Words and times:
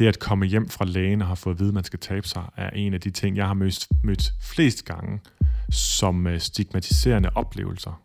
det 0.00 0.06
at 0.06 0.18
komme 0.18 0.46
hjem 0.46 0.68
fra 0.68 0.84
lægen 0.84 1.20
og 1.20 1.26
have 1.26 1.36
fået 1.36 1.54
at 1.54 1.60
vide, 1.60 1.68
at 1.68 1.74
man 1.74 1.84
skal 1.84 1.98
tabe 1.98 2.28
sig, 2.28 2.42
er 2.56 2.70
en 2.70 2.94
af 2.94 3.00
de 3.00 3.10
ting, 3.10 3.36
jeg 3.36 3.46
har 3.46 3.54
mødt, 3.54 3.88
mødt 4.04 4.32
flest 4.42 4.84
gange 4.84 5.20
som 5.70 6.26
øh, 6.26 6.40
stigmatiserende 6.40 7.30
oplevelser. 7.34 8.00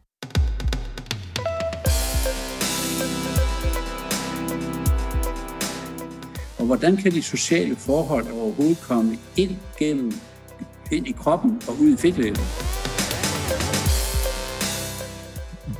Og 6.60 6.66
hvordan 6.66 6.98
kan 6.98 7.12
de 7.12 7.22
sociale 7.22 7.76
forhold 7.76 8.28
overhovedet 8.32 8.82
komme 8.82 9.18
ind 9.38 9.58
gennem 9.80 10.12
ind 10.92 11.08
i 11.08 11.12
kroppen 11.12 11.62
og 11.68 11.74
ud 11.82 11.94
i 11.94 11.98
fedtvævet? 11.98 12.40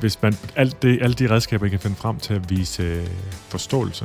Hvis 0.00 0.22
man 0.22 0.34
alt 0.56 0.82
det, 0.82 1.02
alle 1.02 1.14
de 1.14 1.30
redskaber, 1.30 1.68
kan 1.68 1.80
finde 1.80 1.96
frem 1.96 2.18
til 2.18 2.34
at 2.34 2.50
vise 2.50 2.82
øh, 2.82 3.06
forståelse 3.48 4.04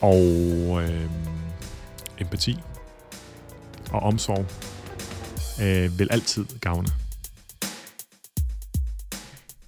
og 0.00 0.82
øh, 0.82 1.00
empati 2.20 2.56
og 3.92 4.00
omsorg, 4.00 4.44
øh, 5.62 5.98
vil 5.98 6.08
altid 6.10 6.44
gavne. 6.60 6.88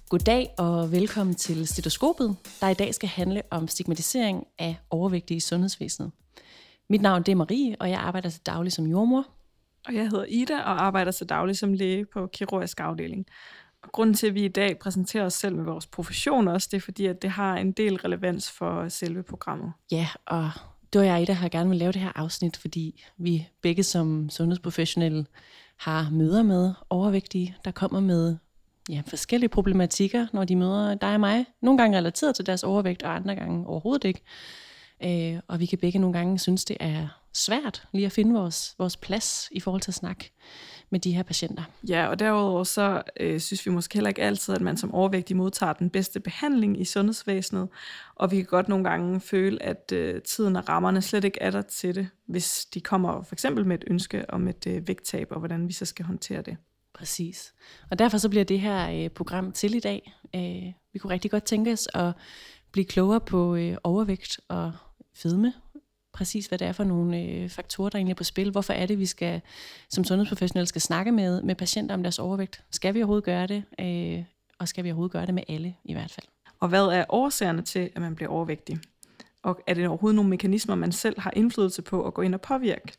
Goddag 0.09 0.53
og 0.57 0.91
velkommen 0.91 1.35
til 1.35 1.67
Stetoskopet, 1.67 2.35
der 2.61 2.69
i 2.69 2.73
dag 2.73 2.95
skal 2.95 3.09
handle 3.09 3.41
om 3.51 3.67
stigmatisering 3.67 4.43
af 4.59 4.77
overvægtige 4.89 5.37
i 5.37 5.39
sundhedsvæsenet. 5.39 6.11
Mit 6.89 7.01
navn 7.01 7.23
det 7.23 7.31
er 7.31 7.35
Marie, 7.35 7.75
og 7.79 7.89
jeg 7.89 7.99
arbejder 7.99 8.29
til 8.29 8.41
daglig 8.45 8.71
som 8.71 8.85
jordmor. 8.85 9.27
Og 9.87 9.93
jeg 9.93 10.09
hedder 10.09 10.25
Ida 10.27 10.57
og 10.61 10.83
arbejder 10.83 11.11
til 11.11 11.29
daglig 11.29 11.57
som 11.57 11.73
læge 11.73 12.05
på 12.05 12.27
kirurgisk 12.27 12.79
afdeling. 12.79 13.25
Og 13.83 13.91
grunden 13.91 14.15
til, 14.15 14.27
at 14.27 14.33
vi 14.33 14.45
i 14.45 14.47
dag 14.47 14.79
præsenterer 14.79 15.25
os 15.25 15.33
selv 15.33 15.55
med 15.55 15.63
vores 15.63 15.87
profession 15.87 16.47
også, 16.47 16.67
det 16.71 16.77
er 16.77 16.81
fordi, 16.81 17.05
at 17.05 17.21
det 17.21 17.29
har 17.29 17.57
en 17.57 17.71
del 17.71 17.95
relevans 17.95 18.51
for 18.51 18.89
selve 18.89 19.23
programmet. 19.23 19.73
Ja, 19.91 20.07
og 20.25 20.51
du 20.93 20.99
og 20.99 21.05
jeg, 21.05 21.21
Ida, 21.21 21.33
har 21.33 21.49
gerne 21.49 21.69
vil 21.69 21.77
lave 21.77 21.91
det 21.91 22.01
her 22.01 22.11
afsnit, 22.15 22.57
fordi 22.57 23.03
vi 23.17 23.47
begge 23.61 23.83
som 23.83 24.29
sundhedsprofessionelle 24.29 25.25
har 25.77 26.09
møder 26.11 26.43
med 26.43 26.73
overvægtige, 26.89 27.55
der 27.65 27.71
kommer 27.71 27.99
med 27.99 28.37
ja, 28.89 29.01
forskellige 29.07 29.49
problematikker, 29.49 30.27
når 30.33 30.43
de 30.43 30.55
møder 30.55 30.95
dig 30.95 31.13
og 31.13 31.19
mig. 31.19 31.45
Nogle 31.61 31.77
gange 31.77 31.97
relateret 31.97 32.35
til 32.35 32.45
deres 32.45 32.63
overvægt, 32.63 33.03
og 33.03 33.15
andre 33.15 33.35
gange 33.35 33.67
overhovedet 33.67 34.03
ikke. 34.03 34.21
Øh, 35.03 35.39
og 35.47 35.59
vi 35.59 35.65
kan 35.65 35.77
begge 35.77 35.99
nogle 35.99 36.17
gange 36.17 36.39
synes, 36.39 36.65
det 36.65 36.77
er 36.79 37.07
svært 37.33 37.83
lige 37.91 38.05
at 38.05 38.11
finde 38.11 38.33
vores, 38.33 38.75
vores 38.77 38.97
plads 38.97 39.49
i 39.51 39.59
forhold 39.59 39.81
til 39.81 39.91
at 39.91 39.95
snakke 39.95 40.31
med 40.89 40.99
de 40.99 41.11
her 41.11 41.23
patienter. 41.23 41.63
Ja, 41.87 42.07
og 42.07 42.19
derudover 42.19 42.63
så 42.63 43.01
øh, 43.19 43.39
synes 43.39 43.65
vi 43.65 43.71
måske 43.71 43.93
heller 43.93 44.07
ikke 44.07 44.21
altid, 44.21 44.55
at 44.55 44.61
man 44.61 44.77
som 44.77 44.93
overvægtig 44.93 45.37
modtager 45.37 45.73
den 45.73 45.89
bedste 45.89 46.19
behandling 46.19 46.81
i 46.81 46.85
sundhedsvæsenet, 46.85 47.67
og 48.15 48.31
vi 48.31 48.35
kan 48.35 48.45
godt 48.45 48.69
nogle 48.69 48.89
gange 48.89 49.21
føle, 49.21 49.63
at 49.63 49.91
øh, 49.93 50.21
tiden 50.21 50.55
og 50.55 50.69
rammerne 50.69 51.01
slet 51.01 51.23
ikke 51.23 51.41
er 51.41 51.51
der 51.51 51.61
til 51.61 51.95
det, 51.95 52.07
hvis 52.25 52.65
de 52.73 52.81
kommer 52.81 53.21
for 53.21 53.35
eksempel 53.35 53.65
med 53.65 53.77
et 53.77 53.83
ønske 53.87 54.29
om 54.29 54.47
et 54.47 54.67
øh, 54.67 54.87
vægttab, 54.87 55.27
og 55.31 55.39
hvordan 55.39 55.67
vi 55.67 55.73
så 55.73 55.85
skal 55.85 56.05
håndtere 56.05 56.41
det. 56.41 56.57
Præcis. 56.93 57.53
Og 57.91 57.99
derfor 57.99 58.17
så 58.17 58.29
bliver 58.29 58.45
det 58.45 58.59
her 58.59 59.03
øh, 59.03 59.09
program 59.09 59.51
til 59.51 59.75
i 59.75 59.79
dag. 59.79 60.13
Øh, 60.35 60.73
vi 60.93 60.99
kunne 60.99 61.13
rigtig 61.13 61.31
godt 61.31 61.43
tænke 61.43 61.71
os 61.71 61.87
at 61.93 62.13
blive 62.71 62.85
klogere 62.85 63.21
på 63.21 63.55
øh, 63.55 63.77
overvægt 63.83 64.39
og 64.47 64.71
fedme, 65.15 65.53
præcis 66.13 66.45
hvad 66.45 66.59
det 66.59 66.67
er 66.67 66.71
for 66.71 66.83
nogle 66.83 67.21
øh, 67.21 67.49
faktorer, 67.49 67.89
der 67.89 67.97
egentlig 67.97 68.13
er 68.13 68.17
på 68.17 68.23
spil. 68.23 68.51
Hvorfor 68.51 68.73
er 68.73 68.85
det, 68.85 68.99
vi 68.99 69.05
skal 69.05 69.41
som 69.89 70.03
sundhedsprofessionelle 70.03 70.67
skal 70.67 70.81
snakke 70.81 71.11
med, 71.11 71.41
med 71.41 71.55
patienter 71.55 71.95
om 71.95 72.03
deres 72.03 72.19
overvægt? 72.19 72.63
Skal 72.71 72.93
vi 72.93 72.99
overhovedet 72.99 73.23
gøre 73.23 73.47
det? 73.47 73.63
Øh, 73.79 74.23
og 74.59 74.67
skal 74.67 74.83
vi 74.83 74.89
overhovedet 74.89 75.11
gøre 75.11 75.25
det 75.25 75.33
med 75.33 75.43
alle 75.47 75.75
i 75.83 75.93
hvert 75.93 76.11
fald? 76.11 76.25
Og 76.59 76.69
hvad 76.69 76.85
er 76.85 77.05
årsagerne 77.09 77.61
til, 77.61 77.89
at 77.95 78.01
man 78.01 78.15
bliver 78.15 78.29
overvægtig? 78.29 78.79
Og 79.43 79.59
er 79.67 79.73
det 79.73 79.87
overhovedet 79.87 80.15
nogle 80.15 80.29
mekanismer, 80.29 80.75
man 80.75 80.91
selv 80.91 81.19
har 81.19 81.31
indflydelse 81.35 81.81
på 81.81 82.07
at 82.07 82.13
gå 82.13 82.21
ind 82.21 82.33
og 82.33 82.41
påvirke? 82.41 82.93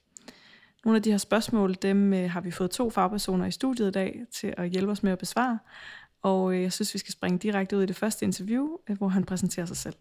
Nogle 0.84 0.96
af 0.96 1.02
de 1.02 1.10
her 1.10 1.18
spørgsmål, 1.18 1.74
dem 1.74 2.12
øh, 2.12 2.30
har 2.30 2.40
vi 2.40 2.50
fået 2.50 2.70
to 2.70 2.90
fagpersoner 2.90 3.46
i 3.46 3.50
studiet 3.50 3.88
i 3.88 3.90
dag 3.90 4.20
til 4.32 4.54
at 4.56 4.68
hjælpe 4.68 4.92
os 4.92 5.02
med 5.02 5.12
at 5.12 5.18
besvare. 5.18 5.58
Og 6.22 6.54
øh, 6.54 6.62
jeg 6.62 6.72
synes, 6.72 6.94
vi 6.94 6.98
skal 6.98 7.12
springe 7.12 7.38
direkte 7.38 7.76
ud 7.76 7.82
i 7.82 7.86
det 7.86 7.96
første 7.96 8.24
interview, 8.24 8.68
øh, 8.90 8.96
hvor 8.96 9.08
han 9.08 9.24
præsenterer 9.24 9.66
sig 9.66 9.76
selv. 9.76 9.94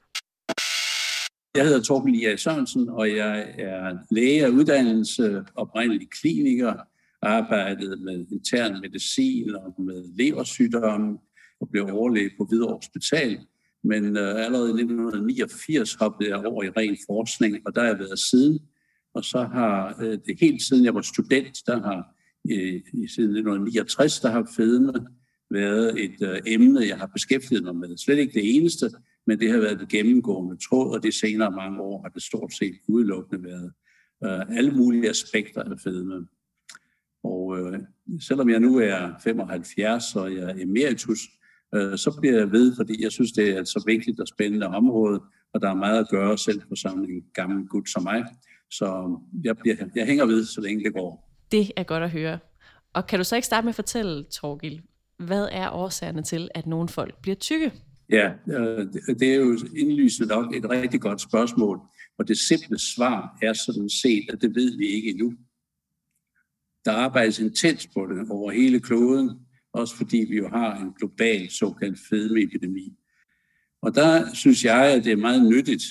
Jeg 1.56 1.66
hedder 1.66 1.82
Torben 1.82 2.14
Lia 2.14 2.36
Sørensen, 2.36 2.90
og 2.90 3.16
jeg 3.16 3.54
er 3.58 3.98
læge 4.12 4.46
af 4.46 4.50
uddannelse, 4.50 5.44
oprindelig 5.56 6.10
kliniker, 6.10 6.74
arbejdet 7.22 8.02
med 8.02 8.26
intern 8.32 8.82
medicin 8.82 9.56
og 9.56 9.82
med 9.82 10.04
leversygdomme 10.18 11.18
og 11.62 11.70
blev 11.70 11.88
overlæge 11.92 12.32
på 12.38 12.46
Hvidovre 12.46 12.76
Hospital. 12.76 13.40
Men 13.84 14.18
øh, 14.18 14.46
allerede 14.46 14.70
i 14.70 14.74
1989 14.74 15.94
hoppede 15.94 16.30
jeg 16.30 16.46
over 16.46 16.64
i 16.64 16.70
ren 16.70 16.98
forskning, 17.10 17.58
og 17.66 17.76
der 17.76 17.82
har 17.82 17.88
jeg 17.88 18.00
været 18.00 18.20
siden. 18.20 18.60
Og 19.14 19.24
så 19.24 19.44
har 19.44 19.96
øh, 20.02 20.18
det 20.26 20.40
helt 20.40 20.62
siden 20.62 20.86
jeg 20.86 20.96
var 20.96 21.02
student, 21.02 21.58
der 21.68 21.82
har 21.82 22.16
øh, 22.52 22.82
siden 23.16 23.30
1969, 23.38 24.20
der 24.20 24.30
har 24.30 24.52
fedme 24.56 24.94
været 25.52 26.04
et 26.04 26.22
øh, 26.22 26.40
emne, 26.48 26.88
jeg 26.88 26.98
har 26.98 27.08
beskæftiget 27.08 27.64
mig 27.64 27.76
med. 27.76 27.98
Slet 27.98 28.18
ikke 28.18 28.34
det 28.34 28.56
eneste, 28.56 28.92
men 29.30 29.40
det 29.40 29.52
har 29.52 29.60
været 29.60 29.80
det 29.80 29.90
gennemgående 29.90 30.58
tråd, 30.70 30.96
og 30.96 31.04
det 31.04 31.14
senere 31.14 31.52
mange 31.52 31.82
år 31.82 32.02
har 32.02 32.10
det 32.10 32.24
stort 32.24 32.54
set 32.54 32.76
udelukkende 32.88 33.44
været 33.44 33.72
øh, 34.26 34.58
alle 34.58 34.72
mulige 34.72 35.10
aspekter 35.10 35.64
af 35.64 35.80
fedme. 35.84 36.28
Og 37.24 37.60
øh, 37.60 37.80
selvom 38.22 38.50
jeg 38.50 38.60
nu 38.60 38.78
er 38.78 39.12
75, 39.24 40.16
og 40.16 40.36
jeg 40.36 40.44
er 40.44 40.56
emeritus, 40.64 41.20
øh, 41.76 41.98
så 41.98 42.18
bliver 42.20 42.38
jeg 42.38 42.52
ved, 42.52 42.76
fordi 42.76 43.04
jeg 43.04 43.12
synes, 43.12 43.32
det 43.32 43.50
er 43.50 43.60
et 43.60 43.68
så 43.68 43.84
vigtigt 43.86 44.20
og 44.20 44.28
spændende 44.28 44.68
område, 44.68 45.22
og 45.54 45.62
der 45.62 45.70
er 45.70 45.76
meget 45.76 46.00
at 46.00 46.10
gøre 46.10 46.38
selv 46.38 46.62
for 46.68 46.76
sådan 46.76 47.06
en 47.06 47.24
gammel 47.34 47.68
gut 47.68 47.90
som 47.90 48.04
mig. 48.04 48.26
Så 48.72 49.18
jeg, 49.44 49.58
bliver, 49.58 49.76
jeg 49.96 50.06
hænger 50.06 50.26
ved, 50.26 50.46
så 50.46 50.62
længe 50.62 50.84
det 50.84 50.94
går. 50.94 51.30
Det 51.52 51.72
er 51.76 51.84
godt 51.84 52.04
at 52.04 52.12
høre. 52.12 52.40
Og 52.94 53.08
kan 53.08 53.20
du 53.20 53.24
så 53.24 53.36
ikke 53.36 53.46
starte 53.46 53.66
med 53.66 53.72
at 53.72 53.76
fortælle, 53.76 54.24
Torgil, 54.24 54.82
hvad 55.20 55.48
er 55.52 55.70
årsagerne 55.70 56.24
til, 56.24 56.50
at 56.56 56.68
nogle 56.68 56.90
folk 56.90 57.22
bliver 57.22 57.36
tykke? 57.36 57.72
Ja, 58.10 58.34
øh, 58.48 58.88
det 59.20 59.34
er 59.34 59.36
jo 59.36 59.58
indlysende 59.78 60.30
nok 60.30 60.56
et 60.56 60.70
rigtig 60.70 61.02
godt 61.02 61.22
spørgsmål, 61.22 61.80
og 62.18 62.28
det 62.28 62.38
simple 62.38 62.80
svar 62.80 63.38
er 63.42 63.54
sådan 63.54 63.90
set, 63.90 64.26
at 64.30 64.42
det 64.42 64.56
ved 64.56 64.78
vi 64.78 64.88
ikke 64.88 65.10
endnu. 65.10 65.34
Der 66.86 66.92
arbejdes 66.92 67.40
intens 67.40 67.88
på 67.88 68.08
det 68.08 68.30
over 68.30 68.52
hele 68.52 68.80
kloden, 68.80 69.40
også 69.74 69.96
fordi 69.96 70.18
vi 70.30 70.38
jo 70.38 70.50
har 70.50 70.78
en 70.78 70.94
global 70.94 71.52
såkaldt 71.52 72.00
fedmeepidemi. 72.10 72.94
Og 73.82 73.96
der 73.96 74.34
synes 74.34 74.66
jeg, 74.66 74.94
at 74.94 75.04
det 75.04 75.12
er 75.12 75.18
meget 75.18 75.50
nyttigt 75.50 75.84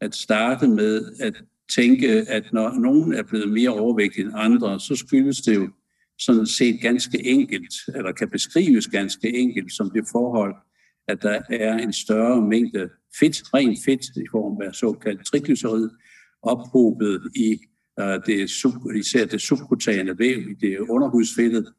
at 0.00 0.14
starte 0.14 0.68
med 0.68 1.12
at 1.20 1.44
tænke, 1.74 2.08
at 2.08 2.52
når 2.52 2.78
nogen 2.78 3.14
er 3.14 3.22
blevet 3.22 3.52
mere 3.52 3.70
overvægtige 3.70 4.24
end 4.24 4.32
andre, 4.34 4.80
så 4.80 4.96
skyldes 4.96 5.40
det 5.40 5.54
jo 5.54 5.70
sådan 6.18 6.46
set 6.46 6.80
ganske 6.80 7.26
enkelt, 7.26 7.74
eller 7.94 8.12
kan 8.12 8.30
beskrives 8.30 8.86
ganske 8.86 9.36
enkelt 9.36 9.72
som 9.72 9.90
det 9.90 10.04
forhold, 10.12 10.54
at 11.08 11.22
der 11.22 11.40
er 11.50 11.78
en 11.78 11.92
større 11.92 12.42
mængde 12.42 12.90
fedt, 13.20 13.54
ren 13.54 13.76
fedt 13.84 14.02
i 14.16 14.26
form 14.30 14.62
af 14.62 14.74
såkaldt 14.74 15.26
triglycerid, 15.26 15.90
ophobet 16.42 17.30
i 17.36 17.58
uh, 18.00 18.06
det, 18.26 18.50
sub, 18.50 18.74
især 18.96 19.26
det 19.26 19.40
subkutane 19.40 20.18
væv, 20.18 20.38
i 20.38 20.54
det 20.60 20.78
underhudsfedtet. 20.78 21.72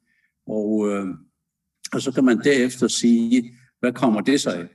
Og, 0.48 0.70
uh, 0.76 1.08
og 1.94 2.02
så 2.02 2.12
kan 2.12 2.26
man 2.26 2.40
derefter 2.44 2.88
sige, 2.88 3.54
hvad 3.80 3.94
kommer 3.94 4.22
det 4.22 4.42
så 4.42 4.50
af? 4.50 4.68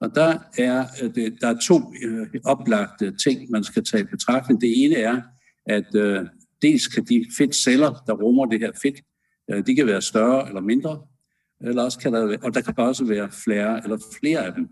Og 0.00 0.14
der 0.14 0.38
er, 0.58 0.86
øh, 1.02 1.14
det, 1.14 1.40
der 1.40 1.48
er 1.48 1.58
to 1.68 1.76
uh, 1.76 2.26
oplagte 2.44 3.16
ting, 3.16 3.50
man 3.50 3.64
skal 3.64 3.84
tage 3.84 4.02
i 4.02 4.06
betragtning. 4.06 4.60
Det 4.60 4.84
ene 4.84 4.94
er, 4.94 5.20
at 5.66 5.94
uh, 5.94 6.26
dels 6.62 6.86
kan 6.86 7.04
de 7.04 7.26
fedtceller, 7.38 8.02
der 8.06 8.12
rummer 8.12 8.46
det 8.46 8.60
her 8.60 8.72
fedt, 8.82 9.00
uh, 9.52 9.66
de 9.66 9.74
kan 9.74 9.86
være 9.86 10.02
større 10.02 10.48
eller 10.48 10.60
mindre, 10.60 11.02
eller 11.64 11.82
også 11.82 11.98
kan 11.98 12.12
der, 12.12 12.38
og 12.42 12.54
der 12.54 12.60
kan 12.60 12.74
også 12.76 13.04
være 13.04 13.30
flere 13.44 13.80
eller 13.84 13.98
flere 14.20 14.46
af 14.46 14.52
dem. 14.54 14.68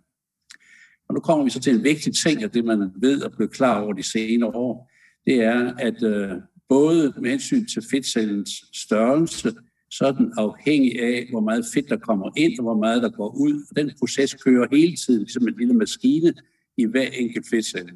Og 1.08 1.14
nu 1.14 1.20
kommer 1.20 1.44
vi 1.44 1.50
så 1.50 1.60
til 1.60 1.74
en 1.74 1.84
vigtig 1.84 2.14
ting 2.14 2.42
af 2.42 2.50
det, 2.50 2.64
man 2.64 2.90
ved 2.96 3.22
og 3.22 3.32
blev 3.32 3.48
klar 3.48 3.80
over 3.82 3.92
de 3.92 4.02
senere 4.02 4.50
år. 4.50 4.90
Det 5.26 5.34
er, 5.44 5.74
at 5.78 6.02
øh, 6.02 6.32
både 6.68 7.12
med 7.20 7.30
hensyn 7.30 7.66
til 7.66 7.82
fedtcellens 7.90 8.50
størrelse, 8.72 9.52
så 9.90 10.06
er 10.06 10.12
den 10.12 10.32
afhængig 10.36 11.00
af, 11.02 11.26
hvor 11.30 11.40
meget 11.40 11.64
fedt 11.74 11.88
der 11.88 11.96
kommer 11.96 12.30
ind, 12.36 12.58
og 12.58 12.62
hvor 12.62 12.76
meget 12.76 13.02
der 13.02 13.10
går 13.10 13.36
ud. 13.36 13.66
Og 13.70 13.76
den 13.76 13.92
proces 13.98 14.34
kører 14.34 14.66
hele 14.70 14.96
tiden, 14.96 15.20
ligesom 15.20 15.48
en 15.48 15.54
lille 15.58 15.74
maskine, 15.74 16.34
i 16.76 16.86
hver 16.86 17.08
enkelt 17.12 17.46
fedtcelle. 17.50 17.92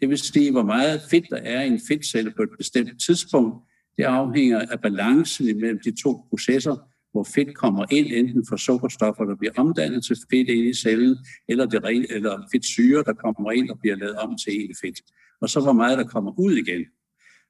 Det 0.00 0.08
vil 0.08 0.18
sige, 0.18 0.50
hvor 0.50 0.62
meget 0.62 1.00
fedt 1.10 1.24
der 1.30 1.36
er 1.36 1.62
i 1.62 1.66
en 1.66 1.80
fedtcelle 1.88 2.30
på 2.30 2.42
et 2.42 2.48
bestemt 2.58 3.00
tidspunkt, 3.06 3.54
det 3.96 4.04
afhænger 4.04 4.60
af 4.60 4.80
balancen 4.80 5.60
mellem 5.60 5.80
de 5.84 6.02
to 6.02 6.26
processer, 6.30 6.76
hvor 7.14 7.26
fedt 7.34 7.54
kommer 7.54 7.84
ind, 7.90 8.06
enten 8.06 8.46
fra 8.48 8.56
sukkerstoffer, 8.56 9.24
der 9.24 9.36
bliver 9.36 9.52
omdannet 9.56 10.04
til 10.04 10.16
fedt 10.30 10.48
ind 10.48 10.66
i 10.66 10.74
cellen, 10.74 11.16
eller, 11.48 11.66
det 11.66 11.84
rene, 11.84 12.06
eller 12.10 12.48
fedtsyre, 12.52 13.02
der 13.06 13.12
kommer 13.12 13.52
ind 13.52 13.70
og 13.70 13.78
bliver 13.78 13.96
lavet 13.96 14.16
om 14.16 14.36
til 14.44 14.54
en 14.64 14.74
fedt. 14.82 15.00
Og 15.40 15.48
så 15.48 15.60
hvor 15.60 15.72
meget 15.72 15.98
der 15.98 16.04
kommer 16.04 16.32
ud 16.38 16.52
igen. 16.52 16.82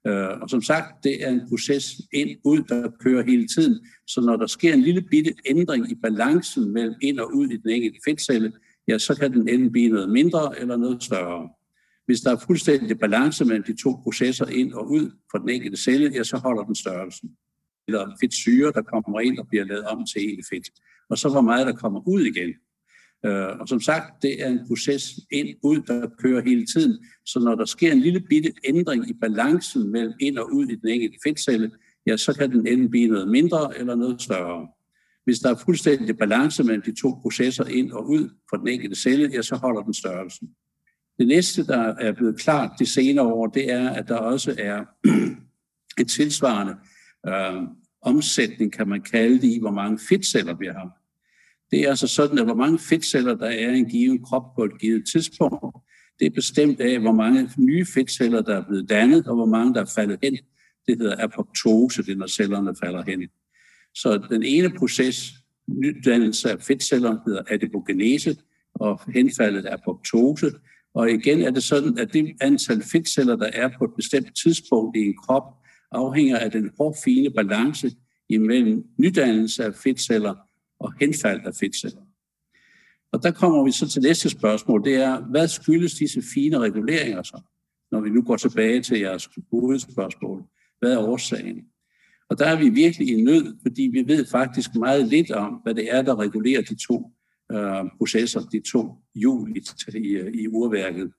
Øh, 0.06 0.40
og 0.42 0.50
som 0.50 0.62
sagt, 0.62 1.04
det 1.04 1.24
er 1.24 1.30
en 1.30 1.48
proces 1.48 1.84
ind-ud, 2.12 2.62
der 2.68 2.90
kører 3.00 3.24
hele 3.24 3.46
tiden. 3.46 3.86
Så 4.06 4.20
når 4.20 4.36
der 4.36 4.46
sker 4.46 4.74
en 4.74 4.80
lille 4.80 5.02
bitte 5.02 5.34
ændring 5.46 5.90
i 5.90 5.94
balancen 5.94 6.72
mellem 6.72 6.94
ind 7.02 7.20
og 7.20 7.34
ud 7.34 7.48
i 7.48 7.56
den 7.56 7.70
enkelte 7.70 7.98
fedtcelle, 8.08 8.52
ja, 8.88 8.98
så 8.98 9.14
kan 9.14 9.32
den 9.32 9.48
enten 9.48 9.72
blive 9.72 9.88
noget 9.88 10.08
mindre 10.08 10.60
eller 10.60 10.76
noget 10.76 11.02
større. 11.02 11.48
Hvis 12.06 12.20
der 12.20 12.32
er 12.32 12.44
fuldstændig 12.46 12.98
balance 12.98 13.44
mellem 13.44 13.64
de 13.64 13.82
to 13.82 13.90
processer 14.02 14.46
ind 14.46 14.72
og 14.72 14.90
ud 14.90 15.10
fra 15.30 15.38
den 15.38 15.48
enkelte 15.48 15.76
celle, 15.76 16.10
ja, 16.14 16.22
så 16.22 16.36
holder 16.36 16.62
den 16.62 16.74
størrelsen. 16.74 17.30
Eller 17.88 18.16
fedtsyre, 18.20 18.72
der 18.72 18.82
kommer 18.82 19.20
ind 19.20 19.38
og 19.38 19.48
bliver 19.48 19.64
lavet 19.64 19.84
om 19.84 20.06
til 20.06 20.22
egentlig 20.22 20.44
fedt. 20.50 20.70
Og 21.10 21.18
så 21.18 21.28
hvor 21.28 21.40
meget 21.40 21.66
der 21.66 21.72
kommer 21.72 22.08
ud 22.08 22.20
igen. 22.20 22.54
Øh, 23.26 23.60
og 23.60 23.68
som 23.68 23.80
sagt, 23.80 24.22
det 24.22 24.42
er 24.42 24.48
en 24.48 24.60
proces 24.68 25.20
ind-ud, 25.30 25.80
der 25.86 26.08
kører 26.18 26.42
hele 26.42 26.66
tiden. 26.66 27.04
Så 27.26 27.40
når 27.40 27.54
der 27.54 27.64
sker 27.64 27.92
en 27.92 28.00
lille 28.00 28.20
bitte 28.20 28.52
ændring 28.64 29.10
i 29.10 29.12
balancen 29.12 29.92
mellem 29.92 30.12
ind 30.20 30.38
og 30.38 30.52
ud 30.52 30.66
i 30.66 30.74
den 30.74 30.88
enkelte 30.88 31.18
fedtcelle, 31.26 31.70
ja, 32.06 32.16
så 32.16 32.32
kan 32.32 32.52
den 32.52 32.66
enten 32.66 32.90
blive 32.90 33.08
noget 33.08 33.28
mindre 33.28 33.78
eller 33.78 33.94
noget 33.94 34.22
større. 34.22 34.68
Hvis 35.24 35.38
der 35.38 35.50
er 35.50 35.58
fuldstændig 35.64 36.18
balance 36.18 36.64
mellem 36.64 36.82
de 36.82 37.00
to 37.00 37.18
processer 37.22 37.64
ind 37.64 37.92
og 37.92 38.08
ud 38.08 38.28
fra 38.50 38.56
den 38.56 38.68
enkelte 38.68 38.96
celle, 38.96 39.30
ja, 39.32 39.42
så 39.42 39.56
holder 39.56 39.82
den 39.82 39.94
størrelsen. 39.94 40.48
Det 41.18 41.28
næste, 41.28 41.66
der 41.66 41.78
er 41.78 42.12
blevet 42.12 42.40
klart 42.40 42.70
de 42.78 42.86
senere 42.86 43.26
år, 43.26 43.46
det 43.46 43.72
er, 43.72 43.90
at 43.90 44.08
der 44.08 44.16
også 44.16 44.54
er 44.58 44.84
et 46.02 46.08
tilsvarende 46.08 46.74
øh, 47.28 47.62
omsætning, 48.02 48.72
kan 48.72 48.88
man 48.88 49.02
kalde 49.02 49.34
det, 49.34 49.48
i 49.48 49.58
hvor 49.60 49.70
mange 49.70 49.98
fedtceller 50.08 50.54
vi 50.54 50.66
har. 50.66 50.90
Det 51.70 51.80
er 51.80 51.88
altså 51.88 52.06
sådan, 52.06 52.38
at 52.38 52.44
hvor 52.44 52.54
mange 52.54 52.78
fedtceller 52.78 53.34
der 53.34 53.46
er 53.46 53.70
i 53.70 53.78
en 53.78 53.88
given 53.88 54.24
krop 54.24 54.54
på 54.56 54.64
et 54.64 54.80
givet 54.80 55.02
tidspunkt, 55.12 55.76
det 56.18 56.26
er 56.26 56.30
bestemt 56.30 56.80
af, 56.80 57.00
hvor 57.00 57.12
mange 57.12 57.50
nye 57.58 57.86
fedtceller, 57.94 58.42
der 58.42 58.56
er 58.56 58.64
blevet 58.68 58.88
dannet, 58.88 59.26
og 59.26 59.34
hvor 59.34 59.46
mange, 59.46 59.74
der 59.74 59.80
er 59.80 59.92
faldet 59.94 60.18
hen. 60.22 60.38
Det 60.86 60.98
hedder 60.98 61.24
apoptose, 61.24 62.02
det 62.02 62.12
er, 62.12 62.16
når 62.16 62.26
cellerne 62.26 62.74
falder 62.84 63.02
hen. 63.02 63.28
Så 63.94 64.26
den 64.30 64.42
ene 64.42 64.70
proces, 64.70 65.32
nydannelse 65.68 66.50
af 66.50 66.62
fedtceller, 66.62 67.18
hedder 67.26 67.42
adipogenese, 67.50 68.36
og 68.74 69.00
henfaldet 69.14 69.66
er 69.66 69.72
apoptose. 69.72 70.52
Og 70.94 71.10
igen 71.10 71.42
er 71.42 71.50
det 71.50 71.62
sådan, 71.62 71.98
at 71.98 72.12
det 72.12 72.32
antal 72.40 72.82
fedtceller, 72.82 73.36
der 73.36 73.50
er 73.52 73.70
på 73.78 73.84
et 73.84 73.90
bestemt 73.96 74.36
tidspunkt 74.42 74.96
i 74.96 75.00
en 75.00 75.16
krop, 75.16 75.63
afhænger 75.94 76.38
af 76.38 76.50
den 76.50 76.70
hårfine 76.78 77.30
balance 77.30 77.90
imellem 78.28 78.84
nydannelse 78.98 79.64
af 79.64 79.74
fedtceller 79.74 80.34
og 80.80 80.92
henfald 81.00 81.40
af 81.46 81.54
fedtceller. 81.54 82.02
Og 83.12 83.22
der 83.22 83.30
kommer 83.30 83.64
vi 83.64 83.72
så 83.72 83.88
til 83.88 84.02
næste 84.02 84.30
spørgsmål, 84.30 84.84
det 84.84 84.94
er, 84.94 85.20
hvad 85.20 85.48
skyldes 85.48 85.94
disse 85.94 86.22
fine 86.34 86.58
reguleringer 86.58 87.22
så? 87.22 87.40
Når 87.92 88.00
vi 88.00 88.10
nu 88.10 88.22
går 88.22 88.36
tilbage 88.36 88.82
til 88.82 89.00
jeres 89.00 89.28
hovedspørgsmål. 89.50 90.42
Hvad 90.78 90.92
er 90.92 90.98
årsagen? 90.98 91.64
Og 92.30 92.38
der 92.38 92.46
er 92.46 92.58
vi 92.58 92.68
virkelig 92.68 93.08
i 93.08 93.22
nød, 93.22 93.56
fordi 93.62 93.82
vi 93.82 94.04
ved 94.06 94.26
faktisk 94.26 94.74
meget 94.74 95.08
lidt 95.08 95.30
om, 95.30 95.52
hvad 95.52 95.74
det 95.74 95.94
er, 95.94 96.02
der 96.02 96.18
regulerer 96.18 96.62
de 96.62 96.74
to 96.86 97.10
øh, 97.52 97.84
processer, 97.98 98.40
de 98.40 98.60
to 98.72 98.94
hjul 99.14 99.56
i, 99.56 99.60
i, 99.94 100.42
i 100.42 100.48
urværket. 100.48 101.12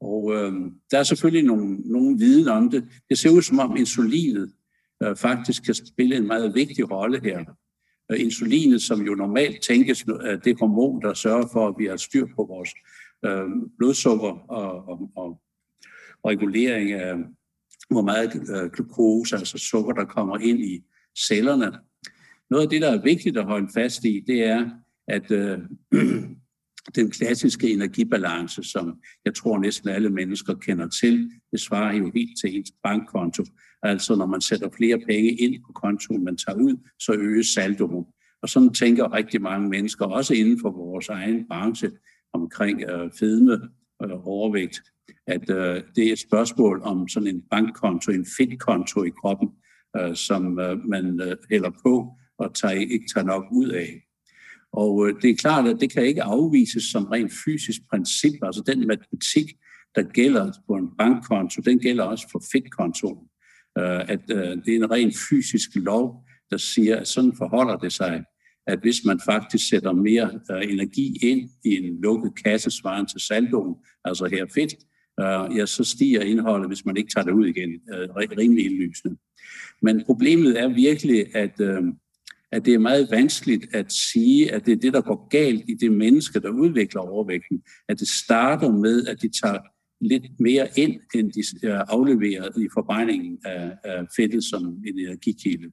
Og 0.00 0.32
øh, 0.34 0.52
der 0.90 0.98
er 0.98 1.02
selvfølgelig 1.02 1.44
nogle, 1.44 1.76
nogle 1.76 2.18
viden 2.18 2.48
om 2.48 2.70
det. 2.70 2.84
Det 3.08 3.18
ser 3.18 3.30
ud 3.30 3.42
som 3.42 3.58
om 3.58 3.76
insulinet 3.76 4.52
øh, 5.02 5.16
faktisk 5.16 5.62
kan 5.64 5.74
spille 5.74 6.16
en 6.16 6.26
meget 6.26 6.54
vigtig 6.54 6.90
rolle 6.90 7.20
her. 7.22 7.44
Øh, 8.12 8.20
insulinet, 8.20 8.82
som 8.82 9.00
jo 9.00 9.14
normalt 9.14 9.62
tænkes 9.62 10.04
at 10.20 10.44
det 10.44 10.60
hormon, 10.60 11.02
der 11.02 11.14
sørger 11.14 11.48
for, 11.52 11.68
at 11.68 11.74
vi 11.78 11.86
har 11.86 11.96
styr 11.96 12.26
på 12.36 12.44
vores 12.44 12.70
øh, 13.24 13.48
blodsukker 13.78 14.50
og, 14.50 14.88
og, 14.88 15.10
og 15.16 15.40
regulering 16.26 16.92
af, 16.92 17.14
hvor 17.90 18.02
meget 18.02 18.50
øh, 18.56 18.70
glukose, 18.70 19.36
altså 19.36 19.58
sukker, 19.58 19.92
der 19.92 20.04
kommer 20.04 20.38
ind 20.38 20.60
i 20.60 20.84
cellerne. 21.18 21.72
Noget 22.50 22.64
af 22.64 22.70
det, 22.70 22.82
der 22.82 22.90
er 22.90 23.02
vigtigt 23.02 23.36
at 23.36 23.44
holde 23.44 23.68
fast 23.74 24.04
i, 24.04 24.24
det 24.26 24.44
er, 24.44 24.70
at 25.08 25.30
øh, 25.30 25.58
den 26.94 27.10
klassiske 27.10 27.70
energibalance, 27.70 28.62
som 28.62 28.98
jeg 29.24 29.34
tror 29.34 29.58
næsten 29.58 29.88
alle 29.88 30.10
mennesker 30.10 30.54
kender 30.54 30.88
til, 30.88 31.30
det 31.52 31.60
svarer 31.60 31.94
jo 31.96 32.10
helt 32.14 32.30
til 32.44 32.56
ens 32.56 32.72
bankkonto. 32.82 33.44
Altså 33.82 34.16
når 34.16 34.26
man 34.26 34.40
sætter 34.40 34.68
flere 34.76 34.98
penge 34.98 35.30
ind 35.30 35.64
på 35.66 35.72
kontoen, 35.72 36.24
man 36.24 36.36
tager 36.36 36.58
ud, 36.58 36.76
så 36.98 37.12
øges 37.12 37.46
saldoen. 37.46 38.04
Og 38.42 38.48
sådan 38.48 38.74
tænker 38.74 39.12
rigtig 39.12 39.42
mange 39.42 39.68
mennesker, 39.68 40.04
også 40.04 40.34
inden 40.34 40.60
for 40.60 40.70
vores 40.70 41.08
egen 41.08 41.48
branche, 41.48 41.90
omkring 42.32 42.82
øh, 42.82 43.10
fedme 43.18 43.60
og 44.00 44.24
overvægt, 44.24 44.80
at 45.26 45.50
øh, 45.50 45.82
det 45.96 46.08
er 46.08 46.12
et 46.12 46.18
spørgsmål 46.18 46.80
om 46.82 47.08
sådan 47.08 47.28
en 47.28 47.42
bankkonto, 47.50 48.12
en 48.12 48.26
fedtkonto 48.38 49.04
i 49.04 49.10
kroppen, 49.20 49.48
øh, 49.96 50.16
som 50.16 50.58
øh, 50.58 50.78
man 50.88 51.20
øh, 51.20 51.36
hælder 51.50 51.70
på 51.84 52.12
og 52.38 52.54
tager, 52.54 52.74
ikke 52.74 53.06
tager 53.14 53.26
nok 53.26 53.44
ud 53.52 53.68
af. 53.68 54.02
Og 54.72 55.08
øh, 55.08 55.22
det 55.22 55.30
er 55.30 55.34
klart, 55.34 55.68
at 55.68 55.80
det 55.80 55.92
kan 55.92 56.06
ikke 56.06 56.22
afvises 56.22 56.84
som 56.84 57.04
rent 57.04 57.32
fysisk 57.44 57.80
princip. 57.90 58.34
Altså 58.42 58.62
den 58.66 58.86
matematik, 58.86 59.52
der 59.94 60.02
gælder 60.02 60.52
på 60.66 60.74
en 60.74 60.88
bankkonto, 60.98 61.62
den 61.62 61.78
gælder 61.78 62.04
også 62.04 62.28
for 62.32 62.42
fedtkontoen. 62.52 63.26
Øh, 63.78 64.00
at 64.00 64.20
øh, 64.30 64.56
det 64.64 64.68
er 64.68 64.76
en 64.76 64.90
rent 64.90 65.14
fysisk 65.30 65.70
lov, 65.74 66.24
der 66.50 66.56
siger, 66.56 66.96
at 66.96 67.08
sådan 67.08 67.32
forholder 67.38 67.76
det 67.76 67.92
sig, 67.92 68.24
at 68.66 68.78
hvis 68.80 69.04
man 69.04 69.20
faktisk 69.24 69.68
sætter 69.68 69.92
mere 69.92 70.40
øh, 70.50 70.72
energi 70.72 71.16
ind 71.22 71.50
i 71.64 71.76
en 71.76 72.00
lukket 72.00 72.32
kasse 72.44 72.70
svarende 72.70 73.10
til 73.10 73.20
saldoen, 73.20 73.74
altså 74.04 74.26
her 74.26 74.46
fedt, 74.54 74.74
øh, 75.20 75.58
ja, 75.58 75.66
så 75.66 75.84
stiger 75.84 76.20
indholdet, 76.20 76.68
hvis 76.68 76.84
man 76.84 76.96
ikke 76.96 77.10
tager 77.14 77.24
det 77.24 77.32
ud 77.32 77.46
igen, 77.46 77.70
øh, 77.70 78.08
rimelig 78.16 78.64
indlysende. 78.64 79.16
Men 79.82 80.02
problemet 80.06 80.60
er 80.60 80.68
virkelig, 80.68 81.36
at 81.36 81.60
at 82.52 82.64
det 82.64 82.74
er 82.74 82.78
meget 82.78 83.10
vanskeligt 83.10 83.74
at 83.74 83.92
sige, 83.92 84.52
at 84.52 84.66
det 84.66 84.72
er 84.72 84.76
det, 84.76 84.92
der 84.92 85.00
går 85.00 85.28
galt 85.28 85.64
i 85.68 85.74
det 85.74 85.92
menneske, 85.92 86.40
der 86.40 86.50
udvikler 86.50 87.00
overvægten. 87.00 87.62
At 87.88 88.00
det 88.00 88.08
starter 88.08 88.72
med, 88.72 89.06
at 89.06 89.22
de 89.22 89.28
tager 89.42 89.58
lidt 90.00 90.40
mere 90.40 90.68
ind, 90.76 91.00
end 91.14 91.32
de 91.32 91.68
øh, 91.68 91.80
afleverer 91.88 92.58
i 92.58 92.68
forbrændingen 92.74 93.38
af, 93.44 93.72
af 93.84 94.06
fedtet 94.16 94.44
som 94.44 94.66
en 94.66 94.98
energikilde. 94.98 95.70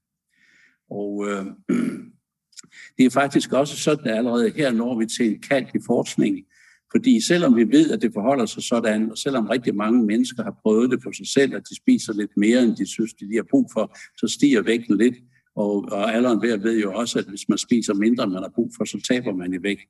Og 0.90 1.28
øh, 1.30 1.46
det 2.98 3.06
er 3.06 3.10
faktisk 3.10 3.54
også 3.54 3.78
sådan, 3.78 4.08
at 4.08 4.18
allerede 4.18 4.50
her 4.50 4.72
når 4.72 5.00
vi 5.00 5.06
til 5.06 5.28
en 5.28 5.42
kald 5.42 5.66
i 5.76 5.80
forskning, 5.88 6.46
fordi 6.92 7.22
selvom 7.22 7.56
vi 7.56 7.64
ved, 7.64 7.92
at 7.92 8.02
det 8.02 8.12
forholder 8.14 8.46
sig 8.46 8.64
sådan, 8.64 9.12
og 9.12 9.18
selvom 9.18 9.48
rigtig 9.48 9.76
mange 9.76 10.06
mennesker 10.06 10.44
har 10.44 10.60
prøvet 10.62 10.92
det 10.92 11.00
på 11.04 11.12
sig 11.12 11.28
selv, 11.28 11.56
at 11.56 11.70
de 11.70 11.76
spiser 11.76 12.14
lidt 12.14 12.38
mere, 12.38 12.64
end 12.64 12.76
de 12.76 12.88
synes, 12.88 13.14
de 13.14 13.26
lige 13.26 13.38
har 13.38 13.48
brug 13.52 13.70
for, 13.74 13.98
så 14.18 14.28
stiger 14.28 14.62
vægten 14.62 14.98
lidt. 14.98 15.16
Og, 15.58 15.86
og 15.92 16.16
alderen 16.16 16.42
ved, 16.42 16.58
ved 16.58 16.82
jo 16.82 16.94
også, 16.94 17.20
at 17.20 17.26
hvis 17.26 17.50
man 17.50 17.58
spiser 17.58 17.94
mindre, 17.94 18.24
end 18.24 18.34
man 18.34 18.42
har 18.42 18.52
brug 18.56 18.72
for, 18.78 18.86
så 18.86 19.06
taber 19.10 19.34
man 19.36 19.54
i 19.54 19.64
vægt. 19.64 19.82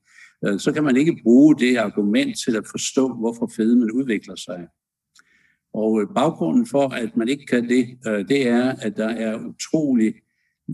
Øh, 0.45 0.59
så 0.59 0.71
kan 0.71 0.83
man 0.83 0.97
ikke 0.97 1.19
bruge 1.23 1.55
det 1.55 1.77
argument 1.77 2.37
til 2.45 2.55
at 2.55 2.67
forstå, 2.67 3.13
hvorfor 3.13 3.51
fedmen 3.55 3.91
udvikler 3.91 4.35
sig. 4.35 4.67
Og 5.73 6.01
øh, 6.01 6.07
baggrunden 6.15 6.65
for, 6.65 6.87
at 6.89 7.17
man 7.17 7.29
ikke 7.29 7.45
kan 7.45 7.69
det, 7.69 7.97
øh, 8.07 8.27
det 8.27 8.47
er, 8.47 8.75
at 8.81 8.97
der 8.97 9.09
er 9.09 9.45
utrolig, 9.45 10.13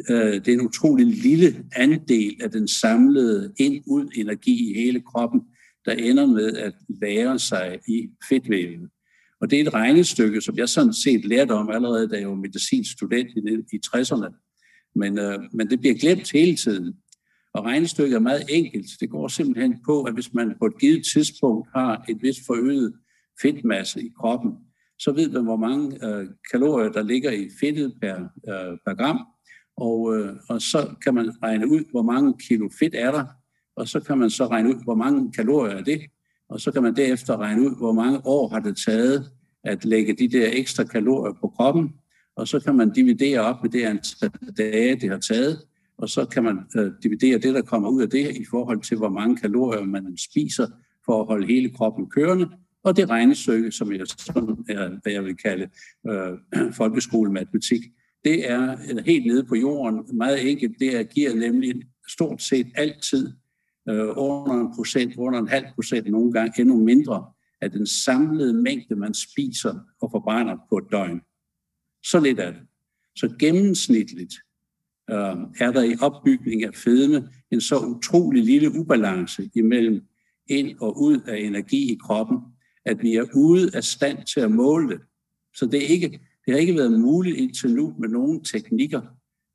det 0.07 0.47
er 0.47 0.53
en 0.53 0.67
utrolig 0.67 1.05
lille 1.05 1.65
andel 1.75 2.37
af 2.41 2.51
den 2.51 2.67
samlede 2.67 3.53
ind-ud 3.57 4.09
energi 4.15 4.71
i 4.71 4.73
hele 4.73 5.01
kroppen, 5.01 5.41
der 5.85 5.91
ender 5.91 6.25
med 6.25 6.57
at 6.57 6.73
lære 7.01 7.39
sig 7.39 7.79
i 7.87 8.09
fedtvævet. 8.29 8.89
Og 9.41 9.49
det 9.49 9.59
er 9.59 9.63
et 9.63 9.73
regnestykke, 9.73 10.41
som 10.41 10.57
jeg 10.57 10.69
sådan 10.69 10.93
set 10.93 11.25
lærte 11.25 11.51
om 11.51 11.69
allerede, 11.69 12.09
da 12.09 12.19
jeg 12.19 12.29
var 12.29 12.35
medicinstudent 12.35 13.29
i 13.73 13.79
60'erne. 13.87 14.52
Men, 14.95 15.19
øh, 15.19 15.39
men 15.53 15.69
det 15.69 15.79
bliver 15.79 15.95
glemt 15.95 16.31
hele 16.31 16.55
tiden. 16.55 16.95
Og 17.53 17.65
regnestykket 17.65 18.15
er 18.15 18.19
meget 18.19 18.43
enkelt. 18.49 18.87
Det 18.99 19.09
går 19.09 19.27
simpelthen 19.27 19.75
på, 19.85 20.03
at 20.03 20.13
hvis 20.13 20.33
man 20.33 20.55
på 20.59 20.65
et 20.65 20.79
givet 20.79 21.05
tidspunkt 21.13 21.69
har 21.75 22.05
et 22.09 22.17
vist 22.21 22.39
forøget 22.45 22.93
fedtmasse 23.41 24.01
i 24.01 24.11
kroppen, 24.19 24.51
så 24.99 25.11
ved 25.11 25.29
man, 25.29 25.43
hvor 25.43 25.55
mange 25.55 26.07
øh, 26.07 26.27
kalorier, 26.51 26.91
der 26.91 27.03
ligger 27.03 27.31
i 27.31 27.49
fedtet 27.59 27.93
per, 28.01 28.15
øh, 28.23 28.77
per 28.85 28.93
gram. 28.93 29.19
Og, 29.77 30.15
øh, 30.15 30.35
og 30.49 30.61
så 30.61 30.95
kan 31.03 31.13
man 31.13 31.43
regne 31.43 31.67
ud, 31.67 31.91
hvor 31.91 32.01
mange 32.01 32.33
kilo 32.47 32.69
fedt 32.79 32.95
er 32.95 33.11
der, 33.11 33.25
og 33.75 33.87
så 33.87 33.99
kan 33.99 34.17
man 34.17 34.29
så 34.29 34.47
regne 34.47 34.69
ud, 34.69 34.83
hvor 34.83 34.95
mange 34.95 35.31
kalorier 35.31 35.75
er 35.75 35.83
det, 35.83 36.01
og 36.49 36.59
så 36.59 36.71
kan 36.71 36.83
man 36.83 36.95
derefter 36.95 37.37
regne 37.37 37.61
ud, 37.61 37.77
hvor 37.77 37.93
mange 37.93 38.21
år 38.25 38.47
har 38.47 38.59
det 38.59 38.77
taget 38.85 39.31
at 39.63 39.85
lægge 39.85 40.13
de 40.13 40.27
der 40.27 40.49
ekstra 40.53 40.83
kalorier 40.83 41.33
på 41.41 41.47
kroppen, 41.47 41.93
og 42.35 42.47
så 42.47 42.59
kan 42.59 42.75
man 42.75 42.93
dividere 42.93 43.39
op 43.39 43.63
med 43.63 43.71
det 43.71 43.83
antal 43.83 44.31
dage, 44.57 44.95
det 44.95 45.09
har 45.09 45.17
taget, 45.17 45.59
og 45.97 46.09
så 46.09 46.25
kan 46.25 46.43
man 46.43 46.59
øh, 46.77 46.91
dividere 47.03 47.37
det, 47.37 47.53
der 47.53 47.61
kommer 47.61 47.89
ud 47.89 48.01
af 48.01 48.09
det, 48.09 48.37
i 48.37 48.45
forhold 48.49 48.81
til, 48.81 48.97
hvor 48.97 49.09
mange 49.09 49.37
kalorier 49.37 49.83
man 49.83 50.17
spiser 50.17 50.67
for 51.05 51.21
at 51.21 51.27
holde 51.27 51.47
hele 51.47 51.69
kroppen 51.69 52.09
kørende, 52.09 52.49
og 52.83 52.97
det 52.97 53.09
regnestykke, 53.09 53.71
som 53.71 53.91
jeg, 53.91 54.07
sådan 54.07 54.65
er, 54.69 54.89
hvad 55.03 55.13
jeg 55.13 55.23
vil 55.23 55.37
kalde 55.37 55.69
øh, 56.09 56.73
folkeskolematematik, 56.79 57.81
det 58.25 58.51
er 58.51 58.77
øh, 58.91 59.05
helt 59.05 59.25
nede 59.25 59.43
på 59.43 59.55
jorden, 59.55 60.17
meget 60.17 60.51
enkelt. 60.51 60.79
Det 60.79 61.09
giver 61.09 61.35
nemlig 61.35 61.75
stort 62.07 62.41
set 62.41 62.67
altid 62.75 63.31
øh, 63.89 64.07
under 64.15 64.53
en 64.53 64.75
procent, 64.75 65.15
under 65.17 65.39
en 65.39 65.47
halv 65.47 65.65
procent, 65.75 66.11
nogle 66.11 66.33
gange 66.33 66.61
endnu 66.61 66.77
mindre 66.77 67.25
af 67.61 67.71
den 67.71 67.87
samlede 67.87 68.53
mængde, 68.53 68.95
man 68.95 69.13
spiser 69.13 69.79
og 70.01 70.11
forbrænder 70.11 70.57
på 70.69 70.77
et 70.77 70.85
døgn. 70.91 71.21
Så 72.03 72.19
lidt 72.19 72.39
af 72.39 72.53
det. 72.53 72.61
Så 73.15 73.35
gennemsnitligt 73.39 74.33
øh, 75.09 75.35
er 75.59 75.71
der 75.71 75.83
i 75.83 75.95
opbygning 76.01 76.63
af 76.63 76.75
fedme 76.75 77.29
en 77.51 77.61
så 77.61 77.79
utrolig 77.79 78.43
lille 78.43 78.79
ubalance 78.79 79.49
imellem 79.55 80.01
ind 80.47 80.77
og 80.79 81.01
ud 81.01 81.19
af 81.27 81.37
energi 81.37 81.93
i 81.93 81.97
kroppen, 82.01 82.37
at 82.85 83.01
vi 83.01 83.15
er 83.15 83.25
ude 83.35 83.75
af 83.75 83.83
stand 83.83 84.25
til 84.33 84.39
at 84.39 84.51
måle 84.51 84.89
det. 84.89 85.01
Så 85.55 85.65
det, 85.65 85.83
er 85.83 85.87
ikke, 85.87 86.09
det 86.45 86.53
har 86.53 86.57
ikke 86.57 86.75
været 86.75 86.99
muligt 86.99 87.37
indtil 87.37 87.75
nu 87.75 87.95
med 87.99 88.09
nogen 88.09 88.43
teknikker 88.43 89.01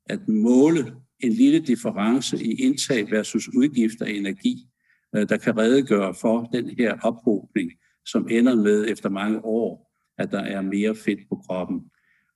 at 0.05 0.27
måle 0.27 0.95
en 1.19 1.31
lille 1.31 1.59
difference 1.59 2.43
i 2.43 2.53
indtag 2.53 3.11
versus 3.11 3.49
udgifter 3.55 4.05
af 4.05 4.11
energi, 4.11 4.67
øh, 5.15 5.29
der 5.29 5.37
kan 5.37 5.57
redegøre 5.57 6.13
for 6.21 6.49
den 6.53 6.69
her 6.69 6.97
ophobning, 7.03 7.71
som 8.05 8.27
ender 8.31 8.55
med 8.55 8.89
efter 8.89 9.09
mange 9.09 9.45
år, 9.45 9.91
at 10.17 10.31
der 10.31 10.39
er 10.39 10.61
mere 10.61 10.95
fedt 10.95 11.19
på 11.29 11.35
kroppen. 11.35 11.81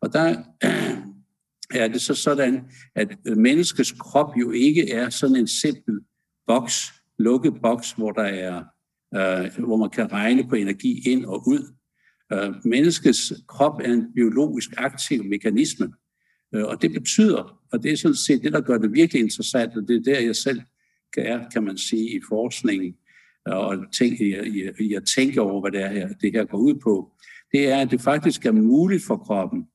Og 0.04 0.14
der 0.14 0.44
er 1.82 1.88
det 1.88 2.02
så 2.02 2.16
sådan, 2.16 2.62
at 2.96 3.18
menneskets 3.26 3.92
krop 3.92 4.38
jo 4.38 4.52
ikke 4.52 4.92
er 4.92 5.10
sådan 5.10 5.36
en 5.36 5.48
simpel 5.48 6.00
boks, 6.48 6.94
lukket 7.20 7.54
boks, 7.62 7.92
hvor 7.92 8.12
der 8.12 8.24
er 8.24 8.64
øh, 9.16 9.66
hvor 9.66 9.78
man 9.78 9.90
kan 9.90 10.12
regne 10.12 10.50
på 10.50 10.56
energi 10.56 11.10
ind 11.10 11.26
og 11.26 11.48
ud. 11.48 11.74
Øh, 12.34 12.54
menneskets 12.66 13.34
krop 13.48 13.80
er 13.80 13.94
en 13.94 14.14
biologisk 14.14 14.70
aktiv 14.78 15.24
mekanisme, 15.24 15.94
øh, 16.56 16.66
og 16.66 16.82
det 16.82 16.92
betyder, 16.92 17.60
og 17.72 17.84
det 17.84 17.92
er 17.92 17.98
sådan 17.98 18.16
set 18.16 18.44
det, 18.44 18.54
der 18.54 18.62
gør 18.62 18.78
det 18.78 18.94
virkelig 18.94 19.22
interessant, 19.22 19.78
og 19.78 19.88
det 19.88 19.96
er 19.96 20.14
der, 20.14 20.20
jeg 20.20 20.36
selv 20.36 20.62
er, 21.18 21.50
kan 21.50 21.64
man 21.64 21.78
sige, 21.78 22.10
i 22.10 22.20
forskningen, 22.30 22.96
øh, 23.48 23.58
og 23.58 23.78
tænk, 23.92 24.20
i, 24.20 24.36
i, 24.36 24.70
i 24.80 24.94
at 24.94 25.04
tænke 25.16 25.42
over, 25.42 25.62
hvad 25.62 25.72
det, 25.72 25.82
er 25.82 25.92
her, 25.92 26.08
det 26.08 26.32
her 26.32 26.46
går 26.46 26.58
ud 26.58 26.74
på, 26.84 27.12
det 27.52 27.72
er, 27.72 27.78
at 27.78 27.92
det 27.92 28.02
faktisk 28.02 28.46
er 28.46 28.52
muligt 28.52 29.04
for 29.04 29.18
kroppen 29.18 29.68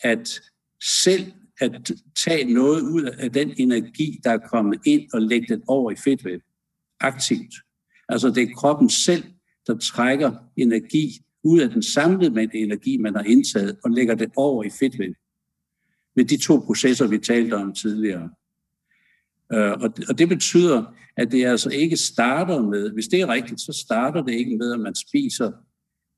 at 0.00 0.40
selv 0.82 1.32
at 1.60 1.90
tage 2.16 2.54
noget 2.54 2.82
ud 2.82 3.02
af 3.02 3.32
den 3.32 3.54
energi, 3.56 4.20
der 4.24 4.30
er 4.30 4.38
kommet 4.38 4.80
ind 4.86 5.08
og 5.12 5.22
lægge 5.22 5.54
den 5.54 5.62
over 5.66 5.90
i 5.90 5.96
fedtvæv 5.96 6.40
aktivt. 7.00 7.54
Altså 8.08 8.30
det 8.30 8.42
er 8.42 8.54
kroppen 8.56 8.90
selv, 8.90 9.24
der 9.66 9.76
trækker 9.78 10.32
energi 10.56 11.20
ud 11.44 11.60
af 11.60 11.70
den 11.70 11.82
samlede 11.82 12.30
mængde 12.30 12.58
energi, 12.58 12.96
man 12.96 13.14
har 13.14 13.22
indtaget, 13.22 13.76
og 13.84 13.90
lægger 13.90 14.14
det 14.14 14.30
over 14.36 14.64
i 14.64 14.70
fedtvæv. 14.70 15.14
Med 16.16 16.24
de 16.24 16.36
to 16.36 16.58
processer, 16.58 17.06
vi 17.06 17.18
talte 17.18 17.54
om 17.54 17.74
tidligere. 17.74 18.30
Øh, 19.52 19.72
og 20.08 20.18
det 20.18 20.28
betyder, 20.28 20.94
at 21.16 21.32
det 21.32 21.46
altså 21.46 21.70
ikke 21.70 21.96
starter 21.96 22.62
med, 22.62 22.90
hvis 22.90 23.08
det 23.08 23.20
er 23.20 23.28
rigtigt, 23.28 23.60
så 23.60 23.72
starter 23.72 24.22
det 24.22 24.34
ikke 24.34 24.56
med, 24.56 24.72
at 24.72 24.80
man 24.80 24.94
spiser 24.94 25.52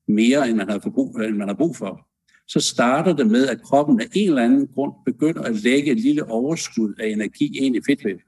mere, 0.07 0.49
end 0.49 0.57
man 0.57 0.69
har, 0.69 0.79
forbrug, 0.79 1.15
end 1.15 1.35
man 1.35 1.47
har 1.47 1.55
brug 1.55 1.75
for. 1.75 2.07
Så 2.49 2.59
starter 2.59 3.15
det 3.15 3.27
med, 3.27 3.47
at 3.47 3.61
kroppen 3.61 4.01
af 4.01 4.05
en 4.13 4.29
eller 4.29 4.43
anden 4.43 4.67
grund 4.67 4.93
begynder 5.05 5.41
at 5.41 5.55
lægge 5.55 5.91
et 5.91 5.99
lille 5.99 6.29
overskud 6.29 6.93
af 6.99 7.07
energi 7.07 7.57
ind 7.57 7.75
i 7.75 7.81
fedtvævet. 7.87 8.21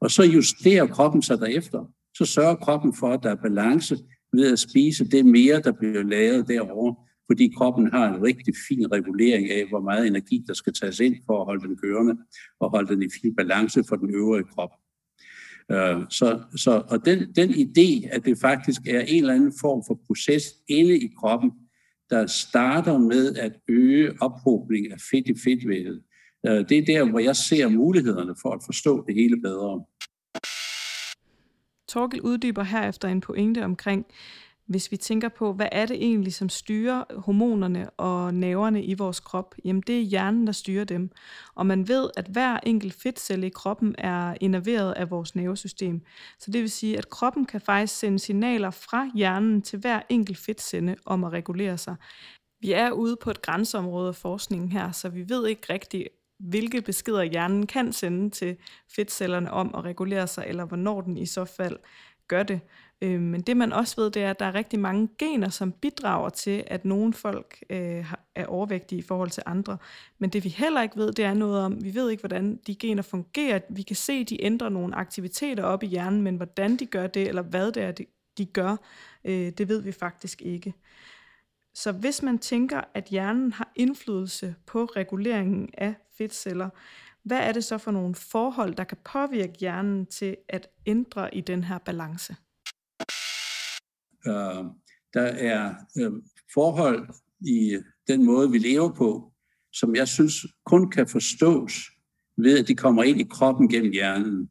Og 0.00 0.10
så 0.10 0.22
justerer 0.22 0.86
kroppen 0.86 1.22
sig 1.22 1.38
derefter. 1.38 1.90
Så 2.16 2.24
sørger 2.24 2.54
kroppen 2.54 2.94
for, 2.94 3.08
at 3.08 3.22
der 3.22 3.30
er 3.30 3.42
balance 3.42 3.96
ved 4.32 4.52
at 4.52 4.58
spise 4.58 5.10
det 5.10 5.26
mere, 5.26 5.60
der 5.60 5.72
bliver 5.72 6.02
lavet 6.02 6.48
derovre, 6.48 6.94
fordi 7.30 7.52
kroppen 7.56 7.90
har 7.92 8.14
en 8.14 8.22
rigtig 8.22 8.54
fin 8.68 8.92
regulering 8.92 9.50
af, 9.50 9.68
hvor 9.68 9.80
meget 9.80 10.06
energi, 10.06 10.44
der 10.46 10.54
skal 10.54 10.72
tages 10.72 11.00
ind 11.00 11.16
for 11.26 11.40
at 11.40 11.46
holde 11.46 11.68
den 11.68 11.76
kørende 11.76 12.16
og 12.60 12.70
holde 12.70 12.94
den 12.94 13.02
i 13.02 13.08
fin 13.22 13.36
balance 13.36 13.84
for 13.88 13.96
den 13.96 14.10
øvrige 14.14 14.44
krop. 14.54 14.70
Øh, 15.72 16.02
så, 16.10 16.40
så, 16.56 16.82
og 16.88 17.06
den, 17.06 17.32
den 17.36 17.50
idé, 17.50 18.08
at 18.12 18.24
det 18.24 18.38
faktisk 18.38 18.80
er 18.88 19.00
en 19.00 19.22
eller 19.22 19.34
anden 19.34 19.52
form 19.60 19.82
for 19.88 20.00
proces 20.06 20.44
inde 20.68 20.98
i 20.98 21.08
kroppen, 21.20 21.50
der 22.14 22.26
starter 22.26 22.98
med 22.98 23.36
at 23.36 23.52
øge 23.68 24.12
ophobning 24.20 24.92
af 24.92 24.98
fedt 25.10 25.28
i 25.28 25.34
fedtvævet, 25.44 26.02
øh, 26.46 26.68
det 26.68 26.78
er 26.78 26.84
der, 26.84 27.10
hvor 27.10 27.18
jeg 27.18 27.36
ser 27.36 27.68
mulighederne 27.68 28.34
for 28.42 28.50
at 28.52 28.60
forstå 28.66 29.04
det 29.06 29.14
hele 29.14 29.40
bedre. 29.40 29.84
Torkel 31.88 32.20
uddyber 32.20 32.62
herefter 32.62 33.08
en 33.08 33.20
pointe 33.20 33.64
omkring, 33.64 34.06
hvis 34.66 34.90
vi 34.90 34.96
tænker 34.96 35.28
på, 35.28 35.52
hvad 35.52 35.68
er 35.72 35.86
det 35.86 35.96
egentlig, 35.96 36.34
som 36.34 36.48
styrer 36.48 37.04
hormonerne 37.16 37.90
og 37.90 38.34
nerverne 38.34 38.84
i 38.84 38.94
vores 38.94 39.20
krop? 39.20 39.54
Jamen 39.64 39.82
det 39.86 39.98
er 39.98 40.02
hjernen, 40.02 40.46
der 40.46 40.52
styrer 40.52 40.84
dem. 40.84 41.10
Og 41.54 41.66
man 41.66 41.88
ved, 41.88 42.10
at 42.16 42.26
hver 42.26 42.58
enkelt 42.62 42.94
fedtcelle 42.94 43.46
i 43.46 43.50
kroppen 43.50 43.94
er 43.98 44.34
innerveret 44.40 44.92
af 44.92 45.10
vores 45.10 45.34
nervesystem. 45.34 46.02
Så 46.38 46.50
det 46.50 46.60
vil 46.60 46.70
sige, 46.70 46.98
at 46.98 47.10
kroppen 47.10 47.46
kan 47.46 47.60
faktisk 47.60 47.98
sende 47.98 48.18
signaler 48.18 48.70
fra 48.70 49.10
hjernen 49.14 49.62
til 49.62 49.78
hver 49.78 50.00
enkelt 50.08 50.38
fedtcelle 50.38 50.96
om 51.06 51.24
at 51.24 51.32
regulere 51.32 51.78
sig. 51.78 51.96
Vi 52.60 52.72
er 52.72 52.90
ude 52.90 53.16
på 53.16 53.30
et 53.30 53.42
grænseområde 53.42 54.08
af 54.08 54.14
forskningen 54.14 54.72
her, 54.72 54.92
så 54.92 55.08
vi 55.08 55.28
ved 55.28 55.46
ikke 55.46 55.72
rigtigt, 55.72 56.08
hvilke 56.38 56.82
beskeder 56.82 57.22
hjernen 57.22 57.66
kan 57.66 57.92
sende 57.92 58.30
til 58.30 58.56
fedtcellerne 58.96 59.50
om 59.50 59.74
at 59.74 59.84
regulere 59.84 60.26
sig, 60.26 60.44
eller 60.48 60.64
hvornår 60.64 61.00
den 61.00 61.16
i 61.16 61.26
så 61.26 61.44
fald 61.44 61.78
gør 62.28 62.42
det. 62.42 62.60
Øh, 63.02 63.20
men 63.20 63.40
det 63.40 63.56
man 63.56 63.72
også 63.72 63.96
ved, 64.00 64.10
det 64.10 64.22
er, 64.22 64.30
at 64.30 64.38
der 64.38 64.46
er 64.46 64.54
rigtig 64.54 64.78
mange 64.78 65.08
gener, 65.18 65.48
som 65.48 65.72
bidrager 65.72 66.28
til, 66.28 66.64
at 66.66 66.84
nogle 66.84 67.12
folk 67.12 67.64
øh, 67.70 68.12
er 68.34 68.46
overvægtige 68.46 68.98
i 68.98 69.02
forhold 69.02 69.30
til 69.30 69.42
andre. 69.46 69.78
Men 70.18 70.30
det 70.30 70.44
vi 70.44 70.48
heller 70.48 70.82
ikke 70.82 70.96
ved, 70.96 71.12
det 71.12 71.24
er 71.24 71.34
noget 71.34 71.60
om, 71.60 71.84
vi 71.84 71.94
ved 71.94 72.10
ikke, 72.10 72.20
hvordan 72.20 72.60
de 72.66 72.74
gener 72.74 73.02
fungerer. 73.02 73.60
Vi 73.70 73.82
kan 73.82 73.96
se, 73.96 74.12
at 74.12 74.28
de 74.28 74.44
ændrer 74.44 74.68
nogle 74.68 74.94
aktiviteter 74.96 75.62
op 75.62 75.82
i 75.82 75.86
hjernen, 75.86 76.22
men 76.22 76.36
hvordan 76.36 76.76
de 76.76 76.86
gør 76.86 77.06
det, 77.06 77.28
eller 77.28 77.42
hvad 77.42 77.72
det 77.72 77.82
er, 77.82 77.92
de 77.92 78.06
de 78.38 78.46
gør, 78.46 78.76
øh, 79.24 79.52
det 79.52 79.68
ved 79.68 79.80
vi 79.80 79.92
faktisk 79.92 80.42
ikke. 80.42 80.74
Så 81.74 81.92
hvis 81.92 82.22
man 82.22 82.38
tænker, 82.38 82.80
at 82.94 83.04
hjernen 83.04 83.52
har 83.52 83.72
indflydelse 83.76 84.54
på 84.66 84.84
reguleringen 84.84 85.70
af 85.78 85.94
fedtceller, 86.18 86.68
hvad 87.22 87.38
er 87.38 87.52
det 87.52 87.64
så 87.64 87.78
for 87.78 87.90
nogle 87.90 88.14
forhold, 88.14 88.74
der 88.74 88.84
kan 88.84 88.98
påvirke 89.04 89.52
hjernen 89.60 90.06
til 90.06 90.36
at 90.48 90.68
ændre 90.86 91.34
i 91.34 91.40
den 91.40 91.64
her 91.64 91.78
balance? 91.78 92.36
Øh, 94.26 94.64
der 95.14 95.22
er 95.22 95.74
øh, 95.98 96.12
forhold 96.54 97.08
i 97.40 97.78
den 98.08 98.24
måde, 98.24 98.50
vi 98.50 98.58
lever 98.58 98.92
på, 98.92 99.32
som 99.72 99.96
jeg 99.96 100.08
synes 100.08 100.46
kun 100.66 100.90
kan 100.90 101.08
forstås 101.08 101.72
ved, 102.36 102.58
at 102.58 102.68
de 102.68 102.74
kommer 102.74 103.02
ind 103.02 103.20
i 103.20 103.26
kroppen 103.30 103.68
gennem 103.68 103.92
hjernen. 103.92 104.50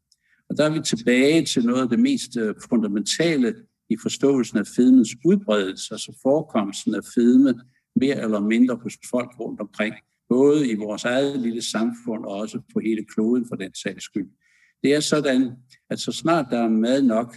Og 0.50 0.56
der 0.56 0.64
er 0.64 0.72
vi 0.72 0.80
tilbage 0.80 1.44
til 1.44 1.66
noget 1.66 1.82
af 1.82 1.88
det 1.88 1.98
mest 1.98 2.36
øh, 2.36 2.54
fundamentale 2.68 3.54
i 3.90 3.96
forståelsen 4.02 4.58
af 4.58 4.66
fedmens 4.76 5.16
udbredelse, 5.24 5.94
altså 5.94 6.18
forekomsten 6.22 6.94
af 6.94 7.04
fedme 7.14 7.54
mere 7.96 8.22
eller 8.22 8.40
mindre 8.40 8.74
hos 8.82 8.98
folk 9.10 9.40
rundt 9.40 9.60
omkring, 9.60 9.94
både 10.28 10.70
i 10.70 10.74
vores 10.74 11.04
eget 11.04 11.40
lille 11.40 11.62
samfund 11.62 12.24
og 12.24 12.32
også 12.32 12.58
på 12.72 12.80
hele 12.80 13.04
kloden 13.14 13.46
for 13.48 13.56
den 13.56 13.74
sags 13.74 14.04
skyld. 14.04 14.30
Det 14.82 14.94
er 14.94 15.00
sådan, 15.00 15.52
at 15.90 16.00
så 16.00 16.12
snart 16.12 16.46
der 16.50 16.58
er 16.58 16.68
mad 16.68 17.02
nok, 17.02 17.36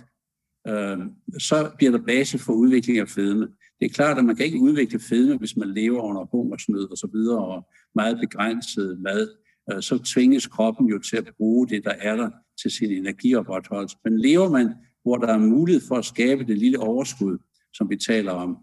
øh, 0.68 0.98
så 1.40 1.72
bliver 1.78 1.92
der 1.92 2.06
base 2.08 2.38
for 2.40 2.54
udvikling 2.54 3.00
af 3.00 3.10
fedme. 3.10 3.48
Det 3.80 3.86
er 3.86 3.90
klart, 3.94 4.18
at 4.18 4.26
man 4.26 4.36
kan 4.36 4.46
ikke 4.46 4.60
udvikle 4.60 5.00
fedme, 5.00 5.38
hvis 5.38 5.58
man 5.58 5.74
lever 5.74 6.02
under 6.02 6.26
hungersnød 6.26 6.92
og 6.92 6.98
så 6.98 7.08
videre, 7.14 7.46
og 7.46 7.68
meget 7.96 8.20
begrænset 8.20 9.00
mad. 9.02 9.30
Øh, 9.72 9.82
så 9.82 9.98
tvinges 9.98 10.48
kroppen 10.48 10.88
jo 10.88 11.00
til 11.00 11.18
at 11.18 11.32
bruge 11.38 11.68
det, 11.68 11.84
der 11.84 11.94
er 12.00 12.16
der 12.16 12.30
til 12.62 12.72
sin 12.72 12.92
energiopretholdelse. 12.92 13.98
Men 14.04 14.20
lever 14.20 14.50
man, 14.50 14.74
hvor 15.04 15.18
der 15.18 15.28
er 15.28 15.38
mulighed 15.38 15.82
for 15.88 15.96
at 15.96 16.06
skabe 16.06 16.44
det 16.44 16.58
lille 16.58 16.80
overskud, 16.80 17.38
som 17.74 17.90
vi 17.90 17.98
taler 17.98 18.32
om, 18.32 18.58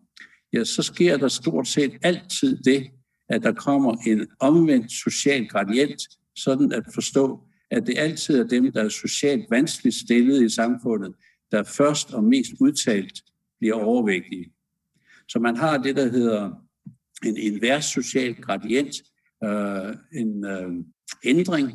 ja, 0.52 0.64
så 0.64 0.82
sker 0.82 1.16
der 1.16 1.28
stort 1.28 1.68
set 1.68 1.92
altid 2.02 2.56
det, 2.56 2.86
at 3.28 3.42
der 3.42 3.52
kommer 3.52 3.96
en 4.06 4.26
omvendt 4.40 4.92
social 4.92 5.48
gradient, 5.48 6.02
sådan 6.36 6.72
at 6.72 6.84
forstå, 6.94 7.40
at 7.70 7.86
det 7.86 7.98
altid 7.98 8.38
er 8.38 8.46
dem, 8.46 8.72
der 8.72 8.84
er 8.84 8.88
socialt 8.88 9.50
vanskeligt 9.50 9.96
stillet 9.96 10.42
i 10.42 10.48
samfundet, 10.48 11.14
der 11.50 11.62
først 11.62 12.14
og 12.14 12.24
mest 12.24 12.52
udtalt 12.60 13.22
bliver 13.58 13.74
overvægtige. 13.74 14.52
Så 15.28 15.38
man 15.38 15.56
har 15.56 15.78
det, 15.78 15.96
der 15.96 16.08
hedder 16.08 16.50
en 17.24 17.36
invers 17.36 17.84
social 17.84 18.34
gradient, 18.34 18.94
øh, 19.44 19.94
en 20.12 20.44
øh, 20.44 20.72
ændring 21.24 21.72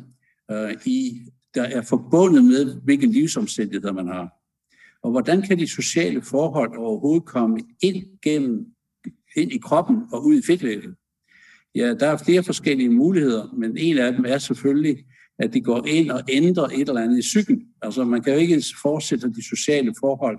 øh, 0.50 0.74
i, 0.84 1.20
der 1.54 1.62
er 1.62 1.82
forbundet 1.82 2.44
med, 2.44 2.80
hvilke 2.82 3.06
livsomstændigheder 3.06 3.92
man 3.92 4.06
har. 4.06 4.28
Og 5.02 5.10
hvordan 5.10 5.42
kan 5.42 5.58
de 5.58 5.66
sociale 5.68 6.22
forhold 6.22 6.78
overhovedet 6.78 7.24
komme 7.24 7.60
ind 7.82 8.04
gennem 8.22 8.66
ind 9.36 9.52
i 9.52 9.58
kroppen 9.58 9.96
og 10.12 10.24
ud 10.26 10.38
i 10.38 10.42
fedtvævet? 10.46 10.94
Ja, 11.74 11.94
der 11.94 12.06
er 12.06 12.16
flere 12.16 12.42
forskellige 12.42 12.90
muligheder, 12.90 13.54
men 13.56 13.76
en 13.76 13.98
af 13.98 14.12
dem 14.12 14.24
er 14.24 14.38
selvfølgelig, 14.38 15.04
at 15.40 15.54
de 15.54 15.60
går 15.60 15.86
ind 15.86 16.10
og 16.10 16.22
ændrer 16.28 16.64
et 16.64 16.88
eller 16.88 17.00
andet 17.00 17.18
i 17.18 17.20
psyken. 17.20 17.62
Altså 17.82 18.04
man 18.04 18.22
kan 18.22 18.32
jo 18.32 18.38
ikke 18.38 18.64
fortsætte 18.82 19.32
de 19.32 19.48
sociale 19.48 19.94
forhold, 20.00 20.38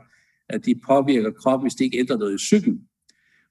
at 0.49 0.65
de 0.65 0.75
påvirker 0.87 1.31
kroppen, 1.31 1.65
hvis 1.65 1.75
de 1.75 1.83
ikke 1.83 1.99
ændrer 1.99 2.17
noget 2.17 2.33
i 2.33 2.37
psyken. 2.37 2.81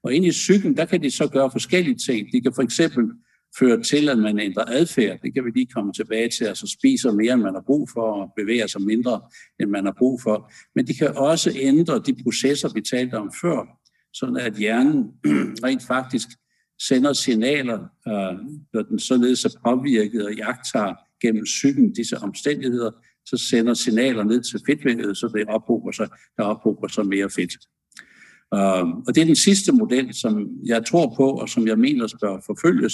Og 0.03 0.13
ind 0.13 0.25
i 0.25 0.29
psyken, 0.29 0.77
der 0.77 0.85
kan 0.85 1.03
de 1.03 1.11
så 1.11 1.27
gøre 1.27 1.51
forskellige 1.51 1.95
ting. 1.95 2.27
De 2.33 2.41
kan 2.41 2.53
for 2.55 2.61
eksempel 2.61 3.03
føre 3.59 3.83
til, 3.83 4.09
at 4.09 4.17
man 4.17 4.39
ændrer 4.39 4.63
adfærd. 4.67 5.19
Det 5.21 5.33
kan 5.33 5.45
vi 5.45 5.49
lige 5.49 5.65
komme 5.65 5.93
tilbage 5.93 6.29
til, 6.29 6.45
altså 6.45 6.67
spiser 6.67 7.11
mere, 7.11 7.33
end 7.33 7.41
man 7.41 7.53
har 7.53 7.63
brug 7.65 7.89
for, 7.93 8.01
og 8.01 8.33
bevæger 8.35 8.67
sig 8.67 8.81
mindre, 8.81 9.21
end 9.59 9.69
man 9.69 9.85
har 9.85 9.95
brug 9.97 10.21
for. 10.21 10.51
Men 10.75 10.87
de 10.87 10.93
kan 10.93 11.17
også 11.17 11.51
ændre 11.55 11.99
de 12.05 12.23
processer, 12.23 12.69
vi 12.73 12.81
talte 12.81 13.15
om 13.15 13.31
før, 13.41 13.79
sådan 14.13 14.37
at 14.37 14.53
hjernen 14.53 15.11
rent 15.65 15.83
faktisk 15.83 16.27
sender 16.87 17.13
signaler, 17.13 17.79
øh, 18.07 18.37
når 18.73 18.81
den 18.81 18.99
således 18.99 19.45
er 19.45 19.49
påvirket 19.65 20.25
og 20.25 20.33
jagter 20.33 20.95
gennem 21.21 21.43
psyken 21.43 21.93
disse 21.93 22.17
omstændigheder, 22.17 22.91
så 23.25 23.37
sender 23.37 23.73
signaler 23.73 24.23
ned 24.23 24.41
til 24.41 24.61
fedtvævet, 24.65 25.17
så 25.17 25.27
det 25.27 25.47
ophober 25.47 25.91
sig, 25.91 26.07
der 26.37 26.43
ophober 26.43 26.87
sig 26.87 27.05
mere 27.05 27.29
fedt. 27.29 27.53
Øhm, 28.53 28.91
og 28.91 29.15
det 29.15 29.21
er 29.21 29.25
den 29.25 29.35
sidste 29.35 29.71
model, 29.71 30.13
som 30.13 30.49
jeg 30.65 30.85
tror 30.85 31.13
på, 31.17 31.29
og 31.29 31.49
som 31.49 31.67
jeg 31.67 31.79
mener 31.79 32.17
bør 32.21 32.43
forfølges. 32.45 32.93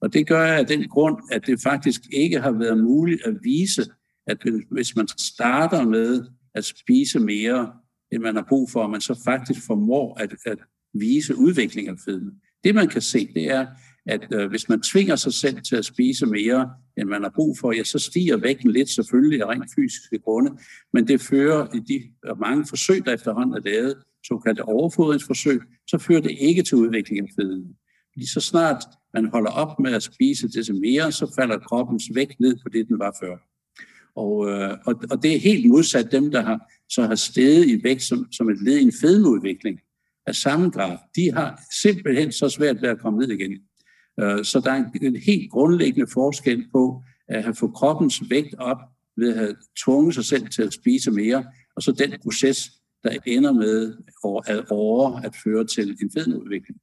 Og 0.00 0.12
det 0.12 0.26
gør 0.26 0.46
jeg 0.46 0.58
af 0.58 0.66
den 0.66 0.88
grund, 0.88 1.16
at 1.32 1.46
det 1.46 1.62
faktisk 1.62 2.00
ikke 2.12 2.40
har 2.40 2.52
været 2.52 2.78
muligt 2.78 3.22
at 3.24 3.36
vise, 3.42 3.84
at 4.26 4.38
hvis 4.70 4.96
man 4.96 5.08
starter 5.08 5.84
med 5.84 6.24
at 6.54 6.64
spise 6.64 7.20
mere, 7.20 7.72
end 8.12 8.22
man 8.22 8.34
har 8.34 8.46
brug 8.48 8.70
for, 8.70 8.84
at 8.84 8.90
man 8.90 9.00
så 9.00 9.20
faktisk 9.24 9.66
formår 9.66 10.20
at, 10.20 10.34
at 10.46 10.58
vise 10.94 11.36
udviklingen 11.36 11.94
af 11.94 12.00
fedme. 12.04 12.30
Det 12.64 12.74
man 12.74 12.88
kan 12.88 13.02
se, 13.02 13.28
det 13.34 13.50
er, 13.50 13.66
at 14.06 14.32
øh, 14.32 14.48
hvis 14.50 14.68
man 14.68 14.80
tvinger 14.82 15.16
sig 15.16 15.32
selv 15.32 15.62
til 15.62 15.76
at 15.76 15.84
spise 15.84 16.26
mere, 16.26 16.70
end 16.98 17.08
man 17.08 17.22
har 17.22 17.32
brug 17.34 17.58
for, 17.58 17.72
ja, 17.72 17.84
så 17.84 17.98
stiger 17.98 18.36
vægten 18.36 18.70
lidt 18.70 18.88
selvfølgelig 18.88 19.42
af 19.42 19.46
rent 19.46 19.70
fysiske 19.76 20.18
grunde, 20.18 20.50
men 20.92 21.08
det 21.08 21.20
fører 21.20 21.66
i 21.74 21.78
de 21.78 22.02
øh, 22.30 22.40
mange 22.40 22.66
forsøg, 22.68 23.04
der 23.06 23.14
efterhånden 23.14 23.54
er 23.54 23.60
lavet, 23.60 23.96
såkaldte 24.26 24.62
overfodringsforsøg, 24.62 25.60
så 25.86 25.98
fører 25.98 26.20
det 26.20 26.36
ikke 26.40 26.62
til 26.62 26.76
udvikling 26.76 27.20
af 27.20 27.32
fedme. 27.40 27.74
Fordi 28.12 28.32
så 28.32 28.40
snart 28.40 28.84
man 29.14 29.26
holder 29.26 29.50
op 29.50 29.80
med 29.80 29.92
at 29.92 30.02
spise 30.02 30.48
det 30.48 30.64
til 30.64 30.74
mere, 30.74 31.12
så 31.12 31.32
falder 31.38 31.58
kroppens 31.58 32.04
vægt 32.14 32.40
ned 32.40 32.56
på 32.62 32.68
det, 32.68 32.88
den 32.88 32.98
var 32.98 33.16
før. 33.20 33.36
Og, 34.16 34.48
øh, 34.48 34.78
og, 34.86 34.94
og 35.10 35.22
det 35.22 35.34
er 35.34 35.38
helt 35.38 35.68
modsat 35.68 36.12
dem, 36.12 36.30
der 36.30 36.42
har, 36.42 36.60
så 36.88 37.02
har 37.02 37.14
steget 37.14 37.66
i 37.66 37.84
vægt 37.84 38.02
som, 38.02 38.32
som 38.32 38.50
et 38.50 38.62
led 38.62 38.76
i 38.76 38.82
en 38.82 38.92
fedmeudvikling 39.00 39.80
af 40.26 40.34
samme 40.34 40.70
grad. 40.70 40.98
De 41.16 41.32
har 41.32 41.60
simpelthen 41.82 42.32
så 42.32 42.48
svært 42.48 42.82
ved 42.82 42.88
at 42.88 43.00
komme 43.00 43.18
ned 43.18 43.30
igen. 43.30 43.60
Øh, 44.20 44.44
så 44.44 44.60
der 44.60 44.70
er 44.70 44.76
en, 44.76 45.14
en 45.14 45.16
helt 45.16 45.50
grundlæggende 45.50 46.10
forskel 46.12 46.68
på 46.72 47.02
at 47.28 47.42
have 47.42 47.54
fået 47.54 47.74
kroppens 47.74 48.22
vægt 48.30 48.54
op 48.58 48.78
ved 49.16 49.28
at 49.28 49.38
have 49.38 49.56
tvunget 49.84 50.14
sig 50.14 50.24
selv 50.24 50.48
til 50.48 50.62
at 50.62 50.72
spise 50.72 51.10
mere, 51.10 51.44
og 51.76 51.82
så 51.82 51.92
den 51.92 52.14
proces, 52.22 52.72
der 53.02 53.18
ender 53.26 53.52
med 53.52 53.96
at 54.48 54.70
over 54.70 55.20
at 55.20 55.36
føre 55.44 55.64
til 55.64 55.98
en 56.02 56.10
fedmeudvikling. 56.14 56.80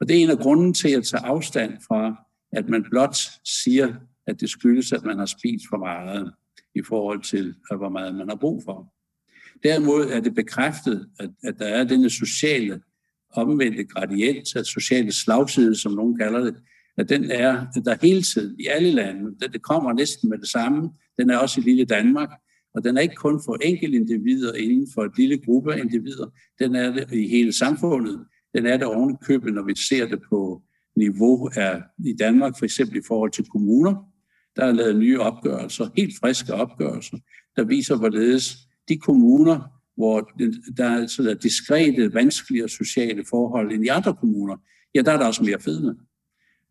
Og 0.00 0.08
det 0.08 0.18
er 0.18 0.22
en 0.22 0.30
af 0.30 0.38
grunden 0.38 0.74
til 0.74 0.88
at 0.88 1.04
tage 1.04 1.24
afstand 1.24 1.72
fra, 1.88 2.24
at 2.52 2.68
man 2.68 2.84
blot 2.90 3.16
siger, 3.44 3.94
at 4.26 4.40
det 4.40 4.50
skyldes, 4.50 4.92
at 4.92 5.04
man 5.04 5.18
har 5.18 5.26
spist 5.26 5.64
for 5.70 5.76
meget 5.76 6.32
i 6.74 6.82
forhold 6.82 7.22
til, 7.22 7.54
hvor 7.76 7.88
meget 7.88 8.14
man 8.14 8.28
har 8.28 8.36
brug 8.36 8.62
for. 8.64 8.92
Derimod 9.62 10.06
er 10.10 10.20
det 10.20 10.34
bekræftet, 10.34 11.08
at, 11.18 11.30
at 11.42 11.58
der 11.58 11.66
er 11.66 11.84
denne 11.84 12.10
sociale 12.10 12.82
omvendte 13.32 13.84
gradient, 13.84 14.56
af 14.56 14.64
sociale 14.64 15.12
slagside, 15.12 15.76
som 15.76 15.92
nogen 15.92 16.18
kalder 16.18 16.44
det, 16.44 16.54
at 16.98 17.08
den 17.08 17.30
er 17.30 17.66
der 17.84 17.96
hele 18.02 18.22
tiden 18.22 18.60
i 18.60 18.66
alle 18.66 18.90
lande. 18.90 19.48
Det 19.52 19.62
kommer 19.62 19.92
næsten 19.92 20.30
med 20.30 20.38
det 20.38 20.48
samme. 20.48 20.90
Den 21.18 21.30
er 21.30 21.36
også 21.36 21.60
i 21.60 21.64
lille 21.64 21.84
Danmark, 21.84 22.28
og 22.74 22.84
den 22.84 22.96
er 22.96 23.00
ikke 23.00 23.14
kun 23.14 23.40
for 23.44 23.58
enkelte 23.64 23.96
individer 23.96 24.54
inden 24.54 24.86
for 24.94 25.04
et 25.04 25.12
lille 25.16 25.38
gruppe 25.38 25.74
af 25.74 25.78
individer. 25.78 26.26
Den 26.58 26.74
er 26.74 26.92
det 26.92 27.12
i 27.12 27.28
hele 27.28 27.52
samfundet. 27.52 28.26
Den 28.54 28.66
er 28.66 28.76
der 28.76 28.86
ovenikøbet, 28.86 29.54
når 29.54 29.62
vi 29.62 29.74
ser 29.88 30.06
det 30.06 30.20
på 30.28 30.62
niveau 30.96 31.50
af 31.56 31.82
i 32.04 32.12
Danmark, 32.12 32.58
for 32.58 32.64
eksempel 32.64 32.96
i 32.96 33.02
forhold 33.08 33.30
til 33.30 33.44
kommuner. 33.44 33.94
Der 34.56 34.64
er 34.64 34.72
lavet 34.72 34.96
nye 34.96 35.20
opgørelser, 35.20 35.88
helt 35.96 36.14
friske 36.20 36.54
opgørelser, 36.54 37.16
der 37.56 37.64
viser, 37.64 37.96
hvorledes 37.96 38.56
de 38.88 38.98
kommuner, 38.98 39.81
hvor 39.96 40.30
der 40.76 40.84
er 40.84 41.06
sådan 41.06 41.38
diskrete, 41.38 42.14
vanskeligere 42.14 42.68
sociale 42.68 43.24
forhold 43.30 43.72
end 43.72 43.84
i 43.84 43.88
andre 43.88 44.14
kommuner, 44.14 44.56
ja, 44.94 45.02
der 45.02 45.12
er 45.12 45.18
der 45.18 45.26
også 45.26 45.44
mere 45.44 45.60
fedme. 45.60 45.96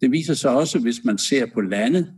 Det 0.01 0.11
viser 0.11 0.33
sig 0.33 0.51
også, 0.51 0.79
hvis 0.79 1.03
man 1.03 1.17
ser 1.17 1.45
på 1.53 1.61
lande, 1.61 2.13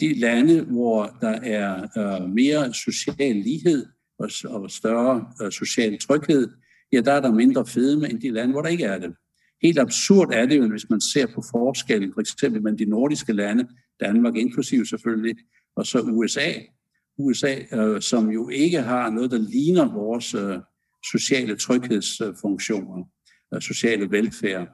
de 0.00 0.18
lande, 0.18 0.64
hvor 0.64 1.16
der 1.20 1.38
er 1.42 1.98
øh, 1.98 2.30
mere 2.30 2.74
social 2.74 3.36
lighed 3.36 3.86
og, 4.18 4.30
og 4.44 4.70
større 4.70 5.26
øh, 5.42 5.52
social 5.52 5.98
tryghed, 5.98 6.48
ja, 6.92 7.00
der 7.00 7.12
er 7.12 7.20
der 7.20 7.32
mindre 7.32 7.66
fedme 7.66 8.10
end 8.10 8.20
de 8.20 8.30
lande, 8.30 8.52
hvor 8.52 8.62
der 8.62 8.68
ikke 8.68 8.84
er 8.84 8.98
det. 8.98 9.14
Helt 9.62 9.78
absurd 9.78 10.30
er 10.32 10.46
det 10.46 10.58
jo, 10.58 10.68
hvis 10.68 10.90
man 10.90 11.00
ser 11.00 11.26
på 11.26 11.42
forskellen, 11.50 12.12
for 12.14 12.20
eksempel 12.20 12.62
mellem 12.62 12.78
de 12.78 12.84
nordiske 12.84 13.32
lande, 13.32 13.68
Danmark 14.00 14.36
inklusiv 14.36 14.84
selvfølgelig, 14.84 15.36
og 15.76 15.86
så 15.86 16.00
USA. 16.00 16.50
USA, 17.18 17.56
øh, 17.72 18.00
som 18.00 18.30
jo 18.30 18.48
ikke 18.48 18.82
har 18.82 19.10
noget, 19.10 19.30
der 19.30 19.38
ligner 19.38 19.92
vores 19.92 20.34
øh, 20.34 20.58
sociale 21.12 21.56
tryghedsfunktioner, 21.56 23.04
øh, 23.54 23.60
sociale 23.60 24.10
velfærd. 24.10 24.68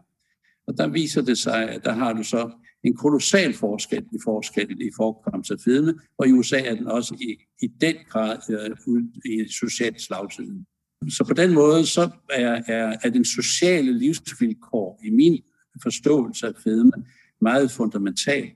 Og 0.66 0.78
der 0.78 0.88
viser 0.88 1.22
det 1.22 1.38
sig, 1.38 1.68
at 1.68 1.84
der 1.84 1.92
har 1.92 2.12
du 2.12 2.22
så 2.22 2.50
en 2.84 2.96
kolossal 2.96 3.54
forskel 3.54 4.02
i 4.12 4.18
forskel 4.24 4.80
i 4.80 4.90
forekomst 4.96 5.50
af 5.50 5.56
fedme, 5.64 5.94
og 6.18 6.28
i 6.28 6.32
USA 6.32 6.60
er 6.60 6.74
den 6.74 6.86
også 6.86 7.14
i, 7.20 7.36
i 7.62 7.66
den 7.80 7.96
grad 8.08 8.38
øh, 8.50 8.76
ud 8.86 9.02
i 9.24 9.52
social 9.52 10.00
slagside. 10.00 10.64
Så 11.10 11.24
på 11.24 11.34
den 11.34 11.54
måde 11.54 11.86
så 11.86 12.10
er, 12.30 12.62
er, 12.66 12.96
er 13.02 13.10
den 13.10 13.24
sociale 13.24 13.98
livsvilkår 13.98 15.00
i 15.04 15.10
min 15.10 15.42
forståelse 15.82 16.46
af 16.46 16.52
fedme 16.64 16.92
meget 17.40 17.70
fundamental. 17.70 18.50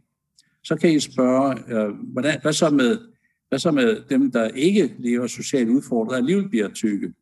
Så 0.64 0.76
kan 0.76 0.90
I 0.90 1.00
spørge, 1.00 1.54
øh, 1.68 1.94
hvordan, 2.12 2.38
hvad, 2.42 2.52
så 2.52 2.70
med, 2.70 2.98
hvad 3.52 3.58
så 3.58 3.70
med 3.70 4.02
dem, 4.10 4.30
der 4.30 4.48
ikke 4.48 4.94
lever 4.98 5.26
socialt 5.26 5.68
udfordret, 5.68 6.16
alligevel 6.16 6.48
bliver 6.48 6.68
tykke? 6.68 7.14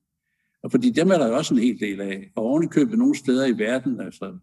Og 0.62 0.70
fordi 0.70 0.90
dem 0.90 1.10
er 1.10 1.18
der 1.18 1.26
jo 1.26 1.36
også 1.36 1.54
en 1.54 1.60
hel 1.60 1.80
del 1.80 2.00
af. 2.00 2.32
Og 2.36 2.44
ovenikøbet 2.44 2.98
nogle 2.98 3.16
steder 3.16 3.46
i 3.46 3.58
verden, 3.58 4.00
altså 4.00 4.38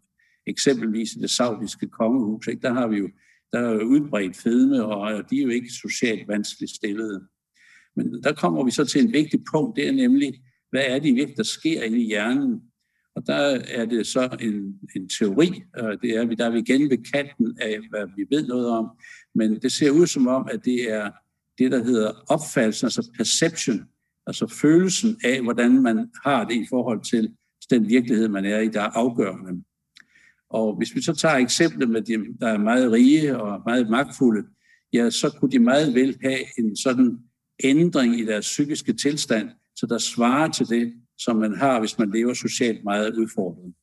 eksempelvis 0.48 1.14
i 1.14 1.20
det 1.20 1.30
saudiske 1.30 1.88
kongehus, 1.88 2.48
ikke, 2.48 2.62
der 2.62 2.74
har 2.74 2.88
vi 2.88 2.98
jo 2.98 3.10
der 3.52 3.60
er 3.60 3.84
udbredt 3.84 4.38
fedme, 4.38 4.86
og 4.86 5.30
de 5.30 5.40
er 5.40 5.44
jo 5.44 5.50
ikke 5.50 5.70
socialt 5.70 6.28
vanskeligt 6.28 6.72
stillede. 6.72 7.24
Men 7.96 8.24
der 8.24 8.34
kommer 8.34 8.66
vi 8.66 8.72
så 8.72 8.86
til 8.86 9.02
en 9.02 9.14
vigtig 9.14 9.44
punkt, 9.52 9.76
det 9.76 9.88
er 9.88 9.92
nemlig, 9.92 10.42
hvad 10.70 10.84
er 10.88 11.00
det 11.00 11.16
virkelig, 11.16 11.38
der 11.38 11.44
sker 11.44 11.84
inde 11.84 12.02
i 12.02 12.08
hjernen? 12.08 12.62
Og 13.16 13.28
der 13.28 13.60
er 13.68 13.86
det 13.86 14.08
så 14.08 14.38
en, 14.42 14.80
en 14.96 15.10
teori, 15.10 15.64
det 16.02 16.10
er, 16.10 16.26
der 16.26 16.46
er 16.46 16.50
vi 16.50 16.60
igen 16.60 16.90
ved 16.90 17.12
kanten 17.14 17.58
af, 17.62 17.80
hvad 17.90 18.08
vi 18.18 18.26
ved 18.30 18.48
noget 18.48 18.68
om, 18.68 18.90
men 19.36 19.60
det 19.60 19.72
ser 19.72 19.92
ud 19.92 20.08
som 20.08 20.28
om, 20.28 20.48
at 20.52 20.66
det 20.66 20.92
er 20.94 21.12
det, 21.58 21.72
der 21.72 21.84
hedder 21.84 22.12
opfattelsen, 22.30 22.86
altså 22.86 23.12
perception, 23.18 23.82
altså 24.28 24.48
følelsen 24.48 25.20
af, 25.24 25.42
hvordan 25.42 25.82
man 25.82 26.12
har 26.26 26.44
det 26.44 26.56
i 26.56 26.66
forhold 26.70 27.04
til 27.04 27.36
den 27.70 27.90
virkelighed, 27.90 28.28
man 28.28 28.46
er 28.46 28.60
i, 28.60 28.68
der 28.68 28.82
er 28.82 28.90
afgørende. 28.90 29.64
Og 30.50 30.76
hvis 30.78 30.96
vi 30.96 31.02
så 31.02 31.16
tager 31.16 31.36
eksemplet 31.36 31.90
med 31.90 32.02
dem, 32.02 32.38
der 32.42 32.48
er 32.48 32.58
meget 32.58 32.92
rige 32.92 33.38
og 33.38 33.62
meget 33.66 33.90
magtfulde, 33.90 34.48
ja, 34.94 35.10
så 35.10 35.36
kunne 35.40 35.52
de 35.52 35.60
meget 35.60 35.94
vel 35.94 36.18
have 36.24 36.40
en 36.60 36.76
sådan 36.76 37.20
ændring 37.64 38.20
i 38.20 38.26
deres 38.26 38.46
psykiske 38.46 38.94
tilstand, 38.94 39.50
så 39.76 39.86
der 39.86 39.98
svarer 39.98 40.52
til 40.52 40.68
det, 40.70 40.94
som 41.18 41.36
man 41.36 41.58
har, 41.58 41.80
hvis 41.80 42.00
man 42.00 42.12
lever 42.12 42.34
socialt 42.34 42.84
meget 42.84 43.16
udfordret. 43.16 43.74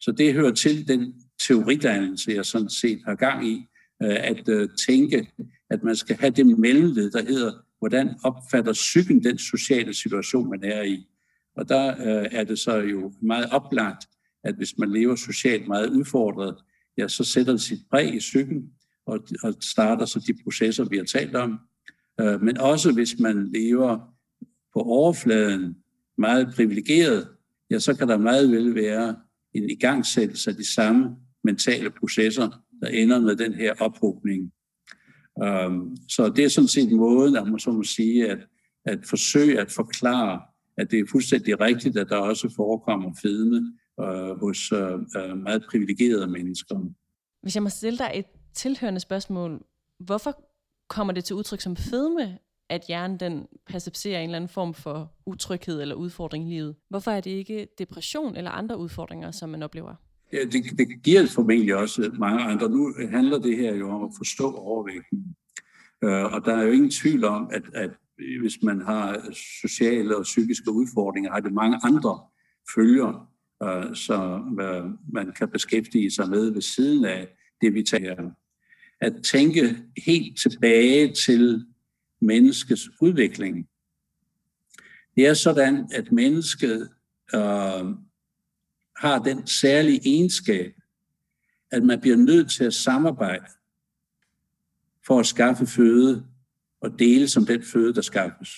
Så 0.00 0.12
det 0.12 0.34
hører 0.34 0.52
til 0.52 0.88
den 0.88 1.14
teoridannelse, 1.46 2.32
jeg 2.32 2.46
sådan 2.46 2.70
set 2.70 3.00
har 3.04 3.14
gang 3.14 3.48
i, 3.48 3.66
øh, 4.02 4.16
at 4.20 4.48
øh, 4.48 4.68
tænke, 4.86 5.32
at 5.70 5.82
man 5.82 5.96
skal 5.96 6.16
have 6.16 6.30
det 6.30 6.58
mellemled, 6.58 7.10
der 7.10 7.22
hedder, 7.22 7.52
hvordan 7.78 8.14
opfatter 8.24 8.72
psyken 8.72 9.24
den 9.24 9.38
sociale 9.38 9.94
situation, 9.94 10.50
man 10.50 10.64
er 10.64 10.82
i. 10.82 11.06
Og 11.56 11.68
der 11.68 11.88
øh, 11.88 12.26
er 12.30 12.44
det 12.44 12.58
så 12.58 12.76
jo 12.76 13.12
meget 13.22 13.50
oplagt, 13.50 14.08
at 14.44 14.54
hvis 14.54 14.78
man 14.78 14.92
lever 14.92 15.16
socialt 15.16 15.68
meget 15.68 15.90
udfordret, 15.90 16.56
ja, 16.98 17.08
så 17.08 17.24
sætter 17.24 17.52
det 17.52 17.62
sit 17.62 17.80
præg 17.90 18.14
i 18.14 18.18
psyken 18.18 18.72
og, 19.06 19.20
og 19.42 19.54
starter 19.60 20.04
så 20.04 20.24
de 20.26 20.42
processer, 20.44 20.84
vi 20.84 20.96
har 20.96 21.04
talt 21.04 21.36
om. 21.36 21.58
Øh, 22.20 22.42
men 22.42 22.58
også 22.58 22.92
hvis 22.92 23.18
man 23.18 23.52
lever 23.52 23.98
på 24.74 24.80
overfladen 24.80 25.76
meget 26.18 26.54
privilegeret, 26.54 27.28
ja, 27.70 27.78
så 27.78 27.94
kan 27.94 28.08
der 28.08 28.18
meget 28.18 28.50
vel 28.50 28.74
være 28.74 29.16
en 29.54 29.70
igangsættelse 29.70 30.50
af 30.50 30.56
de 30.56 30.74
samme 30.74 31.16
mentale 31.44 31.90
processer, 31.90 32.48
der 32.82 32.88
ender 32.88 33.20
med 33.20 33.36
den 33.36 33.54
her 33.54 33.74
ophobning. 33.80 34.52
Øhm, 35.44 35.96
så 36.08 36.28
det 36.28 36.44
er 36.44 36.48
sådan 36.48 36.68
set 36.68 36.92
måden, 36.92 37.36
at 37.36 37.46
man 37.46 37.58
så 37.58 37.70
må 37.70 37.82
sige, 37.82 38.30
at, 38.30 38.38
at 38.84 38.98
forsøge 39.06 39.60
at 39.60 39.70
forklare, 39.70 40.40
at 40.78 40.90
det 40.90 40.98
er 40.98 41.04
fuldstændig 41.10 41.60
rigtigt, 41.60 41.96
at 41.96 42.08
der 42.08 42.16
også 42.16 42.52
forekommer 42.56 43.10
fedme 43.22 43.72
øh, 44.00 44.40
hos 44.40 44.72
øh, 44.72 44.92
øh, 45.16 45.36
meget 45.38 45.64
privilegerede 45.70 46.26
mennesker. 46.26 46.78
Hvis 47.42 47.54
jeg 47.54 47.62
må 47.62 47.68
stille 47.68 47.98
dig 47.98 48.10
et 48.14 48.26
tilhørende 48.54 49.00
spørgsmål, 49.00 49.62
hvorfor 49.98 50.44
kommer 50.88 51.12
det 51.12 51.24
til 51.24 51.36
udtryk 51.36 51.60
som 51.60 51.76
fedme 51.76 52.38
at 52.68 52.84
hjernen 52.88 53.20
den 53.20 53.46
percepterer 53.66 54.18
en 54.18 54.24
eller 54.24 54.36
anden 54.36 54.48
form 54.48 54.74
for 54.74 55.12
utryghed 55.26 55.80
eller 55.80 55.94
udfordring 55.94 56.46
i 56.46 56.50
livet. 56.50 56.76
Hvorfor 56.88 57.10
er 57.10 57.20
det 57.20 57.30
ikke 57.30 57.68
depression 57.78 58.36
eller 58.36 58.50
andre 58.50 58.78
udfordringer, 58.78 59.30
som 59.30 59.48
man 59.48 59.62
oplever? 59.62 59.94
Ja, 60.32 60.44
det, 60.44 60.78
det 60.78 61.02
giver 61.02 61.26
formentlig 61.26 61.76
også 61.76 62.10
mange 62.18 62.40
andre. 62.40 62.68
Nu 62.68 62.94
handler 63.10 63.38
det 63.38 63.56
her 63.56 63.74
jo 63.74 63.90
om 63.90 64.04
at 64.04 64.10
forstå 64.16 64.52
overvægten. 64.52 65.36
Øh, 66.04 66.24
og 66.24 66.44
der 66.44 66.56
er 66.56 66.62
jo 66.62 66.72
ingen 66.72 66.90
tvivl 66.90 67.24
om, 67.24 67.50
at, 67.52 67.62
at 67.74 67.90
hvis 68.40 68.62
man 68.62 68.80
har 68.80 69.30
sociale 69.60 70.16
og 70.16 70.22
psykiske 70.22 70.70
udfordringer, 70.70 71.30
har 71.30 71.40
det 71.40 71.52
mange 71.52 71.78
andre 71.84 72.20
følger, 72.74 73.30
øh, 73.62 73.96
som 73.96 74.60
øh, 74.60 74.84
man 75.12 75.32
kan 75.32 75.48
beskæftige 75.48 76.10
sig 76.10 76.28
med 76.28 76.50
ved 76.50 76.62
siden 76.62 77.04
af 77.04 77.28
det, 77.60 77.74
vi 77.74 77.82
tager. 77.82 78.30
At 79.00 79.14
tænke 79.22 79.76
helt 80.06 80.38
tilbage 80.38 81.14
til 81.14 81.66
menneskets 82.20 82.90
udvikling. 83.00 83.68
Det 85.16 85.26
er 85.26 85.34
sådan, 85.34 85.88
at 85.94 86.12
mennesket 86.12 86.88
øh, 87.34 87.84
har 88.98 89.18
den 89.18 89.46
særlige 89.46 90.00
egenskab, 90.04 90.72
at 91.70 91.82
man 91.82 92.00
bliver 92.00 92.16
nødt 92.16 92.50
til 92.50 92.64
at 92.64 92.74
samarbejde 92.74 93.46
for 95.06 95.20
at 95.20 95.26
skaffe 95.26 95.66
føde 95.66 96.26
og 96.80 96.98
dele 96.98 97.28
som 97.28 97.46
den 97.46 97.62
føde, 97.62 97.94
der 97.94 98.00
skaffes. 98.00 98.50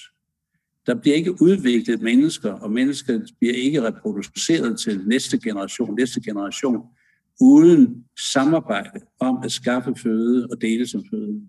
Der 0.86 0.94
bliver 0.94 1.16
ikke 1.16 1.42
udviklet 1.42 2.02
mennesker, 2.02 2.52
og 2.52 2.70
mennesker 2.70 3.20
bliver 3.38 3.54
ikke 3.54 3.82
reproduceret 3.82 4.80
til 4.80 5.06
næste 5.06 5.38
generation, 5.38 5.94
næste 5.94 6.20
generation, 6.20 6.86
uden 7.40 8.04
samarbejde 8.32 9.00
om 9.20 9.38
at 9.44 9.52
skaffe 9.52 9.94
føde 10.02 10.48
og 10.50 10.60
dele 10.60 10.86
som 10.86 11.04
føde. 11.10 11.48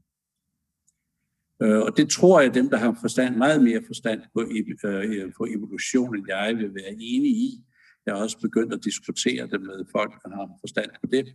Øh, 1.62 1.80
og 1.80 1.98
det 1.98 2.10
tror 2.10 2.42
jeg, 2.42 2.54
dem, 2.54 2.70
der 2.70 2.78
har 2.78 2.98
forstand, 3.02 3.36
meget 3.36 3.64
mere 3.64 3.82
forstand 3.88 4.22
på, 4.34 4.42
øh, 4.42 5.34
på 5.38 5.46
evolution, 5.46 6.16
end 6.16 6.26
jeg 6.30 6.56
vil 6.58 6.76
være 6.76 6.92
enige 7.00 7.36
i. 7.36 7.64
Jeg 8.06 8.16
har 8.16 8.22
også 8.22 8.40
begyndt 8.40 8.74
at 8.74 8.84
diskutere 8.84 9.48
det 9.48 9.62
med 9.62 9.86
folk, 9.92 10.12
der 10.24 10.30
har 10.30 10.50
forstand 10.60 10.90
på 11.04 11.08
det. 11.12 11.28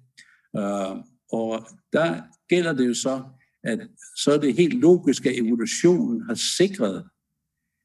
Øh, 0.57 0.97
og 1.33 1.67
der 1.93 2.23
gælder 2.49 2.73
det 2.73 2.89
jo 2.89 2.95
så, 2.95 3.23
at 3.65 3.79
så 4.17 4.33
er 4.33 4.39
det 4.39 4.57
helt 4.57 4.75
logisk, 4.75 5.27
at 5.27 5.39
evolutionen 5.39 6.23
har 6.23 6.35
sikret, 6.35 7.05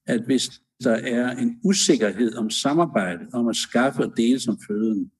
at 0.07 0.21
hvis 0.25 0.51
der 0.83 0.95
er 0.95 1.31
en 1.31 1.59
usikkerhed 1.63 2.35
om 2.35 2.49
samarbejde, 2.49 3.27
om 3.33 3.47
at 3.47 3.55
skaffe 3.55 4.03
og 4.03 4.17
dele 4.17 4.39
som 4.39 4.59
føden, 4.67 5.11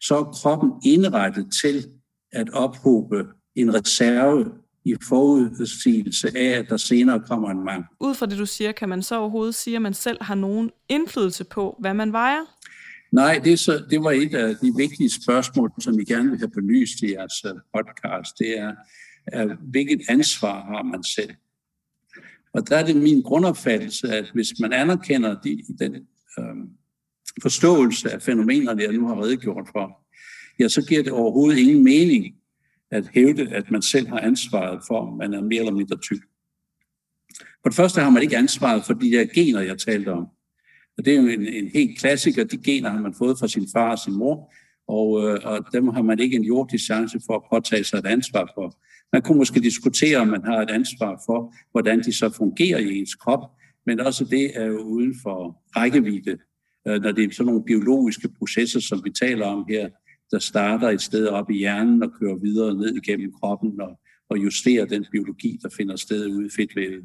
så 0.00 0.16
er 0.16 0.24
kroppen 0.24 0.72
indrettet 0.84 1.52
til 1.62 1.86
at 2.32 2.50
ophobe 2.50 3.26
en 3.54 3.74
reserve 3.74 4.52
i 4.84 4.94
forudsigelse 5.08 6.28
af, 6.36 6.58
at 6.58 6.68
der 6.68 6.76
senere 6.76 7.20
kommer 7.20 7.50
en 7.50 7.64
mangel. 7.64 7.84
Ud 8.00 8.14
fra 8.14 8.26
det, 8.26 8.38
du 8.38 8.46
siger, 8.46 8.72
kan 8.72 8.88
man 8.88 9.02
så 9.02 9.18
overhovedet 9.18 9.54
sige, 9.54 9.76
at 9.76 9.82
man 9.82 9.94
selv 9.94 10.18
har 10.20 10.34
nogen 10.34 10.70
indflydelse 10.88 11.44
på, 11.44 11.76
hvad 11.80 11.94
man 11.94 12.12
vejer? 12.12 12.55
Nej, 13.12 13.40
det, 13.44 13.58
så, 13.58 13.84
det 13.90 14.02
var 14.02 14.10
et 14.10 14.34
af 14.34 14.56
de 14.56 14.72
vigtige 14.76 15.10
spørgsmål, 15.10 15.72
som 15.80 15.98
vi 15.98 16.04
gerne 16.04 16.30
vil 16.30 16.38
have 16.38 16.50
belyst 16.50 17.02
i 17.02 17.12
jeres 17.12 17.44
øh, 17.44 17.52
podcast. 17.74 18.38
Det 18.38 18.58
er, 18.58 18.72
er 19.26 19.56
hvilket 19.60 20.00
ansvar 20.08 20.64
har 20.64 20.82
man 20.82 21.04
selv? 21.04 21.34
Og 22.52 22.68
der 22.68 22.76
er 22.76 22.86
det 22.86 22.96
min 22.96 23.22
grundopfattelse, 23.22 24.08
at 24.08 24.30
hvis 24.34 24.48
man 24.60 24.72
anerkender 24.72 25.40
de, 25.40 25.62
den 25.78 25.94
øh, 26.38 26.56
forståelse 27.42 28.10
af 28.10 28.22
fænomenerne, 28.22 28.82
jeg 28.82 28.92
nu 28.92 29.06
har 29.06 29.22
redegjort 29.22 29.68
for, 29.72 30.06
ja, 30.58 30.68
så 30.68 30.86
giver 30.88 31.02
det 31.02 31.12
overhovedet 31.12 31.58
ingen 31.58 31.84
mening 31.84 32.34
at 32.90 33.08
hævde, 33.14 33.48
at 33.54 33.70
man 33.70 33.82
selv 33.82 34.08
har 34.08 34.18
ansvaret 34.18 34.80
for, 34.86 35.00
om 35.00 35.16
man 35.16 35.34
er 35.34 35.40
mere 35.40 35.60
eller 35.60 35.72
mindre 35.72 35.96
tyk. 35.96 36.22
For 37.62 37.68
det 37.68 37.76
første 37.76 38.00
har 38.00 38.10
man 38.10 38.22
ikke 38.22 38.36
ansvaret 38.36 38.84
for 38.84 38.94
de 38.94 39.10
der 39.10 39.24
gener, 39.34 39.60
jeg 39.60 39.78
talte 39.78 40.12
om. 40.12 40.26
Og 40.98 41.04
det 41.04 41.12
er 41.12 41.22
jo 41.22 41.28
en, 41.28 41.46
en 41.46 41.68
helt 41.74 41.98
klassiker. 41.98 42.44
De 42.44 42.56
gener 42.56 42.90
har 42.90 43.00
man 43.00 43.14
fået 43.14 43.38
fra 43.38 43.48
sin 43.48 43.68
far 43.72 43.90
og 43.90 43.98
sin 43.98 44.14
mor, 44.14 44.52
og, 44.88 45.28
øh, 45.28 45.40
og 45.44 45.72
dem 45.72 45.88
har 45.88 46.02
man 46.02 46.18
ikke 46.18 46.36
en 46.36 46.44
jordisk 46.44 46.84
chance 46.84 47.20
for 47.26 47.34
at 47.34 47.42
påtage 47.52 47.84
sig 47.84 47.98
et 47.98 48.06
ansvar 48.06 48.52
for. 48.54 48.78
Man 49.12 49.22
kunne 49.22 49.38
måske 49.38 49.60
diskutere, 49.60 50.16
om 50.16 50.28
man 50.28 50.44
har 50.44 50.62
et 50.62 50.70
ansvar 50.70 51.22
for, 51.26 51.54
hvordan 51.72 52.00
de 52.02 52.12
så 52.12 52.30
fungerer 52.30 52.78
i 52.78 52.98
ens 52.98 53.14
krop, 53.14 53.40
men 53.86 54.00
også 54.00 54.24
det 54.24 54.50
er 54.54 54.66
jo 54.66 54.78
uden 54.78 55.14
for 55.22 55.62
rækkevidde, 55.76 56.38
øh, 56.88 57.02
når 57.02 57.12
det 57.12 57.24
er 57.24 57.34
sådan 57.34 57.46
nogle 57.46 57.64
biologiske 57.64 58.28
processer, 58.38 58.80
som 58.80 59.00
vi 59.04 59.10
taler 59.10 59.46
om 59.46 59.66
her, 59.68 59.88
der 60.30 60.38
starter 60.38 60.88
et 60.88 61.02
sted 61.02 61.26
op 61.26 61.50
i 61.50 61.58
hjernen 61.58 62.02
og 62.02 62.12
kører 62.20 62.36
videre 62.36 62.74
ned 62.74 62.96
igennem 62.96 63.32
kroppen 63.32 63.80
og, 63.80 64.00
og 64.28 64.38
justerer 64.38 64.84
den 64.84 65.06
biologi, 65.12 65.58
der 65.62 65.68
finder 65.76 65.96
sted 65.96 66.26
ude 66.26 66.46
i 66.46 66.50
fedtvævet. 66.56 67.04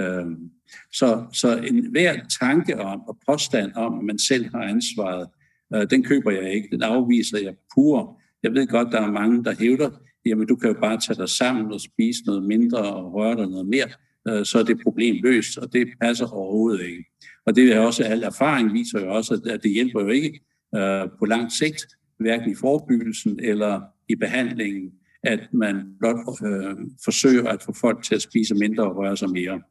Øhm, 0.00 0.50
så, 0.92 1.24
så 1.32 1.56
en 1.56 1.90
hver 1.90 2.16
tanke 2.40 2.80
om 2.80 3.00
og 3.00 3.18
påstand 3.28 3.72
om, 3.74 3.98
at 3.98 4.04
man 4.04 4.18
selv 4.18 4.50
har 4.54 4.62
ansvaret, 4.62 5.28
øh, 5.74 5.90
den 5.90 6.04
køber 6.04 6.30
jeg 6.30 6.52
ikke. 6.52 6.68
Den 6.72 6.82
afviser 6.82 7.38
jeg 7.38 7.54
pur. 7.74 8.20
Jeg 8.42 8.54
ved 8.54 8.66
godt, 8.66 8.92
der 8.92 9.00
er 9.00 9.10
mange, 9.10 9.44
der 9.44 9.54
hævder, 9.58 9.90
jamen 10.26 10.46
du 10.46 10.56
kan 10.56 10.68
jo 10.68 10.80
bare 10.80 11.00
tage 11.00 11.16
dig 11.16 11.28
sammen 11.28 11.72
og 11.72 11.80
spise 11.80 12.22
noget 12.26 12.42
mindre 12.42 12.78
og 12.78 13.14
røre 13.14 13.36
dig 13.36 13.46
noget 13.46 13.66
mere, 13.66 13.88
øh, 14.28 14.44
så 14.44 14.58
er 14.58 14.62
det 14.62 14.82
problem 14.82 15.16
løst, 15.22 15.58
og 15.58 15.72
det 15.72 15.88
passer 16.00 16.26
overhovedet 16.26 16.86
ikke. 16.86 17.04
Og 17.46 17.56
det 17.56 17.72
er 17.72 17.80
også, 17.80 18.04
al 18.04 18.22
erfaring 18.22 18.72
viser 18.72 19.00
jo 19.00 19.14
også, 19.14 19.40
at 19.50 19.62
det 19.62 19.70
hjælper 19.70 20.00
jo 20.00 20.08
ikke 20.08 20.40
øh, 20.74 21.08
på 21.18 21.24
lang 21.26 21.52
sigt, 21.52 21.86
hverken 22.18 22.50
i 22.50 22.54
forebyggelsen 22.54 23.40
eller 23.42 23.80
i 24.08 24.14
behandlingen, 24.14 24.92
at 25.22 25.48
man 25.52 25.96
blot 25.98 26.16
øh, 26.46 26.76
forsøger 27.04 27.48
at 27.48 27.62
få 27.62 27.72
folk 27.72 28.04
til 28.04 28.14
at 28.14 28.22
spise 28.22 28.54
mindre 28.54 28.84
og 28.84 28.96
røre 28.96 29.16
sig 29.16 29.30
mere. 29.30 29.62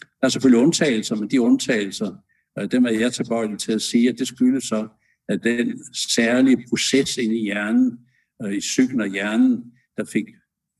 Der 0.00 0.26
er 0.26 0.28
selvfølgelig 0.28 0.64
undtagelser, 0.64 1.16
men 1.16 1.30
de 1.30 1.40
undtagelser, 1.40 2.16
øh, 2.58 2.70
dem 2.70 2.84
er 2.84 2.90
jeg 2.90 3.12
tilbøjelig 3.12 3.58
til 3.58 3.72
at 3.72 3.82
sige, 3.82 4.08
at 4.08 4.18
det 4.18 4.28
skyldes 4.28 4.64
så, 4.64 4.88
at 5.28 5.44
den 5.44 5.84
særlige 5.94 6.64
proces 6.68 7.16
inde 7.16 7.36
i 7.36 7.42
hjernen, 7.42 7.98
øh, 8.42 8.52
i 8.52 8.58
psyken 8.58 9.00
og 9.00 9.08
hjernen, 9.08 9.64
der 9.96 10.04
fik 10.04 10.26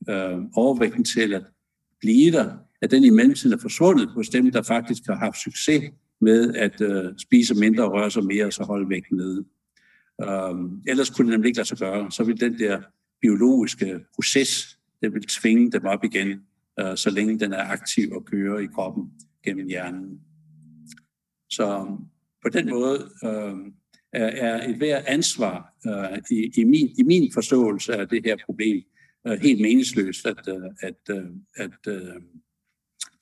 øh, 0.09 0.37
overvægten 0.55 1.03
til 1.03 1.33
at 1.33 1.43
blive 1.99 2.31
der, 2.31 2.57
at 2.81 2.91
den 2.91 3.03
i 3.03 3.09
mellemtiden 3.09 3.53
er 3.53 3.61
forsvundet 3.61 4.09
hos 4.09 4.29
dem, 4.29 4.51
der 4.51 4.61
faktisk 4.61 5.03
har 5.05 5.15
haft 5.15 5.37
succes 5.37 5.83
med 6.21 6.55
at 6.55 6.81
øh, 6.81 7.13
spise 7.17 7.55
mindre 7.55 7.83
og 7.83 7.91
røre 7.93 8.11
sig 8.11 8.23
mere, 8.25 8.45
og 8.45 8.53
så 8.53 8.63
holde 8.63 8.89
vægten 8.89 9.17
nede. 9.17 9.45
Øh, 10.23 10.55
ellers 10.87 11.09
kunne 11.09 11.27
det 11.27 11.31
nemlig 11.31 11.47
ikke 11.47 11.57
lade 11.57 11.67
sig 11.67 11.77
gøre. 11.77 12.11
Så 12.11 12.23
ville 12.23 12.49
den 12.49 12.59
der 12.59 12.81
biologiske 13.21 13.99
proces, 14.15 14.79
det 15.01 15.13
vil 15.13 15.27
tvinge 15.27 15.71
dem 15.71 15.85
op 15.85 16.03
igen, 16.03 16.41
øh, 16.79 16.97
så 16.97 17.09
længe 17.09 17.39
den 17.39 17.53
er 17.53 17.63
aktiv 17.63 18.11
og 18.11 18.25
kører 18.25 18.59
i 18.59 18.65
kroppen 18.65 19.11
gennem 19.43 19.67
hjernen. 19.67 20.19
Så 21.49 21.79
øhm, 21.79 21.97
på 22.43 22.49
den 22.53 22.69
måde 22.69 23.09
øh, 23.23 23.71
er, 24.13 24.27
er 24.27 24.69
et 24.69 24.75
hver 24.75 25.01
ansvar 25.07 25.73
øh, 25.87 26.17
i, 26.31 26.51
i, 26.57 26.63
min, 26.63 26.89
i 26.97 27.03
min 27.03 27.31
forståelse 27.33 27.95
af 27.95 28.07
det 28.07 28.21
her 28.25 28.37
problem 28.45 28.83
øh, 29.27 29.39
helt 29.41 29.61
meningsløst 29.61 30.25
at, 30.25 30.47
øh, 30.47 30.69
at, 30.81 31.15
øh, 31.17 31.25
at 31.55 31.87
øh, 31.87 32.21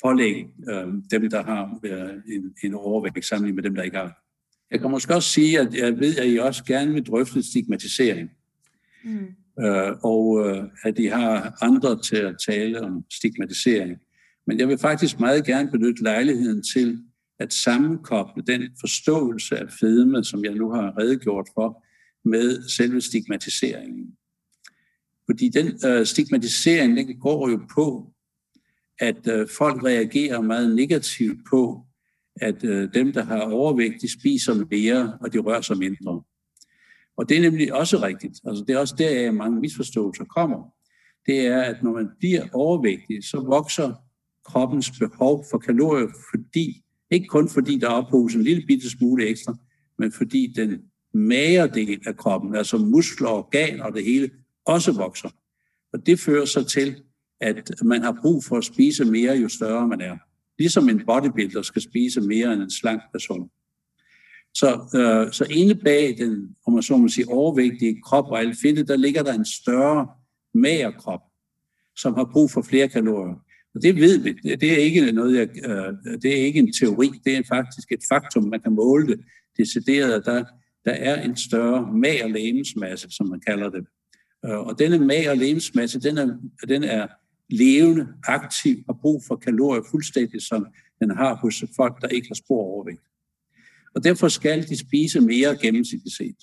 pålægge 0.04 0.50
øh, 0.70 0.88
dem, 1.12 1.30
der 1.30 1.44
har 1.44 1.80
øh, 1.84 2.36
en, 2.36 2.54
en 2.64 2.74
overvægt 2.74 3.26
sammenlignet 3.26 3.56
med 3.56 3.64
dem, 3.64 3.76
der 3.76 3.84
ikke 3.84 3.98
har. 3.98 4.24
Jeg 4.72 4.80
kan 4.80 4.92
måske 4.92 5.16
også 5.16 5.30
sige, 5.30 5.60
at 5.60 5.74
jeg 5.74 6.00
ved, 6.00 6.18
at 6.18 6.32
I 6.32 6.38
også 6.38 6.64
gerne 6.64 6.94
vil 6.94 7.06
drøfte 7.06 7.44
stigmatisering. 7.44 8.30
Mm. 9.04 9.28
Øh, 9.66 9.92
og 10.04 10.48
øh, 10.48 10.64
at 10.84 10.98
de 10.98 11.10
har 11.10 11.58
andre 11.62 12.02
til 12.02 12.16
at 12.16 12.36
tale 12.48 12.82
om 12.82 13.04
stigmatisering. 13.14 13.98
Men 14.48 14.60
jeg 14.60 14.68
vil 14.68 14.78
faktisk 14.78 15.20
meget 15.20 15.46
gerne 15.46 15.72
benytte 15.72 16.04
lejligheden 16.04 16.64
til 16.64 17.04
at 17.40 17.54
sammenkoble 17.54 18.44
den 18.48 18.62
forståelse 18.80 19.58
af 19.58 19.72
fedme, 19.80 20.24
som 20.24 20.46
jeg 20.46 20.54
nu 20.54 20.70
har 20.72 20.98
redegjort 21.00 21.48
for, 21.54 21.84
med 22.30 22.70
selve 22.70 23.02
stigmatiseringen. 23.02 24.06
Fordi 25.26 25.50
den 25.50 25.80
øh, 25.86 26.06
stigmatisering, 26.06 26.98
den 26.98 27.20
går 27.20 27.50
jo 27.50 27.60
på, 27.76 28.14
at 29.00 29.28
øh, 29.28 29.48
folk 29.58 29.84
reagerer 29.84 30.42
meget 30.42 30.76
negativt 30.76 31.40
på, 31.50 31.86
at 32.36 32.64
øh, 32.64 32.94
dem, 32.94 33.14
der 33.14 33.24
har 33.24 33.42
overvægt, 33.42 34.02
de 34.02 34.14
spiser 34.20 34.66
mere, 34.72 35.18
og 35.22 35.34
de 35.34 35.38
rører 35.40 35.62
sig 35.62 35.78
mindre. 35.78 36.24
Og 37.18 37.30
det 37.30 37.38
er 37.38 37.42
nemlig 37.42 37.74
også 37.74 37.98
rigtigt. 37.98 38.40
Altså, 38.46 38.64
det 38.68 38.76
er 38.76 38.80
også 38.80 38.96
der, 38.98 39.32
mange 39.32 39.60
misforståelser 39.60 40.26
kommer. 40.26 40.74
Det 41.26 41.48
er, 41.48 41.62
at 41.62 41.84
når 41.84 41.92
man 41.92 42.10
bliver 42.20 42.44
overvægtig, 42.54 43.24
så 43.24 43.40
vokser 43.40 43.94
kroppens 44.46 44.92
behov 45.00 45.46
for 45.52 45.58
kalorier, 45.58 46.08
fordi, 46.32 46.84
ikke 47.12 47.28
kun 47.28 47.50
fordi 47.50 47.78
der 47.78 47.88
ophobes 47.88 48.36
en 48.36 48.44
lille 48.44 48.64
bitte 48.68 48.90
smule 48.90 49.28
ekstra, 49.28 49.56
men 50.00 50.12
fordi 50.12 50.54
den 50.56 50.82
magre 51.14 51.68
del 51.68 52.02
af 52.08 52.18
kroppen, 52.18 52.56
altså 52.56 52.78
muskler, 52.78 53.30
organer 53.30 53.84
og 53.84 53.94
det 53.94 54.04
hele, 54.04 54.30
også 54.66 54.92
vokser. 54.92 55.30
Og 55.94 56.06
det 56.06 56.20
fører 56.20 56.46
så 56.46 56.64
til, 56.64 56.96
at 57.42 57.72
man 57.84 58.02
har 58.02 58.18
brug 58.22 58.44
for 58.44 58.58
at 58.58 58.64
spise 58.64 59.06
mere, 59.06 59.38
jo 59.38 59.50
større 59.50 59.88
man 59.88 60.02
er 60.02 60.18
ligesom 60.60 60.90
en 60.90 61.06
bodybuilder 61.06 61.62
skal 61.62 61.82
spise 61.82 62.22
mere 62.22 62.54
end 62.54 62.62
en 62.62 62.72
slank 62.72 63.02
person. 63.12 63.50
Så, 64.60 64.70
øh, 64.96 65.34
så 65.34 65.46
inde 65.50 65.76
bag 65.76 66.18
den, 66.18 66.56
om 66.66 66.74
man 66.74 66.84
så 66.84 66.98
må 66.98 67.08
sige, 67.08 67.30
overvægtige 67.30 68.02
krop 68.02 68.26
og 68.26 68.40
alt 68.40 68.58
fedtet, 68.62 68.88
der 68.88 68.96
ligger 68.96 69.24
der 69.24 69.34
en 69.34 69.46
større 69.46 70.08
mager 70.54 70.92
krop, 70.92 71.20
som 71.96 72.14
har 72.14 72.30
brug 72.34 72.52
for 72.52 72.62
flere 72.62 72.88
kalorier. 72.88 73.36
Og 73.76 73.82
det 73.82 73.96
ved 73.96 74.20
vi. 74.20 74.34
Det, 74.56 74.74
er 74.74 74.78
ikke 74.78 75.12
noget, 75.12 75.38
jeg, 75.38 75.48
øh, 75.70 76.20
det 76.22 76.40
er 76.40 76.46
ikke 76.46 76.60
en 76.60 76.74
teori. 76.74 77.12
Det 77.26 77.38
er 77.38 77.44
faktisk 77.48 77.92
et 77.92 78.00
faktum. 78.12 78.44
Man 78.44 78.62
kan 78.62 78.72
måle 78.72 79.08
det 79.08 79.20
decideret. 79.58 80.26
Der, 80.26 80.46
der 80.86 80.92
er 80.92 81.22
en 81.22 81.38
større 81.38 81.94
mager 81.94 82.28
lægemsmasse, 82.28 83.08
som 83.10 83.28
man 83.28 83.40
kalder 83.40 83.70
det. 83.70 83.86
Øh, 84.46 84.60
og 84.60 84.80
denne 84.80 85.00
mager 85.00 85.34
lægemsmasse, 85.34 86.00
den 86.00 86.18
er, 86.18 86.38
den 86.68 86.84
er 86.84 87.08
levende, 87.50 88.08
aktiv 88.28 88.84
og 88.88 89.00
brug 89.02 89.24
for 89.28 89.36
kalorier 89.36 89.84
fuldstændig 89.92 90.42
som 90.42 90.68
den 91.00 91.10
har 91.10 91.36
hos 91.36 91.64
folk, 91.76 92.02
der 92.02 92.08
ikke 92.08 92.28
har 92.28 92.36
spor 92.36 92.64
overvægt. 92.64 93.02
Og 93.98 94.04
derfor 94.04 94.28
skal 94.28 94.70
de 94.70 94.78
spise 94.78 95.22
mere 95.22 95.58
gennemsnitligt 95.62 96.16
set, 96.16 96.36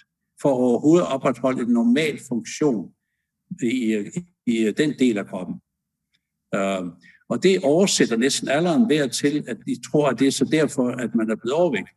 for 0.43 0.49
at 0.49 0.61
overhovedet 0.61 1.07
opretholde 1.07 1.62
en 1.62 1.69
normal 1.69 2.21
funktion 2.29 2.93
i, 3.62 4.05
i 4.47 4.73
den 4.77 4.95
del 4.99 5.19
af 5.19 5.27
kroppen. 5.27 5.55
Uh, 6.57 6.93
og 7.29 7.43
det 7.43 7.61
oversætter 7.62 8.17
næsten 8.17 8.49
alderen 8.49 8.88
værd 8.88 9.11
til, 9.11 9.45
at 9.49 9.57
de 9.67 9.90
tror, 9.90 10.09
at 10.09 10.19
det 10.19 10.27
er 10.27 10.31
så 10.31 10.45
derfor, 10.45 10.88
at 10.88 11.14
man 11.14 11.31
er 11.31 11.37
blevet 11.37 11.53
overvægt. 11.53 11.88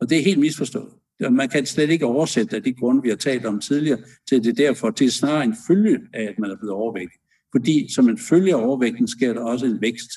Og 0.00 0.10
det 0.10 0.18
er 0.18 0.22
helt 0.22 0.40
misforstået. 0.40 0.92
man 1.30 1.48
kan 1.48 1.66
slet 1.66 1.90
ikke 1.90 2.06
oversætte 2.06 2.56
af 2.56 2.62
de 2.62 2.72
grunde, 2.72 3.02
vi 3.02 3.08
har 3.08 3.16
talt 3.16 3.46
om 3.46 3.60
tidligere, 3.60 3.98
til 4.28 4.44
det 4.44 4.58
derfor 4.58 4.90
til 4.90 5.12
snarere 5.12 5.44
en 5.44 5.56
følge 5.66 5.98
af, 6.12 6.22
at 6.22 6.38
man 6.38 6.50
er 6.50 6.56
blevet 6.56 6.74
overvægtig. 6.74 7.20
Fordi 7.54 7.92
som 7.94 8.08
en 8.08 8.18
følge 8.18 8.54
af 8.54 8.66
overvægten 8.66 9.08
sker 9.08 9.32
der 9.32 9.40
også 9.40 9.66
en 9.66 9.80
vækst 9.80 10.10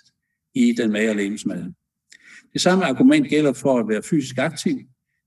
i 0.54 0.74
den 0.74 0.92
mage- 0.92 1.10
og 1.10 1.16
lemsmad. 1.16 1.74
Det 2.56 2.62
samme 2.62 2.86
argument 2.86 3.28
gælder 3.28 3.54
for 3.54 3.80
at 3.80 3.88
være 3.88 4.04
fysisk 4.04 4.38
aktiv. 4.38 4.80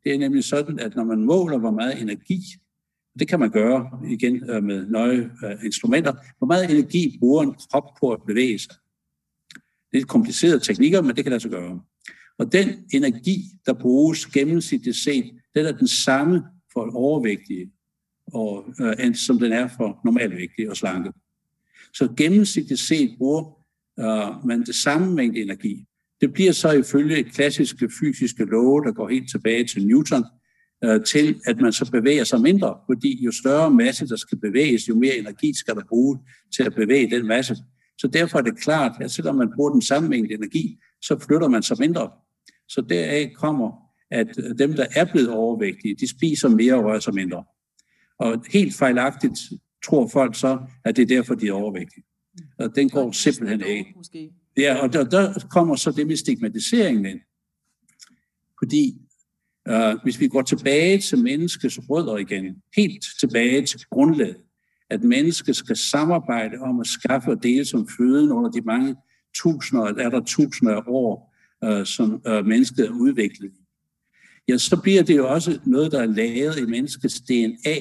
Det 0.05 0.15
er 0.15 0.19
nemlig 0.19 0.45
sådan, 0.45 0.79
at 0.79 0.97
når 0.97 1.05
man 1.05 1.25
måler, 1.25 1.59
hvor 1.59 1.71
meget 1.71 2.03
energi, 2.03 2.41
det 3.19 3.29
kan 3.29 3.41
man 3.41 3.51
gøre 3.51 3.91
igen 4.11 4.51
øh, 4.51 4.63
med 4.63 4.87
nøje 4.87 5.31
øh, 5.45 5.65
instrumenter, 5.65 6.13
hvor 6.39 6.47
meget 6.47 6.71
energi 6.71 7.17
bruger 7.21 7.43
en 7.43 7.55
krop 7.71 7.85
på 8.01 8.13
at 8.13 8.21
bevæge 8.27 8.59
sig. 8.59 8.75
Det 9.93 10.01
er 10.01 10.05
komplicerede 10.05 10.61
teknikker, 10.61 11.03
men 11.03 11.17
det 11.17 11.25
kan 11.25 11.31
lade 11.31 11.41
sig 11.41 11.51
gøre. 11.51 11.81
Og 12.39 12.53
den 12.53 12.69
energi, 12.93 13.45
der 13.67 13.73
bruges 13.73 14.27
gennemsnitligt 14.27 14.97
set, 14.97 15.31
den 15.55 15.67
er 15.67 15.73
den 15.73 15.89
samme 15.89 16.43
for 16.73 16.97
overvægtige, 16.97 17.73
og, 18.27 18.75
øh, 18.81 19.15
som 19.15 19.39
den 19.39 19.53
er 19.53 19.69
for 19.77 20.01
normalvægtige 20.05 20.71
og 20.71 20.77
slanke. 20.77 21.13
Så 21.95 22.15
gennemsnitligt 22.17 22.81
set 22.81 23.15
bruger 23.19 23.59
øh, 23.99 24.47
man 24.47 24.65
det 24.65 24.75
samme 24.75 25.15
mængde 25.15 25.41
energi. 25.41 25.88
Det 26.21 26.33
bliver 26.33 26.53
så 26.53 26.71
ifølge 26.71 27.25
klassiske 27.25 27.91
fysiske 28.01 28.45
love, 28.45 28.85
der 28.85 28.93
går 28.93 29.09
helt 29.09 29.31
tilbage 29.31 29.65
til 29.65 29.87
Newton, 29.87 30.25
øh, 30.85 31.05
til 31.05 31.41
at 31.47 31.61
man 31.61 31.73
så 31.73 31.91
bevæger 31.91 32.25
sig 32.25 32.41
mindre, 32.41 32.79
fordi 32.87 33.25
jo 33.25 33.33
større 33.33 33.71
masse, 33.71 34.09
der 34.09 34.17
skal 34.17 34.39
bevæges, 34.39 34.89
jo 34.89 34.95
mere 34.95 35.17
energi 35.17 35.55
skal 35.55 35.75
der 35.75 35.83
bruge 35.89 36.19
til 36.57 36.63
at 36.63 36.75
bevæge 36.75 37.11
den 37.11 37.27
masse. 37.27 37.57
Så 37.99 38.09
derfor 38.09 38.39
er 38.39 38.43
det 38.43 38.61
klart, 38.61 38.93
at 39.01 39.11
selvom 39.11 39.37
man 39.37 39.53
bruger 39.57 39.71
den 39.71 39.83
samme 39.83 40.09
mængde 40.09 40.35
energi, 40.35 40.79
så 41.03 41.19
flytter 41.27 41.49
man 41.49 41.63
sig 41.63 41.77
mindre. 41.81 42.11
Så 42.69 42.81
deraf 42.89 43.33
kommer, 43.37 43.73
at 44.11 44.27
dem, 44.59 44.73
der 44.73 44.87
er 44.95 45.05
blevet 45.13 45.31
overvægtige, 45.31 45.97
de 46.01 46.11
spiser 46.11 46.49
mere 46.49 46.75
og 46.75 46.85
rører 46.85 47.01
sig 47.01 47.15
mindre. 47.15 47.45
Og 48.19 48.45
helt 48.53 48.75
fejlagtigt 48.75 49.39
tror 49.85 50.09
folk 50.09 50.35
så, 50.35 50.59
at 50.85 50.97
det 50.97 51.03
er 51.03 51.07
derfor, 51.07 51.35
de 51.35 51.49
er 51.49 51.53
overvægtige. 51.53 52.05
Og 52.59 52.77
den 52.77 52.89
går 52.89 53.13
simpelthen 53.13 53.63
af. 53.63 53.95
Ja, 54.57 54.77
og 54.83 54.93
der, 54.93 55.05
der 55.05 55.47
kommer 55.51 55.77
så 55.77 55.91
det 55.91 56.07
med 56.07 56.17
stigmatiseringen 56.17 57.07
ind. 57.07 57.21
Fordi 58.59 58.99
øh, 59.69 59.97
hvis 60.03 60.21
vi 60.21 60.29
går 60.29 60.43
tilbage 60.43 60.99
til 60.99 61.19
menneskets 61.19 61.79
rødder 61.91 62.17
igen, 62.17 62.63
helt 62.77 63.05
tilbage 63.21 63.67
til 63.67 63.81
grundlaget, 63.91 64.37
at 64.91 65.03
mennesket 65.03 65.57
skal 65.57 65.77
samarbejde 65.77 66.59
om 66.59 66.81
at 66.81 66.87
skaffe 66.87 67.31
og 67.31 67.43
dele 67.43 67.65
som 67.65 67.89
føden 67.99 68.33
under 68.33 68.51
de 68.51 68.61
mange 68.61 68.97
tusinder, 69.35 69.85
er 69.85 70.11
der 70.11 70.21
tusinder 70.21 70.77
af 70.77 70.83
år, 70.87 71.35
øh, 71.65 71.87
som 71.87 72.23
øh, 72.27 72.47
mennesket 72.47 72.87
er 72.87 72.91
udviklet. 72.91 73.53
Ja, 74.49 74.59
så 74.59 74.81
bliver 74.83 75.03
det 75.03 75.17
jo 75.17 75.29
også 75.29 75.61
noget, 75.65 75.93
der 75.93 76.01
er 76.01 76.07
lavet 76.07 76.59
i 76.59 76.67
menneskets 76.67 77.21
DNA, 77.21 77.77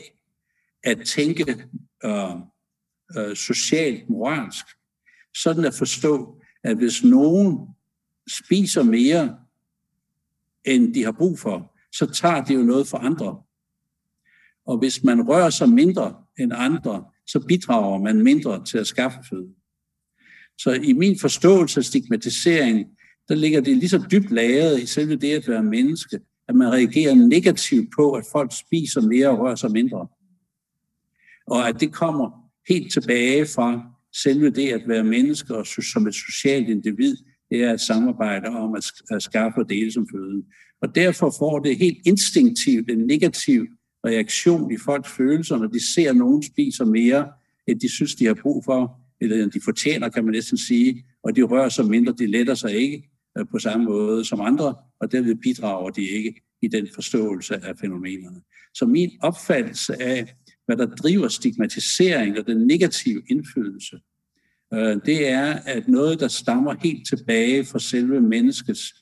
at 0.84 0.99
tænke 1.06 1.65
øh, 2.06 2.36
øh, 3.17 3.36
socialt, 3.36 4.10
moralsk. 4.10 4.65
Sådan 5.36 5.65
at 5.65 5.73
forstå, 5.73 6.37
at 6.63 6.77
hvis 6.77 7.03
nogen 7.03 7.59
spiser 8.27 8.83
mere, 8.83 9.37
end 10.65 10.93
de 10.93 11.03
har 11.03 11.11
brug 11.11 11.39
for, 11.39 11.75
så 11.91 12.05
tager 12.05 12.43
det 12.43 12.55
jo 12.55 12.61
noget 12.61 12.87
for 12.87 12.97
andre. 12.97 13.41
Og 14.65 14.77
hvis 14.77 15.03
man 15.03 15.27
rører 15.29 15.49
sig 15.49 15.69
mindre 15.69 16.15
end 16.39 16.51
andre, 16.55 17.05
så 17.27 17.39
bidrager 17.39 17.99
man 17.99 18.23
mindre 18.23 18.65
til 18.65 18.77
at 18.77 18.87
skaffe 18.87 19.19
føde. 19.29 19.49
Så 20.57 20.71
i 20.73 20.93
min 20.93 21.19
forståelse 21.19 21.79
af 21.79 21.85
stigmatisering, 21.85 22.87
der 23.29 23.35
ligger 23.35 23.61
det 23.61 23.77
lige 23.77 23.89
så 23.89 24.07
dybt 24.11 24.31
lagret 24.31 24.81
i 24.81 24.85
selve 24.85 25.15
det 25.15 25.33
at 25.33 25.47
være 25.47 25.63
menneske, 25.63 26.19
at 26.47 26.55
man 26.55 26.71
reagerer 26.71 27.15
negativt 27.15 27.89
på, 27.95 28.11
at 28.11 28.25
folk 28.31 28.51
spiser 28.55 29.01
mere 29.01 29.29
og 29.29 29.39
rører 29.39 29.55
sig 29.55 29.71
mindre. 29.71 30.07
Og 31.47 31.67
at 31.67 31.79
det 31.79 31.93
kommer 31.93 32.49
helt 32.69 32.93
tilbage 32.93 33.45
fra 33.45 33.96
selve 34.23 34.49
det 34.49 34.67
at 34.67 34.82
være 34.88 35.03
menneske 35.03 35.56
og 35.56 35.67
som 35.67 36.08
et 36.08 36.15
socialt 36.15 36.69
individ, 36.69 37.15
det 37.49 37.63
er 37.63 37.73
at 37.73 37.82
samarbejde 37.82 38.47
om 38.47 38.75
at 39.12 39.23
skaffe 39.23 39.60
og 39.60 39.69
dele 39.69 39.91
som 39.91 40.08
føde. 40.12 40.43
Og 40.82 40.95
derfor 40.95 41.36
får 41.39 41.60
det 41.60 41.77
helt 41.77 41.97
instinktivt 42.06 42.91
en 42.91 42.97
negativ 42.97 43.67
reaktion 44.06 44.71
i 44.71 44.77
folks 44.77 45.12
følelser, 45.17 45.58
når 45.58 45.67
de 45.67 45.93
ser, 45.93 46.10
at 46.10 46.17
nogen 46.17 46.43
spiser 46.43 46.86
mere, 46.86 47.27
end 47.67 47.80
de 47.80 47.89
synes, 47.89 48.15
de 48.15 48.25
har 48.25 48.34
brug 48.34 48.65
for, 48.65 48.99
eller 49.21 49.43
end 49.43 49.51
de 49.51 49.62
fortjener, 49.62 50.10
kan 50.10 50.23
man 50.23 50.34
næsten 50.34 50.58
sige, 50.58 51.06
og 51.23 51.36
de 51.36 51.41
rører 51.41 51.69
sig 51.69 51.86
mindre, 51.86 52.13
de 52.19 52.27
letter 52.27 52.56
sig 52.56 52.73
ikke 52.73 53.10
øh, 53.38 53.45
på 53.51 53.60
samme 53.60 53.86
måde 53.86 54.25
som 54.25 54.41
andre, 54.41 54.75
og 54.99 55.12
derved 55.12 55.36
bidrager 55.36 55.89
de 55.89 56.01
ikke 56.01 56.41
i 56.62 56.67
den 56.67 56.88
forståelse 56.95 57.56
af 57.56 57.77
fænomenerne. 57.82 58.41
Så 58.73 58.86
min 58.86 59.12
opfattelse 59.21 60.01
af, 60.01 60.36
hvad 60.65 60.77
der 60.77 60.86
driver 60.86 61.27
stigmatisering 61.27 62.39
og 62.39 62.47
den 62.47 62.67
negative 62.67 63.21
indflydelse, 63.30 63.99
øh, 64.73 64.97
det 65.06 65.27
er, 65.27 65.53
at 65.53 65.88
noget, 65.88 66.19
der 66.19 66.27
stammer 66.27 66.75
helt 66.84 67.08
tilbage 67.08 67.65
fra 67.65 67.80
selve 67.80 68.21
menneskets 68.21 68.93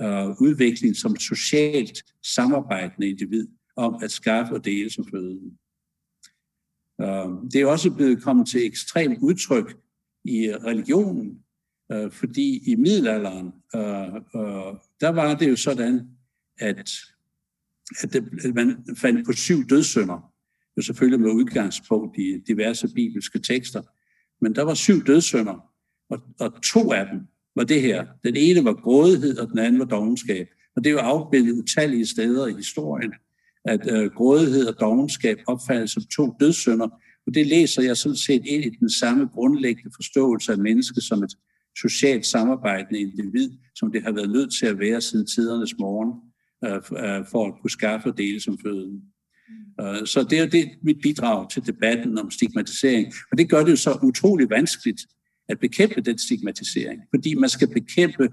øh, 0.00 0.28
udvikling 0.40 0.96
som 0.96 1.16
socialt 1.16 2.04
samarbejdende 2.22 3.08
individ 3.08 3.48
om 3.76 3.98
at 4.02 4.10
skaffe 4.10 4.54
og 4.54 4.64
dele 4.64 4.90
som 4.90 5.06
føden. 5.10 5.58
Øh, 7.00 7.50
det 7.52 7.60
er 7.60 7.66
også 7.66 7.90
blevet 7.90 8.22
kommet 8.22 8.48
til 8.48 8.66
ekstrem 8.66 9.16
udtryk 9.22 9.76
i 10.24 10.52
religionen, 10.64 11.38
øh, 11.92 12.10
fordi 12.10 12.70
i 12.72 12.74
middelalderen, 12.74 13.52
øh, 13.74 14.14
øh 14.14 14.74
der 15.00 15.08
var 15.08 15.34
det 15.34 15.50
jo 15.50 15.56
sådan, 15.56 16.08
at, 16.58 16.90
at, 18.02 18.12
det, 18.12 18.28
at 18.44 18.54
man 18.54 18.84
fandt 18.96 19.26
på 19.26 19.32
syv 19.32 19.66
dødssynder, 19.68 20.32
jo 20.76 20.82
selvfølgelig 20.82 21.20
med 21.20 21.30
udgangspunkt 21.30 22.18
i 22.18 22.38
diverse 22.46 22.88
bibelske 22.94 23.38
tekster. 23.38 23.82
Men 24.44 24.54
der 24.54 24.62
var 24.62 24.74
syv 24.74 25.04
dødssynder, 25.06 25.56
og, 26.10 26.18
og 26.40 26.62
to 26.62 26.92
af 26.92 27.06
dem 27.12 27.20
var 27.56 27.64
det 27.64 27.80
her. 27.82 28.06
Den 28.24 28.36
ene 28.36 28.64
var 28.64 28.72
grådighed, 28.72 29.38
og 29.38 29.48
den 29.48 29.58
anden 29.58 29.78
var 29.78 29.84
dogenskab. 29.84 30.48
Og 30.76 30.84
det 30.84 30.90
er 30.90 30.94
jo 30.94 30.98
afbildet 30.98 31.52
utallige 31.52 32.06
steder 32.06 32.46
i 32.46 32.52
historien, 32.52 33.12
at 33.64 33.92
øh, 33.92 34.10
grådighed 34.10 34.66
og 34.66 34.80
dogenskab 34.80 35.38
opfattes 35.46 35.90
som 35.90 36.02
to 36.02 36.36
dødssynder. 36.40 36.88
Og 37.26 37.34
det 37.34 37.46
læser 37.46 37.82
jeg 37.82 37.96
sådan 37.96 38.16
set 38.16 38.42
ind 38.46 38.64
i 38.64 38.76
den 38.80 38.90
samme 38.90 39.26
grundlæggende 39.26 39.90
forståelse 39.94 40.52
af 40.52 40.58
mennesket 40.58 41.02
som 41.02 41.22
et 41.22 41.34
socialt 41.80 42.26
samarbejdende 42.26 43.00
individ, 43.00 43.50
som 43.74 43.92
det 43.92 44.02
har 44.02 44.12
været 44.12 44.30
nødt 44.30 44.54
til 44.58 44.66
at 44.66 44.78
være 44.78 45.00
siden 45.00 45.26
tidernes 45.26 45.78
morgen, 45.78 46.12
øh, 46.64 46.76
øh, 46.76 47.26
for 47.30 47.46
at 47.46 47.54
kunne 47.60 47.70
skaffe 47.70 48.08
og 48.08 48.18
dele 48.18 48.40
som 48.40 48.58
føden. 48.58 49.02
Øh, 49.80 50.06
så 50.06 50.26
det 50.30 50.38
er 50.38 50.46
det 50.46 50.70
mit 50.82 50.96
bidrag 51.02 51.50
til 51.50 51.66
debatten 51.66 52.18
om 52.18 52.30
stigmatisering. 52.30 53.12
Og 53.32 53.38
det 53.38 53.50
gør 53.50 53.64
det 53.64 53.70
jo 53.70 53.76
så 53.76 53.98
utrolig 54.02 54.50
vanskeligt 54.50 55.00
at 55.48 55.58
bekæmpe 55.58 56.00
den 56.00 56.18
stigmatisering, 56.18 57.02
fordi 57.14 57.34
man 57.34 57.48
skal 57.48 57.68
bekæmpe 57.68 58.28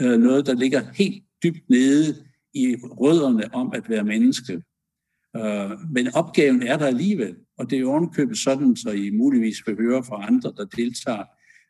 øh, 0.00 0.20
noget, 0.20 0.46
der 0.46 0.54
ligger 0.54 0.82
helt 0.94 1.24
dybt 1.42 1.70
nede 1.70 2.24
i 2.54 2.76
rødderne 2.82 3.54
om 3.54 3.72
at 3.74 3.90
være 3.90 4.04
menneske. 4.04 4.62
Øh, 5.36 5.70
men 5.92 6.14
opgaven 6.14 6.62
er 6.62 6.76
der 6.76 6.86
alligevel, 6.86 7.36
og 7.58 7.70
det 7.70 7.76
er 7.76 7.80
jo 7.80 7.90
ovenkøbet 7.90 8.38
sådan, 8.38 8.76
så 8.76 8.90
I 8.90 9.10
muligvis 9.10 9.56
vil 9.66 9.76
høre 9.76 10.04
fra 10.04 10.26
andre, 10.26 10.52
der 10.56 10.64
deltager, 10.64 11.24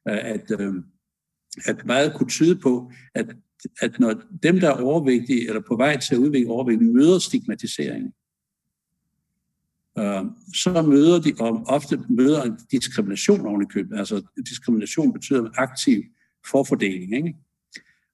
øh, 0.09 0.25
at, 0.25 0.51
øh, 0.61 0.75
at 1.67 1.87
meget 1.87 2.15
kunne 2.15 2.29
tyde 2.29 2.57
på, 2.57 2.93
at, 3.15 3.27
at 3.81 4.01
når 4.01 4.23
dem, 4.43 4.61
der 4.61 4.69
er 4.69 4.83
overvægtige 4.83 5.49
eller 5.49 5.63
på 5.69 5.77
vej 5.77 6.01
til 6.01 6.15
at 6.15 6.19
udvikle 6.19 6.51
overvægt, 6.51 6.83
møder 6.83 7.19
stigmatiseringen, 7.19 8.13
øh, 9.99 10.25
så 10.55 10.83
møder 10.83 11.21
de, 11.21 11.33
og 11.41 11.65
ofte 11.67 12.01
møder 12.09 12.43
en 12.43 12.59
diskrimination 12.71 13.47
oven 13.47 13.63
i 13.63 13.73
købet. 13.73 13.99
Altså 13.99 14.23
diskrimination 14.49 15.13
betyder 15.13 15.51
aktiv 15.55 16.03
forfordeling. 16.51 17.17
Ikke? 17.17 17.37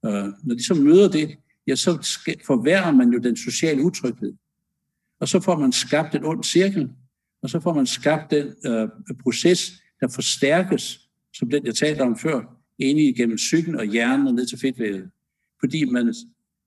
Øh, 0.07 0.29
når 0.45 0.55
de 0.55 0.65
så 0.65 0.75
møder 0.75 1.09
det, 1.09 1.37
ja, 1.67 1.75
så 1.75 1.91
forværrer 2.47 2.93
man 2.93 3.11
jo 3.11 3.19
den 3.19 3.37
sociale 3.37 3.83
utryghed. 3.83 4.33
Og 5.21 5.29
så 5.29 5.41
får 5.41 5.59
man 5.59 5.73
skabt 5.73 6.15
en 6.15 6.25
ond 6.25 6.45
cirkel, 6.45 6.91
og 7.43 7.51
så 7.51 7.61
får 7.61 7.75
man 7.75 7.87
skabt 7.87 8.31
den 8.31 8.47
øh, 8.67 8.89
proces, 9.23 9.73
der 10.01 10.09
forstærkes, 10.09 11.09
som 11.35 11.51
den, 11.51 11.67
jeg 11.67 11.75
talte 11.75 12.01
om 12.01 12.19
før, 12.19 12.43
inde 12.79 13.03
igennem 13.03 13.37
psyken 13.37 13.77
og 13.77 13.85
hjernen 13.85 14.27
og 14.27 14.35
ned 14.35 14.47
til 14.47 14.59
fedtvævet. 14.59 15.11
Fordi 15.61 15.85
man 15.85 16.15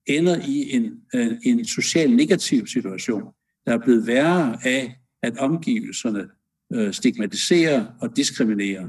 ender 0.06 0.36
i 0.48 0.70
en, 0.70 1.00
øh, 1.14 1.32
en 1.44 1.64
social 1.64 2.10
negativ 2.10 2.66
situation, 2.66 3.22
der 3.66 3.72
er 3.74 3.78
blevet 3.78 4.06
værre 4.06 4.58
af, 4.64 4.98
at 5.24 5.38
omgivelserne 5.38 6.28
øh, 6.72 6.92
stigmatiserer 6.92 7.86
og 8.00 8.16
diskriminerer 8.16 8.88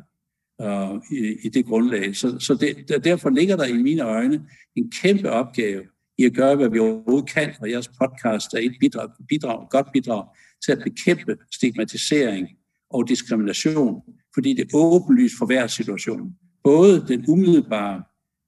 øh, 0.62 1.18
i, 1.18 1.38
i 1.44 1.50
det 1.50 1.66
grundlag. 1.66 2.16
Så, 2.16 2.40
så 2.40 2.54
det, 2.54 3.04
derfor 3.04 3.30
ligger 3.30 3.56
der 3.56 3.66
i 3.66 3.78
mine 3.78 4.02
øjne 4.02 4.46
en 4.76 4.92
kæmpe 4.92 5.32
opgave 5.32 5.84
i 6.18 6.24
at 6.24 6.34
gøre, 6.34 6.56
hvad 6.56 6.70
vi 6.70 6.80
overhovedet 6.80 7.30
kan, 7.30 7.54
og 7.62 7.72
jeres 7.72 7.88
podcast 7.88 8.54
er 8.54 8.60
et 8.60 8.76
bidrag, 8.80 9.10
bidrag, 9.28 9.70
godt 9.70 9.88
bidrag 9.94 10.28
til 10.66 10.72
at 10.72 10.80
bekæmpe 10.84 11.38
stigmatisering 11.52 12.48
og 12.90 13.10
diskrimination, 13.10 14.02
fordi 14.34 14.54
det 14.54 14.62
er 14.62 14.78
åbenlyst 14.78 15.38
for 15.38 15.46
hver 15.46 15.68
situation. 15.68 16.36
Både 16.64 17.06
den 17.08 17.26
umiddelbare 17.28 18.04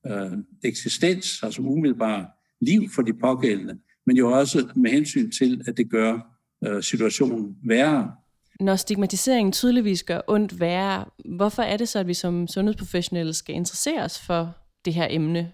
øh, 0.07 0.37
eksistens, 0.63 1.43
altså 1.43 1.61
umiddelbare 1.61 2.27
liv 2.61 2.89
for 2.95 3.01
de 3.01 3.13
pågældende, 3.13 3.77
men 4.05 4.17
jo 4.17 4.31
også 4.31 4.67
med 4.75 4.91
hensyn 4.91 5.31
til, 5.31 5.61
at 5.67 5.77
det 5.77 5.89
gør 5.89 6.36
øh, 6.65 6.83
situationen 6.83 7.57
værre. 7.63 8.11
Når 8.59 8.75
stigmatiseringen 8.75 9.51
tydeligvis 9.51 10.03
gør 10.03 10.21
ondt 10.27 10.59
værre, 10.59 11.05
hvorfor 11.25 11.61
er 11.61 11.77
det 11.77 11.89
så, 11.89 11.99
at 11.99 12.07
vi 12.07 12.13
som 12.13 12.47
sundhedsprofessionelle 12.47 13.33
skal 13.33 13.55
interessere 13.55 14.03
os 14.03 14.19
for 14.19 14.57
det 14.85 14.93
her 14.93 15.07
emne? 15.09 15.51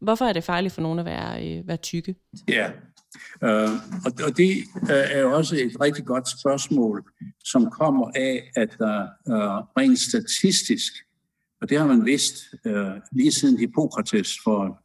Hvorfor 0.00 0.24
er 0.24 0.32
det 0.32 0.44
farligt 0.44 0.74
for 0.74 0.82
nogen 0.82 0.98
at 0.98 1.04
være, 1.04 1.58
øh, 1.58 1.68
være 1.68 1.76
tykke? 1.76 2.14
Ja, 2.48 2.70
øh, 3.44 3.70
og, 4.04 4.12
og 4.26 4.36
det 4.36 4.50
øh, 4.82 4.88
er 4.88 5.20
jo 5.20 5.32
også 5.36 5.56
et 5.56 5.80
rigtig 5.80 6.04
godt 6.04 6.28
spørgsmål, 6.40 7.04
som 7.44 7.70
kommer 7.70 8.10
af, 8.14 8.50
at 8.56 8.76
der 8.78 9.02
øh, 9.28 9.64
rent 9.78 9.98
statistisk, 9.98 10.92
og 11.60 11.68
det 11.68 11.78
har 11.78 11.86
man 11.86 12.04
vidst 12.04 12.34
øh, 12.66 12.90
lige 13.12 13.32
siden 13.32 13.58
Hippokrates 13.58 14.36
for 14.44 14.80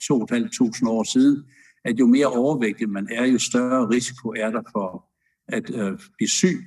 2.500 0.83 0.89
år 0.89 1.03
siden, 1.03 1.43
at 1.85 1.99
jo 1.99 2.07
mere 2.07 2.27
overvægtig 2.27 2.89
man 2.89 3.07
er, 3.11 3.25
jo 3.25 3.39
større 3.39 3.89
risiko 3.89 4.29
er 4.29 4.49
der 4.49 4.61
for 4.71 5.05
at 5.47 5.69
øh, 5.69 5.99
blive 6.17 6.29
syg, 6.29 6.57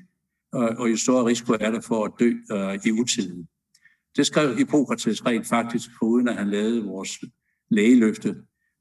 og, 0.53 0.69
og 0.69 0.91
jo 0.91 0.97
større 0.97 1.27
risiko 1.27 1.53
er 1.53 1.71
der 1.71 1.81
for 1.81 2.05
at 2.05 2.12
dø 2.21 2.33
øh, 2.53 2.79
i 2.85 2.91
utiden. 3.01 3.49
Det 4.17 4.27
skrev 4.27 4.57
Hippokrates 4.57 5.27
rent 5.27 5.47
faktisk, 5.47 5.91
uden 6.03 6.29
at 6.29 6.35
han 6.35 6.51
lavede 6.51 6.85
vores 6.85 7.19
lægeløfte, 7.71 8.29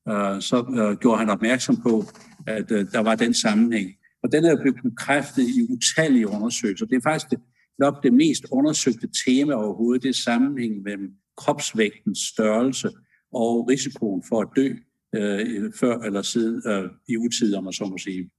øh, 0.09 0.41
så 0.41 0.65
øh, 0.77 0.97
gjorde 0.97 1.17
han 1.17 1.29
opmærksom 1.29 1.77
på, 1.81 2.03
at 2.47 2.71
øh, 2.71 2.91
der 2.91 2.99
var 2.99 3.15
den 3.15 3.33
sammenhæng. 3.33 3.91
Og 4.23 4.31
den 4.31 4.45
er 4.45 4.61
blevet 4.61 4.79
bekræftet 4.83 5.43
i 5.43 5.67
utallige 5.69 6.27
undersøgelser. 6.27 6.85
Det 6.85 6.95
er 6.95 7.09
faktisk 7.09 7.29
det, 7.29 7.39
nok 7.79 8.03
det 8.03 8.13
mest 8.13 8.45
undersøgte 8.51 9.09
tema 9.25 9.53
overhovedet, 9.53 10.03
det 10.03 10.09
er 10.09 10.13
sammenhæng 10.13 10.81
mellem 10.81 11.11
kropsvægtens 11.37 12.19
størrelse 12.19 12.89
og 13.33 13.69
risikoen 13.69 14.23
for 14.29 14.41
at 14.41 14.47
dø 14.55 14.73
øh, 15.15 15.73
før 15.79 15.99
eller 15.99 16.21
siden 16.21 16.61
øh, 16.71 16.89
i 17.07 17.17
utid, 17.17 17.55
om 17.55 17.63
man 17.63 17.73
så 17.73 17.85
må 17.85 17.97
sige. 17.97 18.29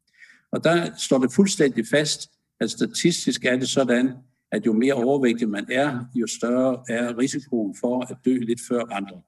Og 0.53 0.65
der 0.65 0.91
står 0.97 1.19
det 1.19 1.33
fuldstændig 1.33 1.87
fast, 1.87 2.31
at 2.61 2.71
statistisk 2.71 3.45
er 3.45 3.57
det 3.57 3.69
sådan, 3.69 4.13
at 4.53 4.67
jo 4.67 4.73
mere 4.73 4.95
overvægtig 4.95 5.49
man 5.49 5.67
er, 5.71 6.05
jo 6.15 6.27
større 6.27 6.85
er 6.89 7.19
risikoen 7.19 7.77
for 7.81 8.01
at 8.11 8.17
dø 8.25 8.39
lidt 8.39 8.61
før 8.69 8.83
andre. 8.93 9.23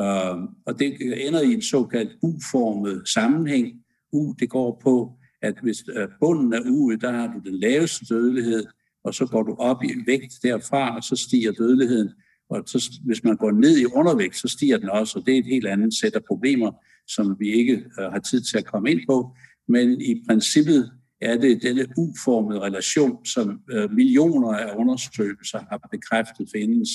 Øhm, 0.00 0.48
og 0.66 0.78
det 0.78 0.96
ender 1.26 1.40
i 1.40 1.52
en 1.52 1.62
såkaldt 1.62 2.12
U-formet 2.22 3.08
sammenhæng. 3.08 3.84
U, 4.12 4.34
det 4.38 4.50
går 4.50 4.80
på, 4.82 5.18
at 5.42 5.54
hvis 5.62 5.84
øh, 5.96 6.08
bunden 6.20 6.52
af 6.52 6.58
U'et, 6.58 7.00
der 7.00 7.12
har 7.12 7.26
du 7.26 7.50
den 7.50 7.60
laveste 7.60 8.04
dødelighed, 8.14 8.66
og 9.04 9.14
så 9.14 9.26
går 9.26 9.42
du 9.42 9.54
op 9.58 9.84
i 9.84 9.88
vægt 10.06 10.34
derfra, 10.42 10.96
og 10.96 11.04
så 11.04 11.16
stiger 11.16 11.52
dødeligheden. 11.52 12.10
Og 12.48 12.62
så, 12.66 13.00
hvis 13.04 13.24
man 13.24 13.36
går 13.36 13.50
ned 13.50 13.78
i 13.78 13.86
undervægt, 13.86 14.36
så 14.36 14.48
stiger 14.48 14.78
den 14.78 14.90
også, 14.90 15.18
og 15.18 15.26
det 15.26 15.34
er 15.34 15.38
et 15.38 15.46
helt 15.46 15.66
andet 15.66 15.94
sæt 15.94 16.14
af 16.14 16.24
problemer, 16.24 16.72
som 17.06 17.36
vi 17.38 17.48
ikke 17.52 17.74
øh, 17.74 18.04
har 18.12 18.18
tid 18.18 18.40
til 18.40 18.58
at 18.58 18.66
komme 18.66 18.90
ind 18.90 19.00
på. 19.08 19.36
Men 19.68 20.00
i 20.00 20.22
princippet 20.28 20.92
er 21.20 21.36
det 21.36 21.62
denne 21.62 21.86
uformede 21.96 22.60
relation, 22.60 23.24
som 23.24 23.60
øh, 23.70 23.90
millioner 23.90 24.52
af 24.52 24.76
undersøgelser 24.76 25.58
har 25.70 25.88
bekræftet 25.90 26.48
findes. 26.54 26.88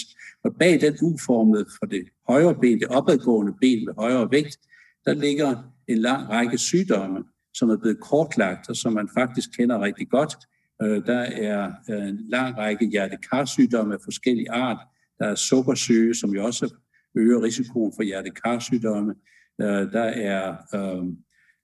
Og 0.44 0.56
bag 0.60 0.82
den 0.82 0.98
uformede 1.02 1.66
for 1.80 1.86
det 1.86 2.04
højre 2.28 2.56
ben, 2.56 2.80
det 2.80 2.88
opadgående 2.88 3.54
ben 3.62 3.86
med 3.86 3.94
højere 3.98 4.32
vægt, 4.32 4.58
der 5.06 5.14
ligger 5.14 5.64
en 5.88 5.98
lang 5.98 6.30
række 6.30 6.58
sygdomme, 6.58 7.24
som 7.54 7.70
er 7.70 7.78
blevet 7.78 8.00
kortlagt, 8.00 8.70
og 8.70 8.76
som 8.76 8.94
man 8.94 9.10
faktisk 9.18 9.50
kender 9.58 9.82
rigtig 9.82 10.10
godt. 10.10 10.36
Øh, 10.82 11.06
der 11.06 11.20
er 11.20 11.72
øh, 11.90 12.08
en 12.08 12.20
lang 12.30 12.58
række 12.58 12.86
hjertekarsygdomme 12.86 13.94
af 13.94 14.00
forskellige 14.04 14.52
art. 14.52 14.78
Der 15.20 15.26
er 15.26 15.36
sukkersyge, 15.36 16.16
som 16.16 16.30
jo 16.30 16.46
også 16.46 16.76
øger 17.16 17.44
risikoen 17.44 17.94
for 17.96 18.04
hjertekarsygdomme. 18.04 19.16
Der 19.60 20.04
er 20.04 20.56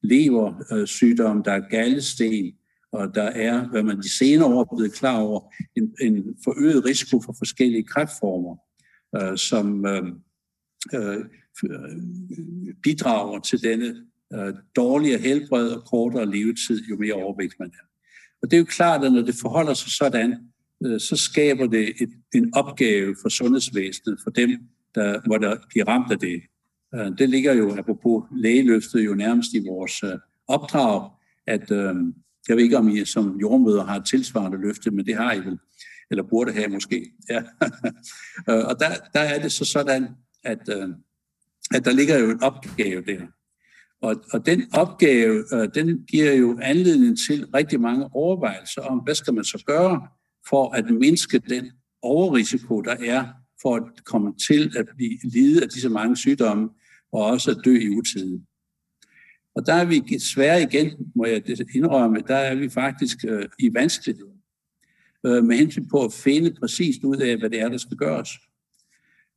leversygdom, 0.04 1.38
øh, 1.38 1.46
der 1.46 1.52
er 1.52 1.70
galdesten, 1.70 2.54
og 2.92 3.16
der 3.16 3.24
er, 3.24 3.68
hvad 3.68 3.84
man 3.84 3.98
de 3.98 4.18
senere 4.18 4.48
år 4.48 4.62
er 4.62 4.76
blevet 4.76 4.94
klar 4.94 5.20
over, 5.20 5.54
en, 5.76 5.96
en 6.02 6.36
forøget 6.44 6.86
risiko 6.86 7.22
for 7.26 7.36
forskellige 7.38 7.84
kræftformer, 7.84 8.56
øh, 9.16 9.38
som 9.38 9.86
øh, 9.86 10.04
øh, 10.94 11.26
øh, 11.64 12.76
bidrager 12.84 13.40
til 13.40 13.64
denne 13.64 13.96
øh, 14.34 14.54
dårligere 14.76 15.20
helbred 15.20 15.70
og 15.70 15.86
kortere 15.86 16.32
levetid, 16.32 16.84
jo 16.90 16.98
mere 16.98 17.14
overvægt 17.14 17.56
man 17.60 17.72
er. 17.74 17.88
Og 18.42 18.52
det 18.52 18.58
er 18.58 18.62
jo 18.62 18.66
klart, 18.66 19.06
at 19.06 19.14
når 19.14 19.22
det 19.22 19.36
forholder 19.42 19.74
sig 19.74 19.92
sådan, 19.92 20.36
øh, 20.86 21.00
så 21.00 21.16
skaber 21.16 21.68
det 21.68 22.02
et, 22.02 22.10
en 22.36 22.56
opgave 22.56 23.16
for 23.22 23.30
sundhedsvæsenet, 23.30 24.20
for 24.24 24.32
dem, 24.32 24.50
der, 24.96 25.22
hvor 25.26 25.38
der 25.38 25.56
bliver 25.70 25.88
ramt 25.88 26.12
af 26.12 26.20
det. 26.20 26.42
Øh, 26.96 27.18
det 27.18 27.30
ligger 27.30 27.54
jo, 27.54 27.76
apropos 27.78 28.24
lægeløftet, 28.36 29.06
jo 29.06 29.16
nærmest 29.16 29.54
i 29.54 29.60
vores 29.68 30.04
øh, 30.04 30.20
opdrag, 30.48 31.10
at 31.48 31.72
øh, 31.72 31.96
jeg 32.48 32.56
ved 32.56 32.64
ikke, 32.64 32.78
om 32.78 32.90
I 32.90 33.06
som 33.06 33.38
jordmøder 33.42 33.86
har 33.86 33.96
et 33.96 34.06
tilsvarende 34.06 34.58
løfte, 34.58 34.92
men 34.92 35.06
det 35.06 35.16
har 35.16 35.34
I 35.34 35.40
vel, 35.40 35.60
eller 36.12 36.24
burde 36.24 36.54
have 36.54 36.68
måske. 36.68 37.12
Ja. 37.30 37.44
og 38.70 38.80
der, 38.80 38.90
der 39.14 39.20
er 39.20 39.42
det 39.42 39.52
så 39.52 39.66
sådan, 39.66 40.08
at, 40.44 40.70
at 41.74 41.86
der 41.86 41.92
ligger 41.92 42.20
jo 42.20 42.30
en 42.30 42.44
opgave 42.44 43.02
der. 43.02 43.22
Og, 44.02 44.16
og 44.34 44.46
den 44.46 44.64
opgave, 44.74 45.44
den 45.76 46.06
giver 46.06 46.34
jo 46.34 46.60
anledning 46.62 47.18
til 47.28 47.46
rigtig 47.56 47.82
mange 47.82 48.10
overvejelser 48.14 48.82
om, 48.82 48.98
hvad 48.98 49.16
skal 49.16 49.34
man 49.34 49.44
så 49.44 49.64
gøre 49.68 50.08
for 50.50 50.74
at 50.74 50.86
mindske 50.90 51.40
den 51.40 51.72
overrisiko, 52.02 52.82
der 52.82 52.96
er 53.06 53.26
for 53.62 53.76
at 53.76 53.84
komme 54.06 54.34
til 54.48 54.78
at 54.78 54.86
blive 54.96 55.18
lide 55.24 55.64
af 55.64 55.70
disse 55.70 55.90
mange 55.90 56.18
sygdomme, 56.18 56.70
og 57.12 57.26
også 57.26 57.52
at 57.52 57.58
dø 57.66 57.80
i 57.80 57.90
utide. 57.90 58.42
Og 59.56 59.66
der 59.66 59.74
er 59.74 59.86
vi 59.86 60.00
desværre 60.00 60.62
igen, 60.62 61.12
må 61.16 61.26
jeg 61.26 61.44
indrømme, 61.76 62.24
der 62.28 62.36
er 62.36 62.56
vi 62.56 62.70
faktisk 62.70 63.18
øh, 63.28 63.46
i 63.60 63.74
vanskelighed 63.74 64.28
øh, 65.26 65.44
med 65.44 65.58
hensyn 65.58 65.90
på 65.90 66.04
at 66.04 66.14
finde 66.14 66.56
præcist 66.60 67.04
ud 67.04 67.18
af, 67.18 67.38
hvad 67.38 67.50
det 67.50 67.60
er, 67.62 67.70
der 67.70 67.78
skal 67.78 67.98
gøres. 67.98 68.30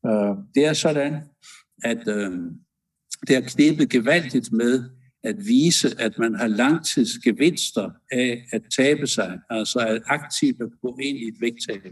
Øh, 0.07 0.37
det 0.55 0.67
er 0.67 0.73
sådan, 0.73 1.23
at 1.85 2.09
øh, 2.09 2.31
det 3.27 3.35
har 3.35 3.41
knebet 3.41 3.91
gevaldigt 3.91 4.53
med 4.53 4.85
at 5.23 5.37
vise, 5.47 6.01
at 6.01 6.19
man 6.19 6.35
har 6.35 6.47
langtidsgevinster 6.47 7.91
af 8.13 8.47
at 8.53 8.63
tabe 8.77 9.07
sig, 9.07 9.41
altså 9.51 9.79
at 9.79 10.03
aktivt 10.07 10.63
at 10.63 10.69
gå 10.83 10.99
ind 11.03 11.19
i 11.19 11.29
et 11.29 11.41
vægttab. 11.41 11.87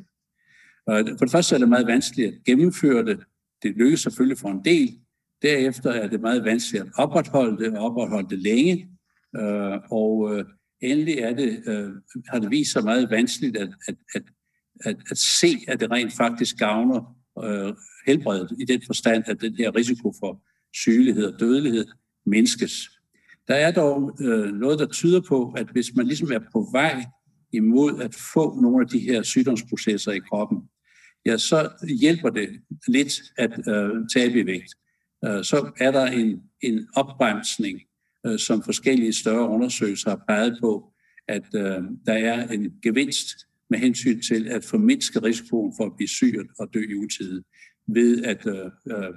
Øh, 0.90 1.18
for 1.18 1.24
det 1.24 1.30
første 1.30 1.54
er 1.54 1.58
det 1.58 1.68
meget 1.68 1.86
vanskeligt 1.86 2.34
at 2.34 2.44
gennemføre 2.44 3.04
det. 3.04 3.20
Det 3.62 3.76
lykkes 3.76 4.00
selvfølgelig 4.00 4.38
for 4.38 4.48
en 4.48 4.64
del. 4.64 4.98
Derefter 5.42 5.90
er 5.90 6.08
det 6.08 6.20
meget 6.20 6.44
vanskeligt 6.44 6.84
at 6.84 6.90
opretholde 6.96 7.64
det, 7.64 7.78
og 7.78 7.84
opretholde 7.84 8.28
det 8.28 8.38
længe. 8.38 8.88
Øh, 9.36 9.78
og 9.90 10.38
øh, 10.38 10.44
endelig 10.80 11.18
er 11.18 11.34
det, 11.34 11.62
øh, 11.66 11.90
har 12.28 12.38
det 12.38 12.50
vist 12.50 12.72
sig 12.72 12.84
meget 12.84 13.10
vanskeligt 13.10 13.56
at, 13.56 13.68
at, 13.88 13.94
at, 14.14 14.22
at, 14.84 14.96
at 15.10 15.18
se, 15.18 15.48
at 15.68 15.80
det 15.80 15.90
rent 15.90 16.12
faktisk 16.12 16.58
gavner 16.58 17.16
øh, 17.44 17.74
helbredet 18.06 18.52
i 18.60 18.64
den 18.64 18.82
forstand, 18.86 19.24
at 19.26 19.40
den 19.40 19.54
her 19.54 19.76
risiko 19.76 20.14
for 20.20 20.42
sygelighed 20.74 21.24
og 21.24 21.40
dødelighed 21.40 21.86
mindskes. 22.26 22.90
Der 23.48 23.54
er 23.54 23.70
dog 23.70 24.18
øh, 24.20 24.52
noget, 24.52 24.78
der 24.78 24.86
tyder 24.86 25.20
på, 25.28 25.52
at 25.56 25.66
hvis 25.72 25.94
man 25.96 26.06
ligesom 26.06 26.32
er 26.32 26.40
på 26.52 26.68
vej 26.72 27.04
imod 27.52 28.00
at 28.02 28.14
få 28.14 28.60
nogle 28.60 28.80
af 28.84 28.88
de 28.88 28.98
her 28.98 29.22
sygdomsprocesser 29.22 30.12
i 30.12 30.18
kroppen, 30.18 30.58
ja, 31.26 31.38
så 31.38 31.70
hjælper 32.00 32.30
det 32.30 32.48
lidt 32.88 33.12
at 33.38 33.68
øh, 33.68 33.90
tabe 34.14 34.40
i 34.40 34.46
vægt. 34.46 34.74
Øh, 35.24 35.44
så 35.44 35.72
er 35.80 35.90
der 35.90 36.06
en, 36.06 36.42
en 36.60 36.88
opbremsning, 36.96 37.80
øh, 38.26 38.38
som 38.38 38.62
forskellige 38.62 39.12
større 39.12 39.48
undersøgelser 39.48 40.10
har 40.10 40.24
peget 40.28 40.58
på, 40.60 40.92
at 41.28 41.54
øh, 41.54 41.82
der 42.06 42.12
er 42.12 42.48
en 42.48 42.72
gevinst 42.82 43.28
med 43.70 43.78
hensyn 43.78 44.22
til 44.22 44.48
at 44.48 44.64
formindske 44.64 45.22
risikoen 45.22 45.74
for 45.76 45.86
at 45.86 45.92
blive 45.96 46.08
syg 46.08 46.34
og 46.58 46.68
dø 46.74 46.80
i 46.90 46.94
utide 46.94 47.42
ved 47.86 48.24
at, 48.24 48.46
at, 48.46 49.12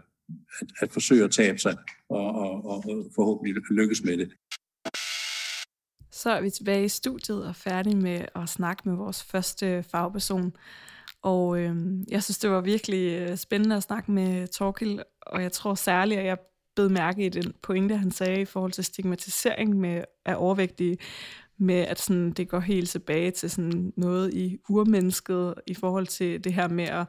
at 0.82 0.92
forsøge 0.92 1.24
at 1.24 1.32
tabe 1.32 1.58
sig 1.58 1.78
og, 2.10 2.26
og, 2.26 2.66
og 2.66 2.84
forhåbentlig 3.16 3.64
lykkes 3.72 4.04
med 4.04 4.18
det. 4.18 4.32
Så 6.12 6.30
er 6.30 6.42
vi 6.42 6.50
tilbage 6.50 6.86
i 6.86 6.90
studiet 6.90 7.46
og 7.46 7.56
færdige 7.56 7.96
med 7.96 8.26
at 8.36 8.50
snakke 8.50 8.90
med 8.90 8.98
vores 8.98 9.24
første 9.24 9.84
fagperson. 9.84 10.54
Og 11.22 11.60
øh, 11.60 11.76
jeg 12.12 12.24
synes, 12.24 12.38
det 12.38 12.50
var 12.50 12.62
virkelig 12.62 13.20
øh, 13.20 13.38
spændende 13.38 13.76
at 13.76 13.84
snakke 13.84 14.12
med 14.12 14.48
Torkil, 14.48 15.04
og 15.22 15.42
jeg 15.42 15.52
tror 15.52 15.76
særligt, 15.76 16.20
at 16.20 16.26
jeg 16.26 16.38
bed 16.76 16.90
mærke 16.90 17.26
i 17.26 17.30
den 17.30 17.54
pointe, 17.64 17.98
han 17.98 18.12
sagde 18.12 18.42
i 18.42 18.46
forhold 18.46 18.72
til 18.72 18.84
stigmatisering 18.84 19.78
med, 19.80 20.04
af 20.26 20.36
overvægtige, 20.38 20.98
med 21.58 21.76
at 21.76 22.00
sådan, 22.00 22.32
det 22.32 22.50
går 22.50 22.60
helt 22.60 22.90
tilbage 22.90 23.32
til 23.32 23.50
sådan 23.50 23.94
noget 23.98 24.34
i 24.34 24.58
urmennesket 24.70 25.54
i 25.68 25.74
forhold 25.74 26.08
til 26.08 26.44
det 26.44 26.54
her 26.54 26.68
med 26.68 26.84
at 26.84 27.08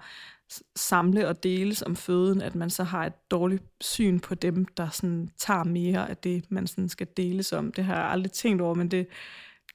samle 0.76 1.28
og 1.28 1.42
deles 1.42 1.82
om 1.82 1.96
føden, 1.96 2.42
at 2.42 2.54
man 2.54 2.70
så 2.70 2.84
har 2.84 3.06
et 3.06 3.30
dårligt 3.30 3.62
syn 3.80 4.20
på 4.20 4.34
dem, 4.34 4.64
der 4.64 4.88
sådan 4.88 5.28
tager 5.38 5.64
mere 5.64 6.10
af 6.10 6.16
det, 6.16 6.44
man 6.48 6.66
sådan 6.66 6.88
skal 6.88 7.06
deles 7.16 7.52
om. 7.52 7.72
Det 7.72 7.84
har 7.84 7.94
jeg 7.94 8.10
aldrig 8.10 8.32
tænkt 8.32 8.62
over, 8.62 8.74
men 8.74 8.90
det 8.90 9.06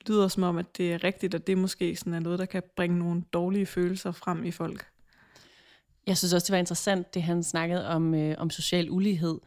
lyder 0.07 0.27
som 0.27 0.43
om, 0.43 0.57
at 0.57 0.77
det 0.77 0.93
er 0.93 1.03
rigtigt, 1.03 1.35
og 1.35 1.47
det 1.47 1.57
måske 1.57 1.95
sådan 1.95 2.13
er 2.13 2.19
noget, 2.19 2.39
der 2.39 2.45
kan 2.45 2.63
bringe 2.75 2.99
nogle 2.99 3.23
dårlige 3.33 3.65
følelser 3.65 4.11
frem 4.11 4.43
i 4.43 4.51
folk. 4.51 4.85
Jeg 6.07 6.17
synes 6.17 6.33
også, 6.33 6.45
det 6.45 6.51
var 6.51 6.59
interessant, 6.59 7.13
det 7.13 7.23
han 7.23 7.43
snakkede 7.43 7.87
om, 7.87 8.13
øh, 8.13 8.35
om 8.37 8.49
social 8.49 8.91
ulighed, 8.91 9.39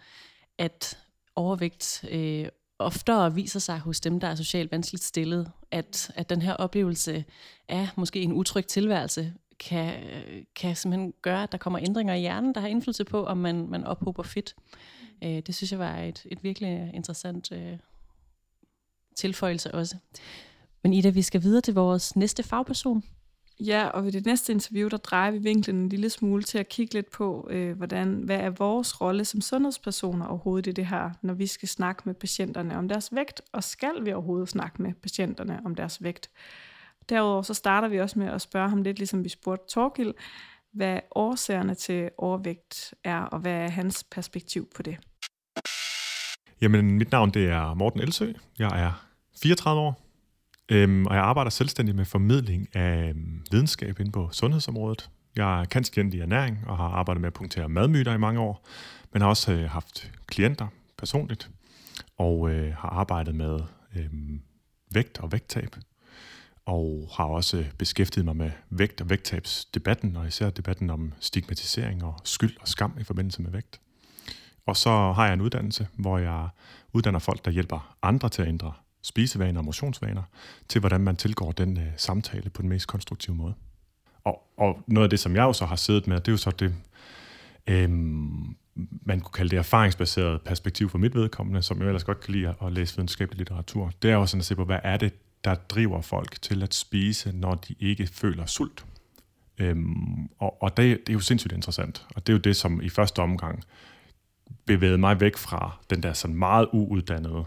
at 0.59 0.99
overvægt 1.37 2.05
øh, 2.11 2.49
oftere 2.79 3.35
viser 3.35 3.61
sig 3.61 3.79
hos 3.79 4.01
dem, 4.01 4.21
der 4.21 4.29
er 4.29 4.35
socialt 4.35 4.73
vanskeligt 4.73 5.05
stillet, 5.05 5.51
at, 5.71 6.13
at 6.15 6.31
den 6.31 6.43
her 6.43 6.55
oplevelse 6.55 7.25
af 7.69 7.89
måske 7.97 8.23
en 8.23 8.33
utryg 8.33 8.67
tilværelse 8.67 9.33
kan, 9.61 10.03
øh, 10.05 10.43
kan 10.57 10.77
simpelthen 10.77 11.13
gøre, 11.23 11.43
at 11.43 11.53
der 11.53 11.59
kommer 11.59 11.81
ændringer 11.83 12.15
i 12.15 12.21
hjernen, 12.21 12.55
der 12.55 12.61
har 12.61 12.69
indflydelse 12.69 13.05
på, 13.05 13.25
om 13.25 13.39
man, 13.39 13.67
man 13.69 13.85
ophober 13.85 14.23
fedt. 14.23 14.55
Øh, 15.25 15.41
det 15.47 15.55
synes 15.55 15.73
jeg 15.73 15.79
var 15.79 15.99
et, 15.99 16.27
et 16.31 16.45
virkelig 16.45 16.91
interessant 16.95 17.53
øh, 17.53 17.79
tilføjelse 19.21 19.75
også. 19.75 19.97
Men 20.83 20.93
Ida, 20.93 21.11
vi 21.11 21.23
skal 21.23 21.43
videre 21.43 21.61
til 21.61 21.75
vores 21.75 22.17
næste 22.17 22.43
fagperson. 22.43 23.03
Ja, 23.61 23.87
og 23.87 24.05
ved 24.05 24.13
det 24.13 24.27
næste 24.27 24.53
interview, 24.53 24.89
der 24.89 24.97
drejer 24.97 25.31
vi 25.31 25.39
vinklen 25.39 25.77
en 25.77 25.89
lille 25.89 26.11
smule 26.11 26.43
til 26.43 26.59
at 26.59 26.69
kigge 26.69 26.95
lidt 26.95 27.11
på, 27.11 27.49
øh, 27.51 27.77
hvordan, 27.77 28.15
hvad 28.15 28.37
er 28.37 28.51
vores 28.51 29.01
rolle 29.01 29.25
som 29.25 29.41
sundhedspersoner 29.41 30.27
overhovedet 30.27 30.67
i 30.67 30.73
det 30.73 30.87
her, 30.87 31.11
når 31.23 31.35
vi 31.35 31.47
skal 31.47 31.69
snakke 31.69 32.03
med 32.05 32.15
patienterne 32.15 32.79
om 32.79 32.89
deres 32.89 33.15
vægt, 33.15 33.43
og 33.53 33.65
skal 33.65 34.05
vi 34.05 34.13
overhovedet 34.13 34.49
snakke 34.49 34.83
med 34.83 34.93
patienterne 34.95 35.61
om 35.65 35.75
deres 35.75 36.03
vægt. 36.03 36.31
Derudover 37.09 37.43
så 37.43 37.55
starter 37.55 37.89
vi 37.89 38.01
også 38.01 38.19
med 38.19 38.27
at 38.27 38.41
spørge 38.41 38.69
ham 38.69 38.83
lidt, 38.83 38.99
ligesom 38.99 39.25
vi 39.25 39.29
spurgte 39.29 39.75
Torgild, 39.75 40.15
hvad 40.73 41.01
årsagerne 41.15 41.75
til 41.75 42.11
overvægt 42.19 42.95
er, 43.05 43.21
og 43.21 43.39
hvad 43.39 43.53
er 43.53 43.69
hans 43.69 44.05
perspektiv 44.11 44.69
på 44.77 44.83
det. 44.83 44.97
Jamen, 46.61 46.99
mit 46.99 47.11
navn 47.13 47.31
det 47.31 47.49
er 47.49 47.75
Morten 47.75 48.01
Elsø. 48.01 48.33
Jeg 48.59 48.85
er 48.85 49.10
34 49.43 49.81
år, 49.81 50.01
øhm, 50.69 51.07
og 51.07 51.15
jeg 51.15 51.23
arbejder 51.23 51.51
selvstændig 51.51 51.95
med 51.95 52.05
formidling 52.05 52.77
af 52.77 53.09
øhm, 53.09 53.45
videnskab 53.51 54.01
inde 54.01 54.13
på 54.13 54.29
sundhedsområdet. 54.33 55.11
Jeg 55.37 55.61
er 55.61 55.65
kanskjent 55.65 56.15
i 56.15 56.21
ernæring 56.21 56.59
og 56.67 56.77
har 56.77 56.89
arbejdet 56.89 57.21
med 57.21 57.27
at 57.27 57.33
punktere 57.33 57.69
madmyter 57.69 58.15
i 58.15 58.19
mange 58.19 58.41
år, 58.41 58.67
men 59.13 59.23
har 59.23 59.29
også 59.29 59.53
øh, 59.53 59.71
haft 59.71 60.13
klienter 60.27 60.67
personligt, 60.99 61.51
og 62.19 62.51
øh, 62.51 62.75
har 62.75 62.89
arbejdet 62.89 63.35
med 63.35 63.61
øh, 63.97 64.11
vægt 64.95 65.19
og 65.19 65.33
vægttab 65.33 65.77
og 66.67 67.09
har 67.13 67.25
også 67.25 67.59
øh, 67.59 67.73
beskæftiget 67.79 68.25
mig 68.25 68.37
med 68.37 68.51
vægt- 68.71 69.01
og 69.01 69.11
vægttabsdebatten, 69.11 70.17
og 70.17 70.27
især 70.27 70.51
debatten 70.51 70.91
om 70.91 71.13
stigmatisering 71.21 72.05
og 72.05 72.15
skyld 72.25 72.57
og 72.61 72.69
skam 72.69 72.97
i 73.01 73.05
forbindelse 73.05 73.43
med 73.43 73.51
vægt. 73.51 73.81
Og 74.67 74.77
så 74.77 74.91
har 74.91 75.25
jeg 75.25 75.35
en 75.35 75.41
uddannelse, 75.41 75.89
hvor 75.97 76.19
jeg 76.19 76.49
uddanner 76.93 77.19
folk, 77.19 77.45
der 77.45 77.51
hjælper 77.51 77.97
andre 78.03 78.29
til 78.29 78.43
at 78.43 78.49
ændre 78.49 78.73
spisevaner 79.03 79.61
og 79.61 79.65
motionsvaner, 79.65 80.23
til 80.69 80.81
hvordan 80.81 81.01
man 81.01 81.17
tilgår 81.17 81.53
den 81.53 81.77
øh, 81.77 81.87
samtale 81.97 82.51
på 82.51 82.63
den 82.63 82.69
mest 82.69 82.87
konstruktive 82.87 83.37
måde. 83.37 83.55
Og, 84.25 84.43
og 84.57 84.83
noget 84.87 85.05
af 85.05 85.11
det, 85.11 85.21
som 85.21 85.37
jeg 85.37 85.43
jo 85.43 85.53
så 85.53 85.67
har 85.67 85.77
siddet 85.77 86.07
med, 86.07 86.17
det 86.17 86.29
er 86.29 86.33
jo 86.33 86.37
så 86.37 86.51
det, 86.51 86.75
øh, 87.67 87.91
man 89.03 89.21
kunne 89.21 89.33
kalde 89.33 89.51
det 89.51 89.59
erfaringsbaseret 89.59 90.43
perspektiv 90.43 90.89
for 90.89 90.99
mit 90.99 91.15
vedkommende, 91.15 91.63
som 91.63 91.81
jeg 91.81 91.87
ellers 91.87 92.05
godt 92.05 92.21
kan 92.21 92.35
lide 92.35 92.55
at 92.63 92.73
læse 92.73 92.97
videnskabelig 92.97 93.39
litteratur. 93.39 93.93
Det 94.03 94.11
er 94.11 94.15
jo 94.15 94.27
sådan 94.27 94.41
at 94.41 94.45
se 94.45 94.55
på, 94.55 94.65
hvad 94.65 94.79
er 94.83 94.97
det, 94.97 95.13
der 95.45 95.55
driver 95.55 96.01
folk 96.01 96.43
til 96.43 96.63
at 96.63 96.75
spise, 96.75 97.33
når 97.33 97.55
de 97.55 97.75
ikke 97.81 98.07
føler 98.07 98.47
sult. 98.47 98.85
Øhm, 99.59 100.29
og 100.39 100.63
og 100.63 100.77
det, 100.77 101.01
det 101.01 101.09
er 101.09 101.13
jo 101.13 101.21
sindssygt 101.21 101.53
interessant, 101.53 102.07
og 102.17 102.27
det 102.27 102.33
er 102.33 102.35
jo 102.35 102.41
det, 102.41 102.57
som 102.57 102.81
i 102.83 102.89
første 102.89 103.19
omgang 103.19 103.65
bevægede 104.65 104.99
mig 104.99 105.21
væk 105.21 105.37
fra 105.37 105.79
den 105.91 106.03
der 106.03 106.13
sådan 106.13 106.37
meget 106.37 106.69
uuddannede 106.73 107.45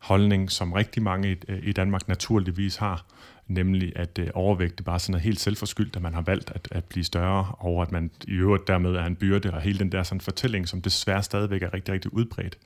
holdning, 0.00 0.50
som 0.50 0.72
rigtig 0.72 1.02
mange 1.02 1.32
i, 1.32 1.36
øh, 1.48 1.58
i 1.62 1.72
Danmark 1.72 2.08
naturligvis 2.08 2.76
har, 2.76 3.06
nemlig 3.46 3.92
at 3.96 4.18
øh, 4.18 4.28
overvægt 4.34 4.78
det 4.78 4.86
bare 4.86 4.98
sådan 4.98 5.14
er 5.14 5.18
helt 5.18 5.40
selvforskyldt, 5.40 5.96
at 5.96 6.02
man 6.02 6.14
har 6.14 6.22
valgt 6.22 6.50
at, 6.54 6.68
at 6.70 6.84
blive 6.84 7.04
større, 7.04 7.54
og 7.58 7.82
at 7.82 7.92
man 7.92 8.10
i 8.28 8.32
øvrigt 8.32 8.68
dermed 8.68 8.90
er 8.94 9.04
en 9.04 9.16
byrde, 9.16 9.52
og 9.52 9.60
hele 9.60 9.78
den 9.78 9.92
der 9.92 10.02
sådan 10.02 10.20
fortælling, 10.20 10.68
som 10.68 10.82
desværre 10.82 11.22
stadigvæk 11.22 11.62
er 11.62 11.74
rigtig, 11.74 11.94
rigtig 11.94 12.12
udbredt. 12.12 12.58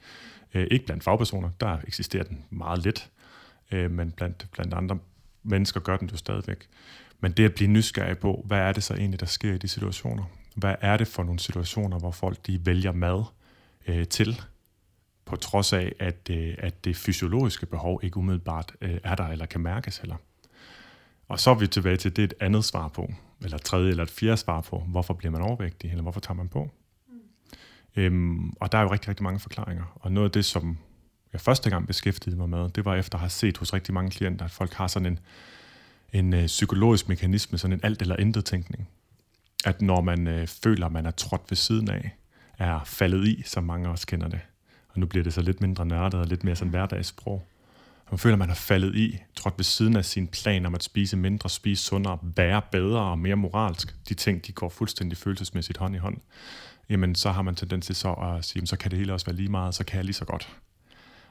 Øh, 0.54 0.66
ikke 0.70 0.86
blandt 0.86 1.04
fagpersoner, 1.04 1.50
der 1.60 1.78
eksisterer 1.86 2.24
den 2.24 2.44
meget 2.50 2.84
lidt, 2.84 3.10
øh, 3.72 3.90
men 3.90 4.10
blandt, 4.10 4.46
blandt 4.52 4.74
andre 4.74 4.98
mennesker 5.42 5.80
gør 5.80 5.96
den 5.96 6.08
jo 6.08 6.16
stadigvæk. 6.16 6.68
Men 7.20 7.32
det 7.32 7.44
at 7.44 7.54
blive 7.54 7.70
nysgerrig 7.70 8.18
på, 8.18 8.44
hvad 8.46 8.58
er 8.58 8.72
det 8.72 8.82
så 8.82 8.94
egentlig, 8.94 9.20
der 9.20 9.26
sker 9.26 9.52
i 9.52 9.58
de 9.58 9.68
situationer? 9.68 10.24
Hvad 10.54 10.74
er 10.80 10.96
det 10.96 11.08
for 11.08 11.22
nogle 11.22 11.38
situationer, 11.38 11.98
hvor 11.98 12.10
folk 12.10 12.46
de 12.46 12.66
vælger 12.66 12.92
mad 12.92 13.24
øh, 13.86 14.08
til, 14.08 14.42
på 15.24 15.36
trods 15.36 15.72
af, 15.72 15.92
at, 15.98 16.30
øh, 16.30 16.54
at 16.58 16.84
det 16.84 16.96
fysiologiske 16.96 17.66
behov 17.66 18.00
ikke 18.02 18.16
umiddelbart 18.16 18.72
øh, 18.80 18.98
er 19.04 19.14
der 19.14 19.24
eller 19.24 19.46
kan 19.46 19.60
mærkes 19.60 19.98
heller. 19.98 20.16
Og 21.28 21.40
så 21.40 21.50
er 21.50 21.54
vi 21.54 21.66
tilbage 21.66 21.96
til, 21.96 22.16
det 22.16 22.22
er 22.22 22.26
et 22.26 22.34
andet 22.40 22.64
svar 22.64 22.88
på, 22.88 23.12
eller 23.42 23.56
et 23.56 23.62
tredje 23.62 23.90
eller 23.90 24.02
et 24.02 24.10
fjerde 24.10 24.36
svar 24.36 24.60
på, 24.60 24.78
hvorfor 24.78 25.14
bliver 25.14 25.32
man 25.32 25.42
overvægtig, 25.42 25.90
eller 25.90 26.02
hvorfor 26.02 26.20
tager 26.20 26.36
man 26.36 26.48
på. 26.48 26.70
Mm. 27.08 27.20
Øhm, 27.96 28.50
og 28.50 28.72
der 28.72 28.78
er 28.78 28.82
jo 28.82 28.92
rigtig, 28.92 29.08
rigtig 29.08 29.22
mange 29.24 29.40
forklaringer. 29.40 29.98
Og 30.00 30.12
noget 30.12 30.28
af 30.28 30.32
det, 30.32 30.44
som 30.44 30.78
jeg 31.32 31.40
første 31.40 31.70
gang 31.70 31.86
beskæftigede 31.86 32.36
mig 32.38 32.48
med, 32.48 32.68
det 32.68 32.84
var 32.84 32.94
efter 32.94 33.16
at 33.16 33.20
have 33.20 33.30
set 33.30 33.58
hos 33.58 33.72
rigtig 33.74 33.94
mange 33.94 34.10
klienter, 34.10 34.44
at 34.44 34.50
folk 34.50 34.72
har 34.72 34.86
sådan 34.86 35.06
en, 35.06 35.18
en 36.12 36.34
øh, 36.34 36.46
psykologisk 36.46 37.08
mekanisme, 37.08 37.58
sådan 37.58 37.72
en 37.72 37.80
alt 37.82 38.02
eller 38.02 38.16
intet 38.16 38.44
tænkning. 38.44 38.88
At 39.64 39.82
når 39.82 40.00
man 40.00 40.26
øh, 40.28 40.46
føler, 40.46 40.88
man 40.88 41.06
er 41.06 41.10
trådt 41.10 41.42
ved 41.50 41.56
siden 41.56 41.90
af, 41.90 42.16
er 42.58 42.84
faldet 42.84 43.28
i, 43.28 43.42
som 43.46 43.64
mange 43.64 43.88
også 43.88 44.06
kender 44.06 44.28
det. 44.28 44.40
Og 44.94 45.00
nu 45.00 45.06
bliver 45.06 45.24
det 45.24 45.34
så 45.34 45.42
lidt 45.42 45.60
mindre 45.60 45.86
nørdet 45.86 46.20
og 46.20 46.26
lidt 46.26 46.44
mere 46.44 46.56
sådan 46.56 46.70
hverdagssprog. 46.70 47.46
Man 48.10 48.18
føler, 48.18 48.34
at 48.34 48.38
man 48.38 48.48
har 48.48 48.56
faldet 48.56 48.94
i, 48.94 49.18
trådt 49.36 49.54
ved 49.56 49.64
siden 49.64 49.96
af 49.96 50.04
sin 50.04 50.26
plan 50.26 50.66
om 50.66 50.74
at 50.74 50.82
spise 50.82 51.16
mindre, 51.16 51.50
spise 51.50 51.84
sundere, 51.84 52.18
være 52.22 52.62
bedre 52.72 53.00
og 53.00 53.18
mere 53.18 53.36
moralsk. 53.36 53.94
De 54.08 54.14
ting, 54.14 54.46
de 54.46 54.52
går 54.52 54.68
fuldstændig 54.68 55.18
følelsesmæssigt 55.18 55.78
hånd 55.78 55.94
i 55.94 55.98
hånd. 55.98 56.16
Jamen, 56.88 57.14
så 57.14 57.30
har 57.30 57.42
man 57.42 57.54
tendens 57.54 57.86
til 57.86 57.94
så 57.94 58.12
at 58.12 58.44
sige, 58.44 58.66
så 58.66 58.76
kan 58.76 58.90
det 58.90 58.98
hele 58.98 59.12
også 59.12 59.26
være 59.26 59.36
lige 59.36 59.48
meget, 59.48 59.74
så 59.74 59.84
kan 59.84 59.96
jeg 59.96 60.04
lige 60.04 60.14
så 60.14 60.24
godt. 60.24 60.48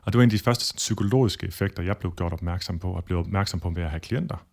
Og 0.02 0.14
det 0.14 0.18
var 0.18 0.24
en 0.24 0.30
af 0.30 0.38
de 0.38 0.44
første 0.44 0.74
psykologiske 0.76 1.48
effekter, 1.48 1.84
jeg 1.84 1.98
blev 1.98 2.14
gjort 2.16 2.34
opmærksom 2.34 2.80
på, 2.80 2.92
og 2.92 3.04
blev 3.04 3.20
opmærksom 3.20 3.60
på 3.60 3.70
ved 3.70 3.84
at 3.84 3.90
have 3.90 4.00
klienter. 4.00 4.46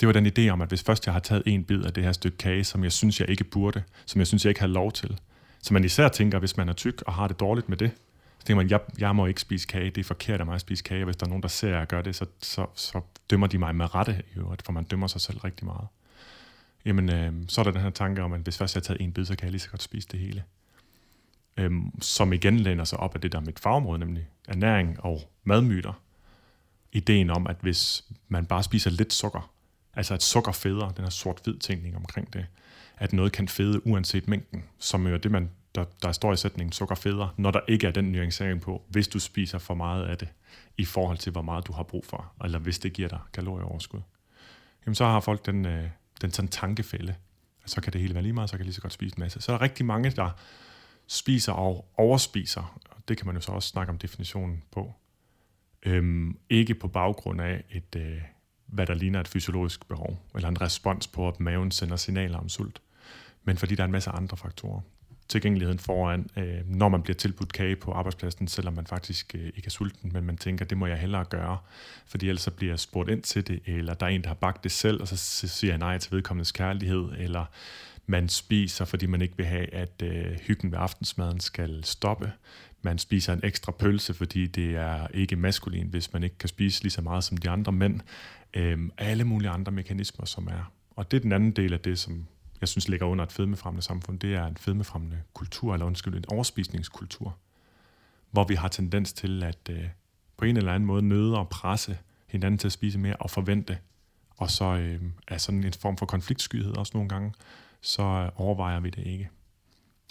Det 0.00 0.06
var 0.06 0.12
den 0.12 0.26
idé 0.26 0.48
om, 0.48 0.62
at 0.62 0.68
hvis 0.68 0.82
først 0.82 1.06
jeg 1.06 1.12
har 1.12 1.20
taget 1.20 1.42
en 1.46 1.64
bid 1.64 1.82
af 1.82 1.92
det 1.92 2.04
her 2.04 2.12
stykke 2.12 2.38
kage, 2.38 2.64
som 2.64 2.84
jeg 2.84 2.92
synes, 2.92 3.20
jeg 3.20 3.30
ikke 3.30 3.44
burde, 3.44 3.82
som 4.06 4.18
jeg 4.18 4.26
synes, 4.26 4.44
jeg 4.44 4.50
ikke 4.50 4.60
har 4.60 4.68
lov 4.68 4.92
til, 4.92 5.18
så 5.62 5.74
man 5.74 5.84
især 5.84 6.08
tænker, 6.08 6.38
hvis 6.38 6.56
man 6.56 6.68
er 6.68 6.72
tyk 6.72 7.02
og 7.06 7.14
har 7.14 7.28
det 7.28 7.40
dårligt 7.40 7.68
med 7.68 7.76
det, 7.76 7.90
så 8.38 8.46
tænker 8.46 8.62
man, 8.62 8.70
jeg, 8.70 8.80
jeg 8.98 9.16
må 9.16 9.26
ikke 9.26 9.40
spise 9.40 9.66
kage, 9.66 9.90
det 9.90 9.98
er 9.98 10.04
forkert 10.04 10.40
af 10.40 10.46
mig 10.46 10.54
at 10.54 10.60
spise 10.60 10.84
kage, 10.84 11.04
hvis 11.04 11.16
der 11.16 11.26
er 11.26 11.28
nogen, 11.28 11.42
der 11.42 11.48
ser, 11.48 11.72
at 11.72 11.78
jeg 11.78 11.86
gør 11.86 12.02
det, 12.02 12.16
så, 12.16 12.26
så, 12.42 12.66
så 12.74 13.00
dømmer 13.30 13.46
de 13.46 13.58
mig 13.58 13.76
med 13.76 13.94
rette 13.94 14.22
i 14.34 14.38
øvrigt, 14.38 14.62
for 14.62 14.72
man 14.72 14.84
dømmer 14.84 15.06
sig 15.06 15.20
selv 15.20 15.38
rigtig 15.38 15.66
meget. 15.66 15.86
Jamen, 16.84 17.12
øh, 17.12 17.32
så 17.48 17.60
er 17.60 17.62
der 17.62 17.70
den 17.70 17.80
her 17.80 17.90
tanke 17.90 18.22
om, 18.22 18.32
at 18.32 18.40
hvis 18.40 18.58
først 18.58 18.74
jeg 18.74 18.80
har 18.80 18.84
taget 18.84 19.00
en 19.00 19.12
bid, 19.12 19.24
så 19.24 19.36
kan 19.36 19.44
jeg 19.44 19.50
lige 19.50 19.60
så 19.60 19.70
godt 19.70 19.82
spise 19.82 20.08
det 20.08 20.20
hele 20.20 20.44
øhm, 21.58 22.02
som 22.02 22.32
igen 22.32 22.60
læner 22.60 22.84
sig 22.84 23.00
op 23.00 23.14
af 23.14 23.20
det 23.20 23.32
der 23.32 23.40
mit 23.40 23.58
fagområde, 23.58 23.98
nemlig 23.98 24.28
ernæring 24.48 25.04
og 25.04 25.30
madmyter. 25.44 26.02
Ideen 26.92 27.30
om, 27.30 27.46
at 27.46 27.56
hvis 27.60 28.04
man 28.28 28.46
bare 28.46 28.62
spiser 28.62 28.90
lidt 28.90 29.12
sukker, 29.12 29.52
altså 29.94 30.14
at 30.14 30.22
sukker 30.22 30.52
feder, 30.52 30.88
den 30.88 31.04
her 31.04 31.10
sort-hvid 31.10 31.58
tænkning 31.58 31.96
omkring 31.96 32.32
det, 32.32 32.46
at 32.96 33.12
noget 33.12 33.32
kan 33.32 33.48
fede 33.48 33.86
uanset 33.86 34.28
mængden, 34.28 34.64
som 34.78 35.06
er 35.06 35.16
det, 35.16 35.30
man, 35.30 35.50
der, 35.78 35.84
der 36.02 36.12
står 36.12 36.32
i 36.32 36.36
sætningen 36.36 36.72
sukkerfeder, 36.72 37.34
når 37.36 37.50
der 37.50 37.60
ikke 37.68 37.86
er 37.86 37.90
den 37.90 38.04
nuancering 38.04 38.60
på, 38.60 38.82
hvis 38.88 39.08
du 39.08 39.18
spiser 39.18 39.58
for 39.58 39.74
meget 39.74 40.04
af 40.04 40.18
det, 40.18 40.28
i 40.78 40.84
forhold 40.84 41.18
til, 41.18 41.32
hvor 41.32 41.42
meget 41.42 41.66
du 41.66 41.72
har 41.72 41.82
brug 41.82 42.04
for, 42.04 42.32
eller 42.44 42.58
hvis 42.58 42.78
det 42.78 42.92
giver 42.92 43.08
dig 43.08 43.18
kalorieoverskud. 43.32 44.00
Jamen 44.86 44.94
så 44.94 45.04
har 45.04 45.20
folk 45.20 45.46
den, 45.46 45.66
øh, 45.66 45.88
den 46.20 46.32
sådan 46.32 46.48
tankefælde, 46.48 47.14
at 47.64 47.70
så 47.70 47.80
kan 47.80 47.92
det 47.92 48.00
hele 48.00 48.14
være 48.14 48.22
lige 48.22 48.32
meget, 48.32 48.50
så 48.50 48.56
kan 48.56 48.60
jeg 48.60 48.66
lige 48.66 48.74
så 48.74 48.80
godt 48.80 48.92
spise 48.92 49.14
en 49.16 49.20
masse. 49.20 49.40
Så 49.40 49.52
er 49.52 49.56
der 49.56 49.64
rigtig 49.64 49.86
mange, 49.86 50.10
der 50.10 50.30
spiser 51.06 51.52
og 51.52 51.88
overspiser, 51.96 52.80
og 52.90 53.08
det 53.08 53.16
kan 53.16 53.26
man 53.26 53.34
jo 53.34 53.40
så 53.40 53.52
også 53.52 53.68
snakke 53.68 53.90
om 53.90 53.98
definitionen 53.98 54.62
på, 54.70 54.92
øhm, 55.82 56.38
ikke 56.50 56.74
på 56.74 56.88
baggrund 56.88 57.40
af 57.40 57.64
et, 57.70 57.96
øh, 57.96 58.22
hvad 58.66 58.86
der 58.86 58.94
ligner 58.94 59.20
et 59.20 59.28
fysiologisk 59.28 59.88
behov, 59.88 60.18
eller 60.34 60.48
en 60.48 60.60
respons 60.60 61.06
på, 61.06 61.28
at 61.28 61.40
maven 61.40 61.70
sender 61.70 61.96
signaler 61.96 62.38
om 62.38 62.48
sult, 62.48 62.82
men 63.44 63.56
fordi 63.56 63.74
der 63.74 63.82
er 63.82 63.86
en 63.86 63.92
masse 63.92 64.10
andre 64.10 64.36
faktorer. 64.36 64.80
Tilgængeligheden 65.28 65.78
foran, 65.78 66.30
øh, 66.36 66.60
når 66.66 66.88
man 66.88 67.02
bliver 67.02 67.14
tilbudt 67.14 67.52
kage 67.52 67.76
på 67.76 67.92
arbejdspladsen, 67.92 68.48
selvom 68.48 68.74
man 68.74 68.86
faktisk 68.86 69.34
øh, 69.34 69.46
ikke 69.46 69.66
er 69.66 69.70
sulten, 69.70 70.10
men 70.12 70.24
man 70.24 70.36
tænker, 70.36 70.64
det 70.64 70.78
må 70.78 70.86
jeg 70.86 70.98
hellere 70.98 71.24
gøre, 71.24 71.58
fordi 72.06 72.28
ellers 72.28 72.42
så 72.42 72.50
bliver 72.50 72.72
jeg 72.72 72.78
spurgt 72.78 73.10
ind 73.10 73.22
til 73.22 73.46
det, 73.46 73.60
eller 73.66 73.94
der 73.94 74.06
er 74.06 74.10
en, 74.10 74.22
der 74.22 74.28
har 74.28 74.34
bagt 74.34 74.64
det 74.64 74.72
selv, 74.72 75.00
og 75.00 75.08
så 75.08 75.16
siger 75.48 75.70
jeg 75.70 75.78
nej 75.78 75.98
til 75.98 76.12
vedkommendes 76.12 76.52
kærlighed, 76.52 77.08
eller 77.18 77.44
man 78.06 78.28
spiser, 78.28 78.84
fordi 78.84 79.06
man 79.06 79.22
ikke 79.22 79.36
vil 79.36 79.46
have, 79.46 79.74
at 79.74 80.02
øh, 80.02 80.38
hyggen 80.40 80.72
ved 80.72 80.78
aftensmaden 80.78 81.40
skal 81.40 81.84
stoppe. 81.84 82.32
Man 82.82 82.98
spiser 82.98 83.32
en 83.32 83.40
ekstra 83.42 83.72
pølse, 83.72 84.14
fordi 84.14 84.46
det 84.46 84.76
er 84.76 85.06
ikke 85.14 85.36
maskulin, 85.36 85.86
hvis 85.86 86.12
man 86.12 86.22
ikke 86.22 86.38
kan 86.38 86.48
spise 86.48 86.82
lige 86.82 86.92
så 86.92 87.02
meget 87.02 87.24
som 87.24 87.36
de 87.36 87.50
andre 87.50 87.72
mænd. 87.72 88.00
Øh, 88.54 88.78
alle 88.98 89.24
mulige 89.24 89.50
andre 89.50 89.72
mekanismer, 89.72 90.26
som 90.26 90.46
er. 90.46 90.72
Og 90.96 91.10
det 91.10 91.16
er 91.16 91.20
den 91.20 91.32
anden 91.32 91.50
del 91.50 91.72
af 91.72 91.80
det, 91.80 91.98
som 91.98 92.26
jeg 92.60 92.68
synes 92.68 92.88
ligger 92.88 93.06
under 93.06 93.24
et 93.24 93.32
fedmefremmende 93.32 93.82
samfund. 93.82 94.18
Det 94.18 94.34
er 94.34 94.46
en 94.46 94.56
fedmefremmende 94.56 95.22
kultur, 95.34 95.72
eller 95.72 95.86
undskyld, 95.86 96.14
en 96.14 96.24
overspisningskultur. 96.28 97.36
Hvor 98.30 98.44
vi 98.44 98.54
har 98.54 98.68
tendens 98.68 99.12
til 99.12 99.42
at 99.42 99.58
øh, 99.70 99.84
på 100.36 100.44
en 100.44 100.56
eller 100.56 100.72
anden 100.72 100.86
måde 100.86 101.02
nøde 101.02 101.38
og 101.38 101.48
presse 101.48 101.98
hinanden 102.26 102.58
til 102.58 102.68
at 102.68 102.72
spise 102.72 102.98
mere 102.98 103.16
og 103.16 103.30
forvente. 103.30 103.78
Og 104.30 104.50
så 104.50 104.64
øh, 104.64 105.02
er 105.28 105.38
sådan 105.38 105.64
en 105.64 105.72
form 105.72 105.96
for 105.96 106.06
konfliktskyhed 106.06 106.76
også 106.76 106.90
nogle 106.94 107.08
gange, 107.08 107.34
så 107.80 108.02
øh, 108.02 108.30
overvejer 108.34 108.80
vi 108.80 108.90
det 108.90 109.06
ikke, 109.06 109.30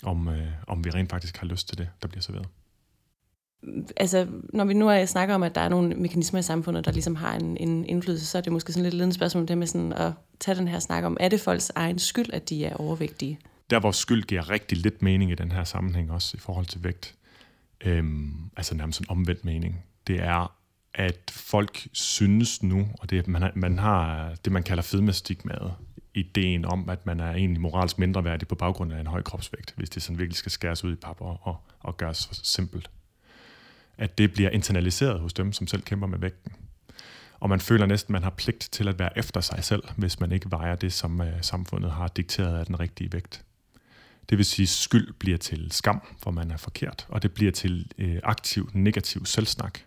om, 0.04 0.28
øh, 0.28 0.52
om 0.68 0.86
vi 0.86 0.90
rent 0.90 1.10
faktisk 1.10 1.38
har 1.38 1.48
lyst 1.48 1.68
til 1.68 1.78
det, 1.78 1.90
der 2.02 2.08
bliver 2.08 2.22
serveret 2.22 2.48
altså, 3.98 4.28
når 4.54 4.66
vi 4.66 4.74
nu 4.74 4.90
er, 4.90 5.06
snakker 5.06 5.36
om, 5.36 5.44
at 5.44 5.56
der 5.56 5.62
er 5.62 5.70
nogle 5.70 5.96
mekanismer 5.96 6.40
i 6.40 6.44
samfundet, 6.44 6.86
der 6.86 6.92
ligesom 6.92 7.16
har 7.16 7.36
en, 7.36 7.58
en 7.58 7.86
indflydelse, 7.86 8.26
så 8.26 8.38
er 8.38 8.42
det 8.42 8.54
måske 8.54 8.74
sådan 8.74 8.84
lidt 8.84 8.94
ledende 8.94 9.16
spørgsmål, 9.16 9.48
det 9.48 9.58
med 9.58 9.68
sådan 9.68 9.94
at 9.94 10.12
tage 10.40 10.56
den 10.56 10.68
her 10.68 10.80
snak 10.80 11.04
om, 11.04 11.18
er 11.20 11.30
det 11.30 11.42
folks 11.42 11.72
egen 11.76 12.00
skyld, 12.00 12.34
at 12.34 12.50
de 12.50 12.66
er 12.66 12.76
overvægtige? 12.76 13.40
Der, 13.70 13.80
hvor 13.80 13.92
skyld 13.92 14.24
giver 14.24 14.50
rigtig 14.50 14.78
lidt 14.78 15.02
mening 15.02 15.32
i 15.32 15.36
den 15.36 15.52
her 15.52 15.64
sammenhæng, 15.64 16.12
også 16.12 16.38
i 16.38 16.40
forhold 16.40 16.66
til 16.66 16.84
vægt, 16.84 17.16
øhm, 17.86 18.34
altså 18.58 18.76
nærmest 18.76 19.00
en 19.00 19.06
omvendt 19.10 19.46
mening, 19.46 19.84
det 20.08 20.20
er, 20.20 20.54
at 20.94 21.32
folk 21.32 21.88
synes 21.92 22.64
nu, 22.64 22.88
og 23.00 23.10
det, 23.10 23.28
man, 23.28 23.42
har, 23.42 23.52
man 23.56 23.80
har 23.80 24.34
det, 24.46 24.54
man 24.54 24.64
kalder 24.64 24.84
fedmestigmaet, 24.84 25.74
ideen 26.14 26.66
om, 26.66 26.90
at 26.90 27.06
man 27.06 27.20
er 27.20 27.32
egentlig 27.32 27.62
moralsk 27.62 28.00
mindreværdig 28.00 28.48
på 28.48 28.56
baggrund 28.56 28.94
af 28.94 29.00
en 29.00 29.08
høj 29.08 29.22
kropsvægt, 29.22 29.74
hvis 29.78 29.90
det 29.90 30.04
sådan 30.04 30.18
virkelig 30.18 30.38
skal 30.38 30.52
skæres 30.52 30.84
ud 30.84 30.94
i 30.94 30.96
pap 30.96 31.22
og, 31.22 31.40
og, 31.42 31.58
og 31.80 31.98
gøres 31.98 32.30
simpelt. 32.44 32.90
At 33.98 34.18
det 34.18 34.34
bliver 34.34 34.50
internaliseret 34.50 35.20
hos 35.20 35.34
dem, 35.34 35.54
som 35.54 35.68
selv 35.68 35.82
kæmper 35.82 36.08
med 36.08 36.20
vægten. 36.20 36.52
Og 37.40 37.50
man 37.50 37.60
føler 37.60 37.86
næsten, 37.86 38.12
at 38.12 38.14
man 38.14 38.24
har 38.24 38.30
pligt 38.30 38.70
til 38.72 38.88
at 38.88 39.00
være 39.00 39.18
efter 39.18 39.42
sig 39.42 39.64
selv, 39.64 39.84
hvis 39.96 40.20
man 40.20 40.32
ikke 40.32 40.52
vejer 40.52 40.76
det, 40.76 40.94
som 40.94 41.22
øh, 41.22 41.34
samfundet 41.42 41.92
har 41.92 42.08
dikteret 42.08 42.60
af 42.60 42.66
den 42.66 42.80
rigtige 42.80 43.14
vægt. 43.14 43.44
Det 44.30 44.38
vil 44.38 44.46
sige, 44.46 44.64
at 44.64 44.70
skyld 44.70 45.14
bliver 45.14 45.38
til 45.38 45.72
skam, 45.72 46.02
for 46.24 46.32
man 46.32 46.52
er 46.52 46.58
forkert, 46.58 47.06
og 47.10 47.24
det 47.24 47.32
bliver 47.32 47.52
til 47.52 47.92
øh, 47.98 48.20
aktiv, 48.24 48.70
negativ 48.74 49.26
selvsnak, 49.26 49.80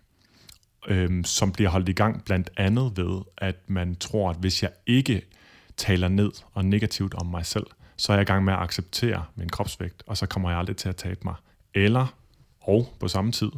øhm, 0.87 1.23
som 1.23 1.51
bliver 1.51 1.69
holdt 1.69 1.89
i 1.89 1.93
gang 1.93 2.25
blandt 2.25 2.49
andet 2.57 2.97
ved, 2.97 3.21
at 3.37 3.55
man 3.67 3.95
tror, 3.95 4.29
at 4.29 4.37
hvis 4.37 4.63
jeg 4.63 4.71
ikke 4.87 5.21
taler 5.77 6.07
ned 6.07 6.31
og 6.53 6.65
negativt 6.65 7.13
om 7.13 7.25
mig 7.25 7.45
selv, 7.45 7.65
så 7.97 8.11
er 8.11 8.17
jeg 8.17 8.21
i 8.21 8.25
gang 8.25 8.45
med 8.45 8.53
at 8.53 8.59
acceptere 8.59 9.25
min 9.35 9.49
kropsvægt, 9.49 10.03
og 10.07 10.17
så 10.17 10.25
kommer 10.25 10.49
jeg 10.49 10.59
aldrig 10.59 10.77
til 10.77 10.89
at 10.89 10.95
tabe 10.95 11.19
mig. 11.23 11.35
Eller, 11.73 12.15
og 12.61 12.95
på 12.99 13.07
samme 13.07 13.31
tid, 13.31 13.51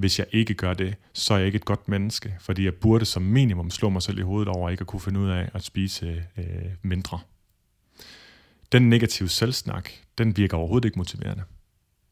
hvis 0.00 0.18
jeg 0.18 0.26
ikke 0.32 0.54
gør 0.54 0.74
det, 0.74 0.96
så 1.12 1.34
er 1.34 1.38
jeg 1.38 1.46
ikke 1.46 1.56
et 1.56 1.64
godt 1.64 1.88
menneske, 1.88 2.36
fordi 2.40 2.64
jeg 2.64 2.74
burde 2.74 3.04
som 3.04 3.22
minimum 3.22 3.70
slå 3.70 3.88
mig 3.88 4.02
selv 4.02 4.18
i 4.18 4.22
hovedet 4.22 4.48
over 4.48 4.70
ikke 4.70 4.80
at 4.80 4.86
kunne 4.86 5.00
finde 5.00 5.20
ud 5.20 5.30
af 5.30 5.50
at 5.54 5.62
spise 5.62 6.24
øh, 6.36 6.44
mindre. 6.82 7.18
Den 8.72 8.88
negative 8.88 9.28
selvsnak, 9.28 9.90
den 10.18 10.36
virker 10.36 10.56
overhovedet 10.56 10.84
ikke 10.84 10.98
motiverende. 10.98 11.42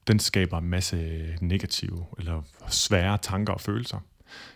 Den 0.07 0.19
skaber 0.19 0.59
en 0.59 0.69
masse 0.69 1.27
negative 1.41 2.07
eller 2.19 2.43
svære 2.69 3.19
tanker 3.19 3.53
og 3.53 3.61
følelser 3.61 3.99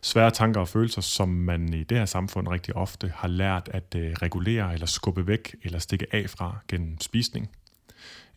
svære 0.03 0.31
tanker 0.31 0.61
og 0.61 0.69
følelser, 0.69 1.01
som 1.01 1.29
man 1.29 1.75
i 1.75 1.85
det 1.85 1.99
her 1.99 2.05
samfund 2.05 2.49
rigtig 2.49 2.77
ofte 2.77 3.13
har 3.17 3.29
lært 3.29 3.69
at 3.73 3.95
øh, 3.97 4.13
regulere 4.13 4.75
eller 4.75 4.87
skubbe 4.87 5.27
væk 5.27 5.55
eller 5.63 5.79
stikke 5.79 6.07
af 6.13 6.31
fra 6.31 6.57
gennem 6.69 7.01
spisning. 7.01 7.51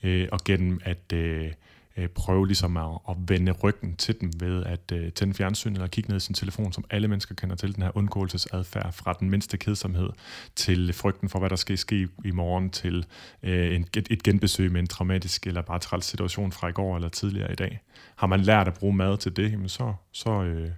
Øh, 0.03 0.27
og 0.31 0.39
gennem 0.45 0.79
at 0.83 1.13
øh, 1.13 1.51
øh, 1.97 2.07
prøve 2.07 2.47
ligesom 2.47 2.77
at, 2.77 2.97
at 3.09 3.15
vende 3.27 3.51
ryggen 3.51 3.95
til 3.95 4.21
dem 4.21 4.31
ved 4.39 4.63
at 4.63 4.91
øh, 4.93 5.11
tænde 5.11 5.33
fjernsynet 5.33 5.75
eller 5.75 5.87
kigge 5.87 6.09
ned 6.09 6.17
i 6.17 6.19
sin 6.19 6.35
telefon, 6.35 6.73
som 6.73 6.85
alle 6.89 7.07
mennesker 7.07 7.35
kender 7.35 7.55
til, 7.55 7.75
den 7.75 7.83
her 7.83 7.97
undgåelsesadfærd 7.97 8.93
fra 8.93 9.13
den 9.13 9.29
mindste 9.29 9.57
kedsomhed 9.57 10.09
til 10.55 10.93
frygten 10.93 11.29
for, 11.29 11.39
hvad 11.39 11.49
der 11.49 11.55
skal 11.55 11.77
ske 11.77 12.07
i 12.25 12.31
morgen, 12.31 12.69
til 12.69 13.05
øh, 13.43 13.75
en, 13.75 13.87
et, 13.97 14.07
et 14.11 14.23
genbesøg 14.23 14.71
med 14.71 14.79
en 14.79 14.87
traumatisk 14.87 15.47
eller 15.47 15.61
bare 15.61 15.79
træls 15.79 16.05
situation 16.05 16.51
fra 16.51 16.67
i 16.67 16.71
går 16.71 16.95
eller 16.95 17.09
tidligere 17.09 17.51
i 17.51 17.55
dag. 17.55 17.81
Har 18.15 18.27
man 18.27 18.41
lært 18.41 18.67
at 18.67 18.73
bruge 18.73 18.95
mad 18.95 19.17
til 19.17 19.35
det, 19.35 19.51
jamen 19.51 19.69
så, 19.69 19.93
så, 20.11 20.43
øh, 20.43 20.69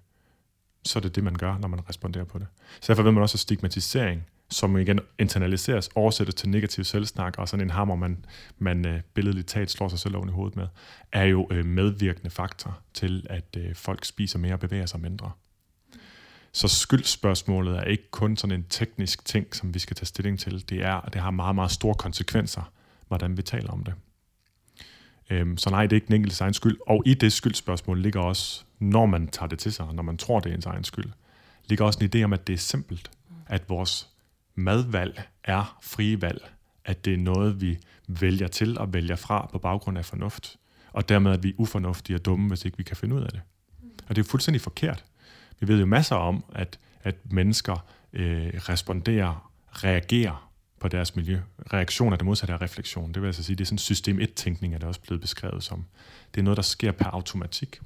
så 0.84 0.99
er 0.99 1.01
det 1.01 1.15
det, 1.15 1.24
man 1.24 1.36
gør, 1.36 1.57
når 1.57 1.68
man 1.68 1.89
responderer 1.89 2.26
på 2.26 2.39
det. 2.39 2.47
Så 2.82 2.88
derfor 2.88 3.03
ved 3.03 3.11
man 3.11 3.22
også, 3.22 3.36
at 3.36 3.39
stigmatisering, 3.39 4.26
som 4.50 4.78
igen 4.78 5.00
internaliseres, 5.20 5.89
oversættes 5.95 6.36
til 6.36 6.50
negativ 6.50 6.84
selvsnak, 6.84 7.36
og 7.38 7.50
sådan 7.50 7.66
en 7.66 7.70
hammer, 7.70 7.95
man, 7.95 8.26
man 8.58 8.88
øh, 8.88 9.02
billedligt 9.14 9.48
talt 9.48 9.72
slår 9.72 9.88
sig 9.88 10.00
selv 10.00 10.16
oven 10.16 10.30
i 10.30 10.32
hovedet 10.32 10.56
med, 10.56 10.68
er 11.12 11.24
jo 11.24 11.48
øh, 11.52 11.66
medvirkende 11.66 12.30
faktor 12.30 12.80
til, 12.93 13.28
at 13.30 13.58
øh, 13.58 13.76
folk 13.76 14.06
spiser 14.06 14.39
mere 14.39 14.54
og 14.54 14.60
bevæger 14.60 14.86
sig 14.86 15.00
mindre. 15.00 15.32
Så 16.52 16.68
skyldspørgsmålet 16.68 17.78
er 17.78 17.84
ikke 17.84 18.12
kun 18.12 18.38
sådan 18.38 18.60
en 18.60 18.66
teknisk 18.70 19.26
ting, 19.26 19.56
som 19.56 19.74
vi 19.74 19.80
skal 19.80 19.95
tage 19.95 20.06
stilling 20.06 20.39
til. 20.39 20.70
Det 20.70 20.84
er, 20.84 20.93
at 20.93 21.14
det 21.14 21.22
har 21.22 21.32
meget, 21.32 21.56
meget 21.56 21.72
store 21.72 21.95
konsekvenser, 21.95 22.72
hvordan 23.08 23.38
vi 23.38 23.41
taler 23.41 23.70
om 23.70 23.84
det. 23.84 23.93
Øhm, 25.30 25.58
så 25.58 25.70
nej, 25.70 25.84
det 25.84 25.91
er 25.91 25.95
ikke 25.95 26.08
den 26.08 26.16
enkelte 26.16 26.43
egen 26.43 26.54
skyld. 26.54 26.78
Og 26.88 27.04
i 27.06 27.14
det 27.14 27.34
skyldspørgsmål 27.34 28.02
ligger 28.02 28.22
også, 28.22 28.64
når 28.80 29.06
man 29.06 29.28
tager 29.28 29.48
det 29.48 29.60
til 29.60 29.74
sig, 29.74 29.93
når 29.93 30.04
man 30.04 30.18
tror, 30.18 30.39
det 30.39 30.50
er 30.52 30.56
ens 30.56 30.66
egen 30.66 30.84
skyld, 30.84 31.12
ligger 31.66 31.86
også 31.86 32.00
en 32.02 32.10
idé 32.16 32.24
om, 32.24 32.34
at 32.34 32.48
det 32.48 32.54
er 32.54 32.58
simpelt. 32.58 33.12
At 33.48 33.70
vores 33.70 34.10
madvalg 34.58 35.22
er 35.43 35.78
frie 35.82 36.22
valg. 36.22 36.51
At 36.86 37.05
det 37.05 37.14
er 37.14 37.18
noget, 37.18 37.62
vi 37.62 37.78
vælger 38.08 38.47
til 38.47 38.78
og 38.78 38.93
vælger 38.93 39.16
fra 39.16 39.49
på 39.51 39.60
baggrund 39.60 39.97
af 39.97 40.05
fornuft. 40.05 40.58
Og 40.93 41.10
dermed, 41.10 41.32
at 41.32 41.43
vi 41.43 41.49
er 41.49 41.53
ufornuftige 41.58 42.18
og 42.18 42.26
dumme, 42.26 42.47
hvis 42.47 42.66
ikke 42.66 42.78
vi 42.78 42.84
kan 42.84 42.97
finde 42.97 43.16
ud 43.16 43.22
af 43.22 43.30
det. 43.30 43.41
Og 44.08 44.16
det 44.16 44.26
er 44.26 44.30
fuldstændig 44.30 44.62
forkert. 44.62 45.05
Vi 45.60 45.68
ved 45.68 45.80
jo 45.80 45.86
masser 45.86 46.16
om, 46.16 46.43
at, 46.53 46.80
at 47.03 47.16
mennesker 47.32 47.86
øh, 48.14 48.47
responderer, 48.53 49.51
reagerer 49.84 50.49
på 50.80 50.88
deres 50.88 51.16
miljø. 51.16 51.39
Reaktion 51.74 52.14
er 52.14 52.18
det 52.18 52.26
modsatte 52.26 52.53
af 52.53 52.62
refleksion. 52.62 53.14
Det 53.14 53.22
vil 53.22 53.28
altså 53.28 53.43
sige, 53.43 53.55
det 53.55 53.64
er 53.64 53.66
sådan 53.66 53.78
system 53.78 54.20
1-tænkning, 54.20 54.74
er 54.74 54.78
det 54.78 54.88
også 54.88 55.01
blevet 55.01 55.22
beskrevet 55.22 55.64
som. 55.64 55.86
Det 56.36 56.41
er 56.41 56.43
noget, 56.43 56.58
der 56.58 56.64
sker 56.64 56.91
per 56.91 57.05
automatik. 57.05 57.80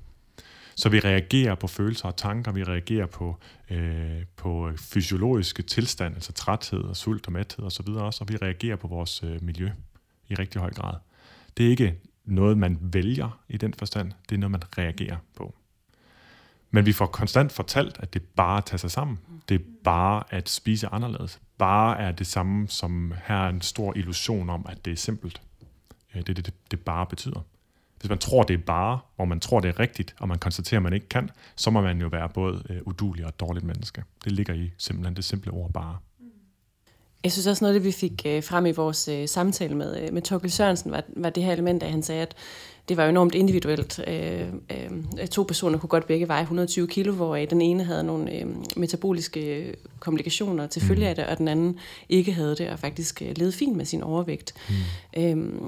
Så 0.76 0.90
vi 0.90 1.00
reagerer 1.00 1.56
på 1.56 1.68
følelser 1.68 2.06
og 2.06 2.18
tanker, 2.18 2.52
vi 2.52 2.64
reagerer 2.64 3.06
på, 3.06 3.38
øh, 3.70 4.24
på 4.36 4.72
fysiologiske 4.78 5.64
tilstand, 5.64 6.16
altså 6.16 6.34
træthed 6.34 6.80
og 6.80 6.98
sult 6.98 7.28
og 7.28 7.34
mæthed 7.34 7.66
osv. 7.66 7.90
Og, 7.90 8.14
og 8.22 8.30
vi 8.30 8.38
reagerer 8.38 8.76
på 8.76 8.88
vores 8.88 9.24
øh, 9.24 9.44
miljø 9.44 9.70
i 10.30 10.36
rigtig 10.36 10.62
høj 10.62 10.74
grad. 10.74 10.94
Det 11.58 11.66
er 11.66 11.70
ikke 11.70 11.96
noget, 12.26 12.58
man 12.58 12.78
vælger 12.82 13.40
i 13.50 13.58
den 13.58 13.74
forstand, 13.74 14.12
det 14.30 14.36
er 14.36 14.40
noget, 14.40 14.52
man 14.52 14.62
reagerer 14.78 15.18
på. 15.36 15.56
Men 16.72 16.86
vi 16.86 16.92
får 16.92 17.06
konstant 17.06 17.52
fortalt, 17.52 17.98
at 18.00 18.14
det 18.14 18.22
bare 18.22 18.58
at 18.58 18.66
tage 18.66 18.78
sig 18.78 18.92
sammen. 18.92 19.20
Det 19.50 19.56
er 19.56 19.66
bare 19.84 20.24
at 20.30 20.50
spise 20.50 20.88
anderledes. 20.88 21.40
Bare 21.58 22.00
er 22.00 22.12
det 22.12 22.28
samme 22.28 22.68
som 22.68 23.14
her 23.26 23.36
er 23.36 23.50
en 23.50 23.62
stor 23.62 23.94
illusion 23.96 24.50
om, 24.50 24.66
at 24.70 24.86
det 24.86 24.94
er 24.94 24.98
simpelt. 24.98 25.42
Øh, 26.16 26.22
det 26.22 26.30
er 26.30 26.34
det, 26.34 26.46
det, 26.46 26.54
det 26.72 26.80
bare 26.80 27.06
betyder. 27.06 27.42
Hvis 28.02 28.10
man 28.10 28.18
tror, 28.18 28.44
det 28.44 28.54
er 28.54 28.58
bare, 28.58 29.00
og 29.18 29.28
man 29.28 29.40
tror, 29.40 29.60
det 29.60 29.70
er 29.70 29.80
rigtigt, 29.80 30.16
og 30.20 30.28
man 30.28 30.40
konstaterer, 30.40 30.80
at 30.80 30.84
man 30.84 30.94
ikke 30.94 31.10
kan, 31.10 31.30
så 31.56 31.70
må 31.70 31.82
man 31.82 32.02
jo 32.02 32.08
være 32.08 32.30
både 32.30 32.64
øh, 32.70 32.82
udulig 32.86 33.24
og 33.24 33.30
et 33.30 33.40
dårligt 33.40 33.66
menneske. 33.66 34.04
Det 34.24 34.32
ligger 34.32 34.54
i 34.54 34.72
simpelthen 34.78 35.16
det 35.16 35.26
simple 35.26 35.52
ord 35.52 35.74
bare. 35.74 35.98
Jeg 37.24 37.32
synes 37.32 37.48
også 37.48 37.64
noget 37.64 37.76
af 37.76 37.80
det, 37.80 37.88
vi 37.88 37.92
fik 37.92 38.22
øh, 38.26 38.44
frem 38.44 38.66
i 38.66 38.72
vores 38.72 39.08
øh, 39.08 39.28
samtale 39.28 39.76
med, 39.76 40.02
øh, 40.02 40.14
med 40.14 40.22
Torkel 40.22 40.52
Sørensen, 40.52 40.92
var, 40.92 41.04
var 41.16 41.30
det 41.30 41.44
her 41.44 41.54
element, 41.54 41.84
at 41.84 41.92
han 41.92 42.04
sagde, 42.04 42.22
at 42.22 42.36
det 42.90 42.98
var 42.98 43.10
enormt 43.10 43.36
individuelt. 43.36 44.00
Øh, 44.08 44.48
øh, 44.72 45.28
to 45.28 45.44
personer 45.44 45.78
kunne 45.78 45.88
godt 45.88 46.08
begge 46.08 46.28
veje 46.28 46.42
120 46.42 46.88
kilo, 46.88 47.14
hvor 47.14 47.36
den 47.36 47.62
ene 47.62 47.84
havde 47.84 48.04
nogle 48.04 48.36
øh, 48.36 48.46
metaboliske 48.76 49.76
komplikationer 50.00 50.68
til 50.68 50.82
følge 50.82 51.08
af 51.08 51.16
det, 51.16 51.26
og 51.26 51.38
den 51.38 51.48
anden 51.48 51.80
ikke 52.10 52.34
havde 52.34 52.56
det, 52.56 52.70
og 52.70 52.80
faktisk 52.80 53.22
øh, 53.22 53.38
levede 53.38 53.52
fint 53.52 53.78
med 53.78 53.86
sin 53.86 54.04
overvægt. 54.04 54.54
Mm. 54.70 55.22
Øh, 55.24 55.62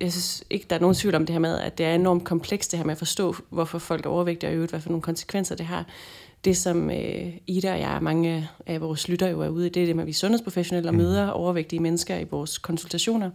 jeg 0.00 0.12
synes 0.12 0.44
ikke, 0.50 0.66
der 0.70 0.76
er 0.76 0.80
nogen 0.80 0.94
tvivl 0.94 1.14
om 1.14 1.26
det 1.26 1.32
her 1.32 1.40
med, 1.40 1.58
at 1.58 1.78
det 1.78 1.86
er 1.86 1.94
enormt 1.94 2.24
komplekst 2.24 2.70
det 2.70 2.78
her 2.78 2.84
med 2.84 2.92
at 2.92 2.98
forstå, 2.98 3.36
hvorfor 3.50 3.78
folk 3.78 4.06
er 4.06 4.10
overvægtige, 4.10 4.50
og 4.50 4.52
i 4.52 4.54
øvrigt, 4.54 4.72
hvad 4.72 4.80
for 4.80 4.88
nogle 4.88 5.02
konsekvenser 5.02 5.54
det 5.54 5.66
har 5.66 5.86
det, 6.44 6.56
som 6.56 6.90
øh, 6.90 7.32
Ida 7.46 7.72
og 7.72 7.80
jeg 7.80 7.90
og 7.90 8.02
mange 8.02 8.48
af 8.66 8.80
vores 8.80 9.08
lytter 9.08 9.28
jo 9.28 9.40
er 9.40 9.48
ude 9.48 9.66
i, 9.66 9.70
det 9.70 9.82
er 9.82 9.86
det 9.86 9.96
med, 9.96 10.02
at 10.02 10.06
vi 10.06 10.10
er 10.10 10.14
sundhedsprofessionelle 10.14 10.88
og 10.88 10.94
mm. 10.94 11.00
møder 11.00 11.30
overvægtige 11.30 11.80
mennesker 11.80 12.18
i 12.18 12.24
vores 12.24 12.58
konsultationer. 12.58 13.30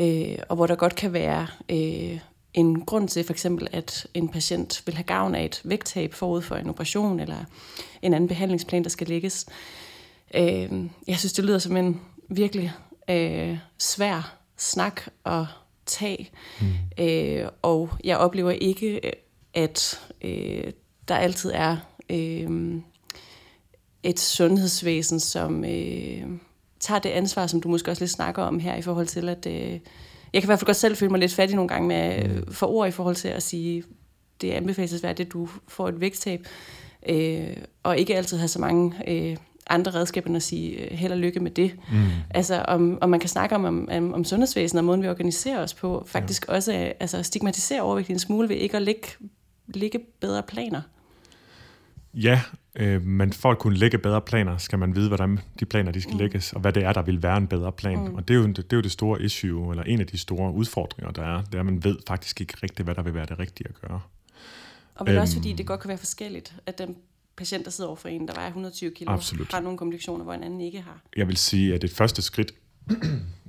Øh, 0.00 0.38
og 0.48 0.56
hvor 0.56 0.66
der 0.66 0.74
godt 0.74 0.94
kan 0.94 1.12
være 1.12 1.46
øh, 1.68 2.18
en 2.54 2.84
grund 2.84 3.08
til 3.08 3.24
for 3.24 3.32
eksempel, 3.32 3.68
at 3.72 4.06
en 4.14 4.28
patient 4.28 4.82
vil 4.86 4.94
have 4.94 5.04
gavn 5.04 5.34
af 5.34 5.44
et 5.44 5.60
vægttab 5.64 6.14
forud 6.14 6.42
for 6.42 6.56
en 6.56 6.68
operation 6.68 7.20
eller 7.20 7.44
en 8.02 8.14
anden 8.14 8.28
behandlingsplan, 8.28 8.82
der 8.82 8.90
skal 8.90 9.06
lægges. 9.06 9.46
Øh, 10.34 10.84
jeg 11.08 11.18
synes, 11.18 11.32
det 11.32 11.44
lyder 11.44 11.58
som 11.58 11.76
en 11.76 12.00
virkelig 12.28 12.72
øh, 13.10 13.58
svær 13.78 14.38
snak 14.56 15.00
at 15.26 15.44
tage. 15.88 16.30
Mm. 16.60 17.04
Øh, 17.04 17.48
og 17.62 17.90
jeg 18.04 18.18
oplever 18.18 18.50
ikke, 18.50 19.00
at 19.54 20.00
øh, 20.22 20.72
der 21.08 21.16
altid 21.16 21.52
er 21.54 21.76
øh, 22.10 22.80
et 24.02 24.20
sundhedsvæsen, 24.20 25.20
som 25.20 25.64
øh, 25.64 26.22
tager 26.80 26.98
det 26.98 27.10
ansvar, 27.10 27.46
som 27.46 27.60
du 27.60 27.68
måske 27.68 27.90
også 27.90 28.02
lidt 28.02 28.10
snakker 28.10 28.42
om 28.42 28.58
her, 28.60 28.76
i 28.76 28.82
forhold 28.82 29.06
til, 29.06 29.28
at 29.28 29.46
øh, 29.46 29.80
jeg 30.32 30.42
kan 30.42 30.42
i 30.42 30.46
hvert 30.46 30.58
fald 30.58 30.66
godt 30.66 30.76
selv 30.76 30.96
føle 30.96 31.10
mig 31.10 31.20
lidt 31.20 31.34
fattig 31.34 31.56
nogle 31.56 31.68
gange 31.68 31.88
med 31.88 32.24
øh, 32.24 32.52
for 32.52 32.66
ord 32.66 32.88
i 32.88 32.90
forhold 32.90 33.16
til 33.16 33.28
at 33.28 33.42
sige, 33.42 33.84
det 34.40 34.52
er 34.52 34.56
anbefalesværdigt, 34.56 35.26
at 35.26 35.32
du 35.32 35.48
får 35.68 35.88
et 35.88 36.00
vægttab, 36.00 36.46
øh, 37.08 37.56
og 37.82 37.98
ikke 37.98 38.16
altid 38.16 38.38
have 38.38 38.48
så 38.48 38.58
mange 38.58 38.94
øh, 39.08 39.36
andre 39.68 39.94
redskaber 39.94 40.26
end 40.26 40.36
at 40.36 40.42
sige 40.42 40.70
øh, 40.70 40.98
held 40.98 41.12
og 41.12 41.18
lykke 41.18 41.40
med 41.40 41.50
det. 41.50 41.72
Mm. 41.92 41.98
Altså 42.30 42.64
om, 42.68 42.98
om 43.00 43.10
man 43.10 43.20
kan 43.20 43.28
snakke 43.28 43.54
om, 43.54 43.88
om, 43.90 44.14
om 44.14 44.24
sundhedsvæsenet 44.24 44.80
og 44.80 44.84
måden, 44.84 45.02
vi 45.02 45.08
organiserer 45.08 45.62
os 45.62 45.74
på, 45.74 46.04
faktisk 46.06 46.48
ja. 46.48 46.54
også 46.54 46.92
altså, 47.00 47.22
stigmatisere 47.22 47.82
overvægt 47.82 48.10
en 48.10 48.18
smule 48.18 48.48
ved 48.48 48.56
ikke 48.56 48.76
at 48.76 48.82
lægge, 48.82 49.08
lægge 49.68 50.00
bedre 50.20 50.42
planer. 50.42 50.80
Ja, 52.14 52.40
øh, 52.76 53.02
men 53.02 53.32
for 53.32 53.50
at 53.50 53.58
kunne 53.58 53.76
lægge 53.76 53.98
bedre 53.98 54.20
planer, 54.20 54.56
skal 54.56 54.78
man 54.78 54.96
vide, 54.96 55.08
hvordan 55.08 55.40
de 55.60 55.64
planer 55.64 55.92
de 55.92 56.00
skal 56.00 56.12
mm. 56.12 56.18
lægges, 56.18 56.52
og 56.52 56.60
hvad 56.60 56.72
det 56.72 56.84
er, 56.84 56.92
der 56.92 57.02
vil 57.02 57.22
være 57.22 57.36
en 57.36 57.46
bedre 57.46 57.72
plan. 57.72 57.98
Mm. 57.98 58.14
Og 58.14 58.28
det 58.28 58.34
er, 58.34 58.38
jo, 58.38 58.46
det, 58.46 58.56
det 58.56 58.72
er 58.72 58.76
jo 58.76 58.82
det 58.82 58.92
store 58.92 59.22
issue, 59.22 59.70
eller 59.70 59.82
en 59.82 60.00
af 60.00 60.06
de 60.06 60.18
store 60.18 60.52
udfordringer, 60.52 61.12
der 61.12 61.22
er, 61.22 61.42
det 61.42 61.54
er, 61.54 61.60
at 61.60 61.66
man 61.66 61.84
ved 61.84 61.96
faktisk 62.08 62.40
ikke 62.40 62.54
rigtigt, 62.62 62.86
hvad 62.86 62.94
der 62.94 63.02
vil 63.02 63.14
være 63.14 63.26
det 63.26 63.38
rigtige 63.38 63.68
at 63.68 63.88
gøre. 63.88 64.00
Og 64.94 65.06
vel 65.06 65.14
øhm, 65.14 65.22
også 65.22 65.34
fordi 65.34 65.52
det 65.52 65.66
godt 65.66 65.80
kan 65.80 65.88
være 65.88 65.98
forskelligt, 65.98 66.54
at 66.66 66.78
den 66.78 66.96
patient, 67.38 67.64
der 67.64 67.70
sidder 67.70 67.88
over 67.88 67.96
for 67.96 68.08
en, 68.08 68.28
der 68.28 68.34
vejer 68.34 68.46
120 68.46 68.90
kilo, 68.90 69.12
Absolut. 69.12 69.52
har 69.52 69.60
nogle 69.60 69.78
komplikationer, 69.78 70.24
hvor 70.24 70.34
en 70.34 70.42
anden 70.42 70.60
ikke 70.60 70.80
har. 70.80 71.00
Jeg 71.16 71.28
vil 71.28 71.36
sige, 71.36 71.74
at 71.74 71.82
det 71.82 71.90
første 71.90 72.22
skridt, 72.22 72.52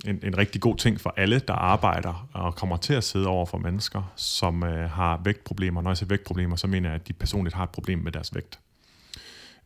en, 0.08 0.20
en 0.24 0.38
rigtig 0.38 0.62
god 0.62 0.76
ting 0.76 1.02
for 1.02 1.14
alle, 1.18 1.40
der 1.40 1.54
arbejder 1.54 2.30
og 2.34 2.56
kommer 2.56 2.78
til 2.78 2.94
at 2.94 3.04
sidde 3.04 3.28
over 3.28 3.46
for 3.46 3.58
mennesker, 3.58 4.14
som 4.16 4.64
øh, 4.64 4.90
har 4.90 5.22
vægtproblemer. 5.24 5.82
Når 5.82 5.90
jeg 5.90 5.98
siger 5.98 6.08
vægtproblemer, 6.08 6.56
så 6.56 6.68
mener 6.68 6.90
jeg, 6.90 6.96
at 6.96 7.08
de 7.08 7.14
personligt 7.14 7.56
har 7.56 7.64
et 7.64 7.70
problem 7.70 8.00
med 8.00 8.12
deres 8.12 8.36
vægt. 8.36 8.60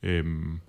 Øhm, 0.03 0.59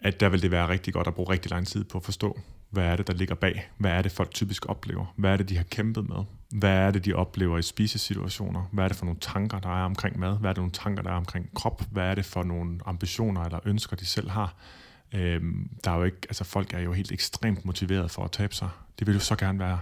at 0.00 0.20
der 0.20 0.28
vil 0.28 0.42
det 0.42 0.50
være 0.50 0.68
rigtig 0.68 0.94
godt 0.94 1.06
at 1.06 1.14
bruge 1.14 1.30
rigtig 1.30 1.50
lang 1.50 1.66
tid 1.66 1.84
på 1.84 1.98
at 1.98 2.04
forstå, 2.04 2.40
hvad 2.70 2.84
er 2.84 2.96
det, 2.96 3.06
der 3.06 3.12
ligger 3.12 3.34
bag? 3.34 3.70
Hvad 3.76 3.90
er 3.90 4.02
det, 4.02 4.12
folk 4.12 4.30
typisk 4.30 4.66
oplever? 4.66 5.14
Hvad 5.16 5.32
er 5.32 5.36
det, 5.36 5.48
de 5.48 5.56
har 5.56 5.64
kæmpet 5.64 6.08
med? 6.08 6.24
Hvad 6.50 6.70
er 6.70 6.90
det, 6.90 7.04
de 7.04 7.14
oplever 7.14 7.58
i 7.58 7.62
spisesituationer? 7.62 8.68
Hvad 8.72 8.84
er 8.84 8.88
det 8.88 8.96
for 8.96 9.04
nogle 9.04 9.20
tanker, 9.20 9.58
der 9.58 9.68
er 9.68 9.84
omkring 9.84 10.18
mad? 10.18 10.38
Hvad 10.38 10.50
er 10.50 10.54
det 10.54 10.60
nogle 10.60 10.72
tanker, 10.72 11.02
der 11.02 11.10
er 11.10 11.16
omkring 11.16 11.54
krop? 11.54 11.82
Hvad 11.90 12.04
er 12.04 12.14
det 12.14 12.24
for 12.24 12.42
nogle 12.42 12.78
ambitioner 12.86 13.44
eller 13.44 13.60
ønsker, 13.64 13.96
de 13.96 14.06
selv 14.06 14.30
har? 14.30 14.54
Øhm, 15.14 15.70
der 15.84 15.90
er 15.90 15.96
jo 15.96 16.04
ikke, 16.04 16.18
altså 16.22 16.44
folk 16.44 16.74
er 16.74 16.78
jo 16.78 16.92
helt 16.92 17.12
ekstremt 17.12 17.64
motiveret 17.64 18.10
for 18.10 18.24
at 18.24 18.32
tabe 18.32 18.54
sig. 18.54 18.68
De 19.00 19.06
vil 19.06 19.14
jo 19.14 19.20
så 19.20 19.36
gerne 19.36 19.58
være 19.58 19.78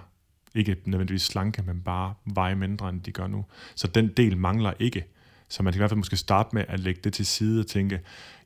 ikke 0.54 0.76
nødvendigvis 0.84 1.22
slanke, 1.22 1.62
men 1.62 1.80
bare 1.80 2.14
veje 2.24 2.54
mindre, 2.54 2.88
end 2.88 3.00
de 3.00 3.12
gør 3.12 3.26
nu. 3.26 3.44
Så 3.74 3.86
den 3.86 4.08
del 4.08 4.36
mangler 4.36 4.72
ikke. 4.78 5.04
Så 5.48 5.62
man 5.62 5.72
kan 5.72 5.78
i 5.78 5.80
hvert 5.80 5.90
fald 5.90 5.98
måske 5.98 6.16
starte 6.16 6.48
med 6.52 6.64
at 6.68 6.80
lægge 6.80 7.00
det 7.04 7.12
til 7.12 7.26
side 7.26 7.60
og 7.60 7.66
tænke, 7.66 8.00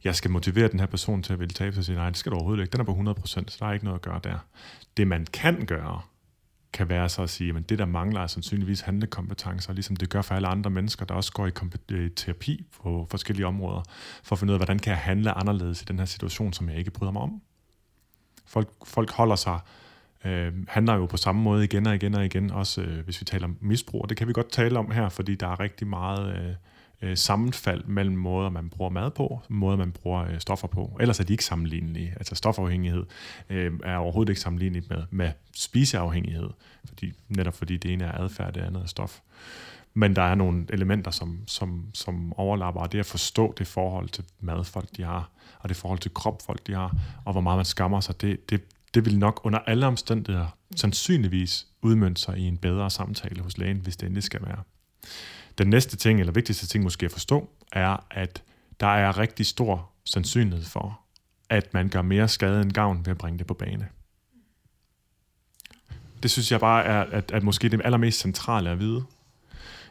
jeg 0.05 0.16
skal 0.16 0.30
motivere 0.30 0.68
den 0.68 0.80
her 0.80 0.86
person 0.86 1.22
til 1.22 1.32
at 1.32 1.40
ville 1.40 1.55
tabe 1.55 1.72
sig, 1.74 1.80
og 1.80 1.84
sige, 1.84 1.96
nej, 1.96 2.09
det 2.09 2.16
skal 2.16 2.32
du 2.32 2.36
overhovedet 2.36 2.62
ikke. 2.62 2.72
Den 2.72 2.80
er 2.80 2.84
på 2.84 2.92
100%, 2.92 3.24
så 3.26 3.57
der 3.61 3.66
er 3.66 3.72
ikke 3.72 3.84
noget 3.84 3.98
at 3.98 4.03
gøre 4.03 4.20
der. 4.24 4.38
Det 4.96 5.07
man 5.07 5.26
kan 5.32 5.66
gøre, 5.66 6.01
kan 6.72 6.88
være 6.88 7.09
så 7.09 7.22
at 7.22 7.30
sige, 7.30 7.57
at 7.57 7.68
det 7.68 7.78
der 7.78 7.84
mangler 7.84 8.20
er 8.20 8.26
sandsynligvis 8.26 8.80
handlekompetencer, 8.80 9.72
ligesom 9.72 9.96
det 9.96 10.11
gør 10.11 10.22
for 10.22 10.34
alle 10.34 10.48
andre 10.48 10.70
mennesker, 10.70 11.05
der 11.05 11.14
også 11.14 11.32
går 11.32 11.46
i 11.46 11.51
øh, 11.90 12.11
terapi 12.11 12.64
på 12.82 13.07
forskellige 13.11 13.46
områder, 13.46 13.82
for 14.22 14.34
at 14.34 14.38
finde 14.38 14.51
ud 14.51 14.55
af, 14.55 14.59
hvordan 14.59 14.78
kan 14.78 14.90
jeg 14.90 14.98
handle 14.98 15.32
anderledes 15.32 15.82
i 15.82 15.84
den 15.84 15.98
her 15.98 16.07
situation, 16.07 16.53
som 16.53 16.68
jeg 16.68 16.78
ikke 16.78 16.90
bryder 16.90 17.12
mig 17.12 17.22
om. 17.22 17.42
Folk, 18.46 18.68
folk 18.84 19.11
holder 19.11 19.36
sig, 19.36 19.59
øh, 20.24 20.53
handler 20.68 20.94
jo 20.94 21.07
på 21.07 21.16
samme 21.16 21.42
måde 21.42 21.64
igen 21.64 21.86
og 21.86 21.94
igen 21.94 22.14
og 22.14 22.24
igen, 22.24 22.51
også 22.51 22.82
øh, 22.82 23.05
hvis 23.05 23.20
vi 23.20 23.24
taler 23.24 23.44
om 23.44 23.57
misbrug, 23.61 24.09
det 24.09 24.16
kan 24.16 24.28
vi 24.28 24.32
godt 24.32 24.53
tale 24.53 24.78
om 24.78 24.90
her, 24.90 25.09
fordi 25.09 25.34
der 25.34 25.46
er 25.46 25.61
rigtig 25.61 25.86
meget... 25.86 26.36
Øh, 26.36 26.55
øh, 27.03 27.16
sammenfald 27.16 27.84
mellem 27.84 28.16
måder, 28.16 28.51
man 28.51 28.68
bruger 28.68 28.90
mad 28.90 29.11
på, 29.11 29.40
måder, 29.48 29.76
man 29.76 29.92
bruger 29.92 30.24
øh, 30.24 30.40
stoffer 30.40 30.68
på. 30.68 30.96
Ellers 31.01 31.20
er 31.20 31.24
de 31.24 31.32
ikke 31.32 31.44
sammenlignelige. 31.44 32.12
Altså 32.16 32.34
stofafhængighed 32.34 33.05
øh, 33.51 33.72
er 33.84 33.96
overhovedet 33.96 34.30
ikke 34.30 34.40
sammenlignelig 34.40 34.82
med, 34.90 35.03
med 35.11 35.32
spiseafhængighed, 35.55 36.51
fordi, 36.84 37.12
netop 37.28 37.55
fordi 37.55 37.76
det 37.76 37.92
ene 37.92 38.05
er 38.05 38.18
adfærd, 38.18 38.53
det 38.53 38.61
andet 38.61 38.82
er 38.82 38.86
stof. 38.86 39.20
Men 39.94 40.16
der 40.16 40.22
er 40.22 40.34
nogle 40.34 40.66
elementer, 40.68 41.11
som, 41.11 41.38
som, 41.46 41.84
som 41.94 42.32
overlapper, 42.36 42.80
og 42.80 42.92
det 42.92 42.98
at 42.98 43.07
forstå 43.07 43.55
det 43.59 43.66
forhold 43.66 44.09
til 44.09 44.24
madfolk, 44.40 44.88
de 44.96 45.03
har, 45.03 45.30
og 45.59 45.68
det 45.68 45.76
forhold 45.76 45.98
til 45.98 46.14
kropfolk, 46.14 46.66
de 46.66 46.74
har, 46.74 46.96
og 47.24 47.32
hvor 47.32 47.40
meget 47.40 47.59
man 47.59 47.64
skammer 47.64 48.01
sig, 48.01 48.20
det, 48.20 48.51
det, 48.51 48.62
det 48.94 49.05
vil 49.05 49.18
nok 49.18 49.40
under 49.44 49.59
alle 49.59 49.86
omstændigheder 49.86 50.46
sandsynligvis 50.76 51.66
udmønte 51.82 52.20
sig 52.20 52.38
i 52.38 52.42
en 52.42 52.57
bedre 52.57 52.90
samtale 52.90 53.42
hos 53.42 53.59
lægen, 53.59 53.76
hvis 53.76 53.96
det 53.96 54.07
endelig 54.07 54.22
skal 54.22 54.40
være. 54.42 54.62
Den 55.59 55.70
næste 55.70 55.96
ting, 55.96 56.20
eller 56.20 56.32
vigtigste 56.32 56.66
ting 56.66 56.84
måske 56.84 57.07
at 57.07 57.12
forstå, 57.12 57.51
er, 57.72 58.07
at 58.11 58.42
der 58.80 58.86
er 58.86 59.18
rigtig 59.18 59.46
stor 59.46 59.90
sandsynlighed 60.05 60.64
for, 60.64 61.01
at 61.48 61.74
man 61.74 61.88
gør 61.88 62.03
mere 62.03 62.28
skade 62.28 62.62
end 62.62 62.72
gavn 62.72 63.07
ved 63.07 63.11
at 63.11 63.18
bringe 63.18 63.38
det 63.38 63.46
på 63.46 63.55
bane. 63.55 63.88
Det 66.22 66.30
synes 66.30 66.53
jeg 66.53 66.61
bare 66.61 66.84
er 66.84 67.01
at, 67.01 67.32
at 67.32 67.42
måske 67.42 67.68
det 67.68 67.80
allermest 67.84 68.20
centrale 68.20 68.70
at 68.70 68.78
vide. 68.78 69.05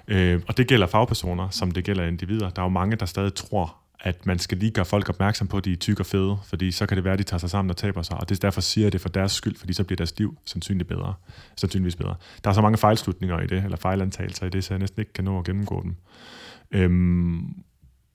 Øh, 0.08 0.42
og 0.48 0.58
det 0.58 0.68
gælder 0.68 0.88
fagpersoner, 0.88 1.50
som 1.50 1.72
det 1.72 1.84
gælder 1.84 2.06
individer. 2.06 2.50
Der 2.50 2.62
er 2.62 2.66
jo 2.66 2.70
mange, 2.70 2.96
der 2.96 3.06
stadig 3.06 3.34
tror, 3.34 3.78
at 4.00 4.26
man 4.26 4.40
skal 4.40 4.58
lige 4.58 4.72
gøre 4.72 4.86
folk 4.86 5.10
opmærksom 5.10 5.48
på, 5.48 5.58
at 5.58 5.66
de 5.66 5.74
er 5.74 5.78
tykke 5.78 6.02
og 6.02 6.06
fede, 6.06 6.38
fordi 6.44 6.72
så 6.72 6.86
kan 6.86 6.98
det 6.98 7.04
være, 7.04 7.14
at 7.14 7.20
de 7.20 7.24
tager 7.24 7.40
sig 7.40 7.50
sammen 7.50 7.70
og 7.70 7.78
taber 7.78 8.02
sig, 8.02 8.18
og 8.18 8.30
det 8.30 8.36
er 8.36 8.40
derfor 8.40 8.62
siger 8.62 8.86
jeg 8.86 8.94
det 8.94 9.02
for 9.02 9.10
deres 9.10 9.32
skyld, 9.32 9.56
fordi 9.56 9.74
så 9.74 9.84
bliver 9.84 9.98
deres 9.98 10.18
liv 10.20 10.38
sandsynligt 10.46 10.88
bedre, 10.88 11.14
sandsynligvis 11.56 11.96
bedre. 11.96 12.16
Der 12.44 12.50
er 12.50 12.54
så 12.54 12.62
mange 12.62 12.78
fejlslutninger 12.78 13.40
i 13.40 13.48
det, 13.48 13.64
eller 13.64 13.78
fejlantagelser 13.78 14.46
i 14.46 14.50
det, 14.50 14.64
så 14.64 14.74
jeg 14.74 14.80
næsten 14.80 15.02
ikke 15.02 15.14
kan 15.14 15.24
nå 15.24 15.40
at 15.40 15.46
gennemgå 15.46 15.84
dem. 15.84 15.96
Øhm, 16.72 17.64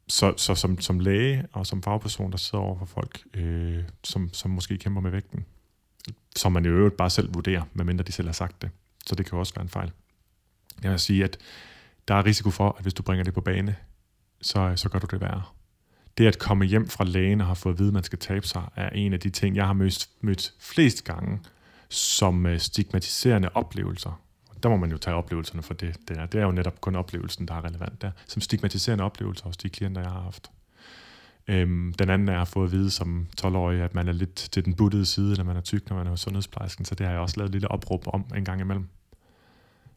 så, 0.08 0.34
så 0.36 0.54
som, 0.54 0.80
som 0.80 1.00
læge 1.00 1.46
og 1.52 1.66
som 1.66 1.82
fagperson, 1.82 2.30
der 2.30 2.36
sidder 2.36 2.64
over 2.64 2.78
for 2.78 2.86
folk, 2.86 3.22
øh, 3.34 3.82
som, 4.04 4.30
som 4.32 4.50
måske 4.50 4.78
kæmper 4.78 5.00
med 5.00 5.10
vægten, 5.10 5.44
som 6.36 6.52
man 6.52 6.64
i 6.64 6.68
øvrigt 6.68 6.96
bare 6.96 7.10
selv 7.10 7.34
vurderer, 7.34 7.62
medmindre 7.72 8.04
de 8.04 8.12
selv 8.12 8.28
har 8.28 8.32
sagt 8.32 8.62
det. 8.62 8.70
Så 9.06 9.14
det 9.14 9.26
kan 9.26 9.36
jo 9.36 9.40
også 9.40 9.54
være 9.54 9.62
en 9.62 9.68
fejl. 9.68 9.92
Jeg 10.82 10.90
vil 10.90 10.98
sige, 10.98 11.24
at 11.24 11.38
der 12.08 12.14
er 12.14 12.24
risiko 12.24 12.50
for, 12.50 12.74
at 12.78 12.82
hvis 12.82 12.94
du 12.94 13.02
bringer 13.02 13.24
det 13.24 13.34
på 13.34 13.40
bane, 13.40 13.76
så, 14.42 14.72
så 14.76 14.88
gør 14.88 14.98
du 14.98 15.06
det 15.10 15.20
værre 15.20 15.42
det 16.18 16.26
at 16.26 16.38
komme 16.38 16.64
hjem 16.64 16.88
fra 16.88 17.04
lægen 17.04 17.40
og 17.40 17.46
have 17.46 17.56
fået 17.56 17.72
at 17.72 17.78
vide, 17.78 17.88
at 17.88 17.94
man 17.94 18.02
skal 18.02 18.18
tabe 18.18 18.46
sig, 18.46 18.62
er 18.76 18.88
en 18.88 19.12
af 19.12 19.20
de 19.20 19.30
ting, 19.30 19.56
jeg 19.56 19.66
har 19.66 19.72
mødt, 19.72 20.08
mødt 20.20 20.52
flest 20.60 21.04
gange 21.04 21.40
som 21.88 22.46
øh, 22.46 22.58
stigmatiserende 22.58 23.48
oplevelser. 23.54 24.20
Der 24.62 24.68
må 24.68 24.76
man 24.76 24.90
jo 24.90 24.98
tage 24.98 25.16
oplevelserne 25.16 25.62
for 25.62 25.74
det. 25.74 25.96
Det 26.08 26.18
er, 26.18 26.26
det 26.26 26.40
er 26.40 26.44
jo 26.44 26.52
netop 26.52 26.80
kun 26.80 26.96
oplevelsen, 26.96 27.48
der 27.48 27.54
er 27.54 27.64
relevant 27.64 28.02
der. 28.02 28.10
Som 28.26 28.42
stigmatiserende 28.42 29.04
oplevelser 29.04 29.44
hos 29.44 29.56
de 29.56 29.68
klienter, 29.68 30.00
jeg 30.00 30.10
har 30.10 30.20
haft. 30.20 30.50
Øhm, 31.48 31.92
den 31.98 32.10
anden 32.10 32.28
er 32.28 32.40
at 32.40 32.48
få 32.48 32.64
at 32.64 32.72
vide 32.72 32.90
som 32.90 33.26
12-årig, 33.40 33.80
at 33.80 33.94
man 33.94 34.08
er 34.08 34.12
lidt 34.12 34.34
til 34.34 34.64
den 34.64 34.74
buttede 34.74 35.06
side, 35.06 35.36
når 35.36 35.44
man 35.44 35.56
er 35.56 35.60
tyk, 35.60 35.90
når 35.90 35.96
man 35.96 36.06
er 36.06 36.10
hos 36.10 36.20
sundhedsplejersken. 36.20 36.84
Så 36.84 36.94
det 36.94 37.06
har 37.06 37.12
jeg 37.12 37.20
også 37.20 37.36
lavet 37.36 37.48
et 37.48 37.52
lille 37.52 37.70
opråb 37.70 38.04
om 38.06 38.24
en 38.36 38.44
gang 38.44 38.60
imellem. 38.60 38.88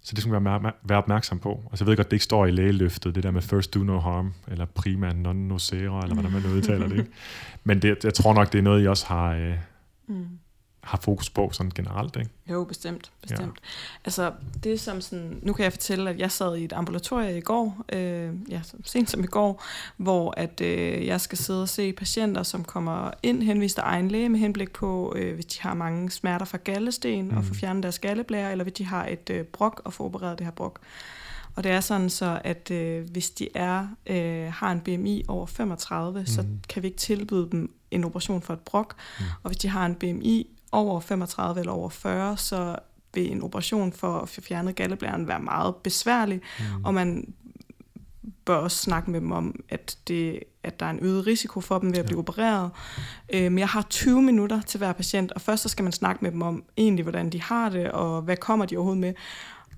Så 0.08 0.14
det 0.16 0.24
skal 0.24 0.42
man 0.42 0.72
være 0.84 0.98
opmærksom 0.98 1.40
på. 1.40 1.64
Altså 1.72 1.84
jeg 1.84 1.90
ved 1.90 1.98
godt, 1.98 2.12
det 2.12 2.16
ikke 2.16 2.24
står 2.24 2.46
i 2.46 2.52
lægeløftet, 2.52 3.16
det 3.16 3.24
der 3.24 3.32
med 3.32 3.42
first 3.42 3.74
do 3.74 3.80
no 3.80 4.00
harm, 4.00 4.34
eller 4.48 4.66
prima 4.66 5.14
non 5.14 5.36
nocere, 5.36 6.04
eller 6.04 6.14
hvordan 6.14 6.32
man 6.32 6.46
udtaler 6.46 6.88
det. 6.88 6.98
Ikke? 6.98 7.12
Men 7.64 7.82
det, 7.82 8.04
jeg 8.04 8.14
tror 8.14 8.34
nok, 8.34 8.52
det 8.54 8.60
er 8.60 8.64
noget, 8.64 8.84
I 8.84 8.88
også 8.88 9.06
har, 9.06 9.34
øh, 9.34 9.54
mm 10.08 10.28
har 10.88 11.00
fokus 11.04 11.30
på 11.30 11.50
sådan 11.54 11.72
generelt, 11.76 12.16
ikke? 12.16 12.30
Jo, 12.50 12.64
bestemt. 12.64 13.12
bestemt. 13.22 13.42
Ja. 13.42 13.70
Altså, 14.06 14.32
det 14.64 14.80
som 14.80 15.02
sådan, 15.02 15.40
nu 15.42 15.54
kan 15.54 15.64
jeg 15.64 15.72
fortælle, 15.72 16.10
at 16.10 16.20
jeg 16.20 16.32
sad 16.32 16.58
i 16.58 16.64
et 16.64 16.74
ambulatorie 16.74 17.38
i 17.38 17.42
går, 17.42 17.84
øh, 17.94 18.34
ja, 18.50 18.62
sent 18.84 19.10
som 19.10 19.24
i 19.24 19.28
går, 19.28 19.64
hvor 19.98 20.34
at 20.38 20.62
øh, 20.62 21.06
jeg 21.06 21.22
skal 21.22 21.38
sidde 21.38 21.62
og 21.62 21.70
se 21.70 21.94
patienter, 21.94 22.44
som 22.44 22.64
kommer 22.64 23.12
ind 23.24 23.44
henvist 23.44 23.80
af 23.80 23.84
egen 23.86 24.12
læge 24.12 24.30
med 24.30 24.40
henblik 24.40 24.72
på, 24.72 25.14
øh, 25.16 25.36
hvis 25.36 25.46
de 25.46 25.62
har 25.62 25.74
mange 25.74 26.12
smerter 26.12 26.46
fra 26.46 26.58
gallesten, 26.64 27.28
mm. 27.28 27.38
og 27.38 27.44
få 27.44 27.54
fjernet 27.54 27.84
deres 27.84 28.00
galleblære, 28.00 28.52
eller 28.52 28.64
hvis 28.64 28.74
de 28.74 28.86
har 28.86 29.06
et 29.06 29.30
øh, 29.30 29.46
brok 29.46 29.82
og 29.86 29.94
få 29.94 30.06
opereret 30.06 30.38
det 30.38 30.46
her 30.46 30.52
brok. 30.52 30.80
Og 31.58 31.64
det 31.64 31.72
er 31.72 31.80
sådan 31.80 32.10
så, 32.10 32.42
at 32.44 32.72
øh, 32.72 33.10
hvis 33.12 33.30
de 33.30 33.48
er 33.56 33.88
øh, 34.06 34.54
har 34.54 34.72
en 34.72 34.80
BMI 34.80 35.24
over 35.28 35.46
35, 35.46 36.20
mm. 36.20 36.26
så 36.26 36.46
kan 36.70 36.84
vi 36.84 36.88
ikke 36.88 36.98
tilbyde 36.98 37.48
dem 37.52 37.74
en 37.92 38.04
operation 38.04 38.42
for 38.42 38.54
et 38.54 38.60
brok. 38.60 38.96
Mm. 39.20 39.26
Og 39.44 39.50
hvis 39.50 39.58
de 39.58 39.68
har 39.68 39.86
en 39.86 39.96
BMI 39.96 40.48
over 40.72 41.00
35 41.00 41.60
eller 41.60 41.72
over 41.72 41.90
40, 41.90 42.38
så 42.38 42.76
vil 43.14 43.32
en 43.32 43.44
operation 43.44 43.94
for 43.94 44.20
at 44.20 44.30
fjerne 44.30 44.74
galleblæren 44.74 45.28
være 45.28 45.40
meget 45.40 45.76
besværlig, 45.76 46.42
mm. 46.60 46.86
og 46.86 46.94
man 46.94 47.34
bør 48.46 48.56
også 48.56 48.78
snakke 48.78 49.12
med 49.12 49.22
dem 49.22 49.32
om, 49.32 49.64
at, 49.70 49.98
det, 50.08 50.40
at 50.64 50.80
der 50.80 50.86
er 50.86 50.90
en 50.90 51.00
øget 51.02 51.28
risiko 51.28 51.62
for 51.62 51.80
dem 51.80 51.92
ved 51.92 52.00
at 52.00 52.06
blive 52.06 52.18
ja. 52.18 52.22
opereret. 52.22 52.72
Øh, 53.34 53.52
men 53.52 53.60
jeg 53.60 53.68
har 53.68 53.82
20 53.82 54.22
minutter 54.22 54.62
til 54.62 54.78
hver 54.78 54.94
patient, 54.94 55.32
og 55.32 55.42
først 55.42 55.64
så 55.64 55.70
skal 55.70 55.84
man 55.84 55.92
snakke 55.92 56.24
med 56.24 56.32
dem 56.32 56.42
om 56.42 56.64
egentlig, 56.78 57.04
hvordan 57.04 57.30
de 57.30 57.42
har 57.42 57.70
det, 57.70 57.92
og 57.92 58.22
hvad 58.22 58.38
kommer 58.38 58.66
de 58.66 58.78
overhovedet 58.78 59.02
med. 59.02 59.14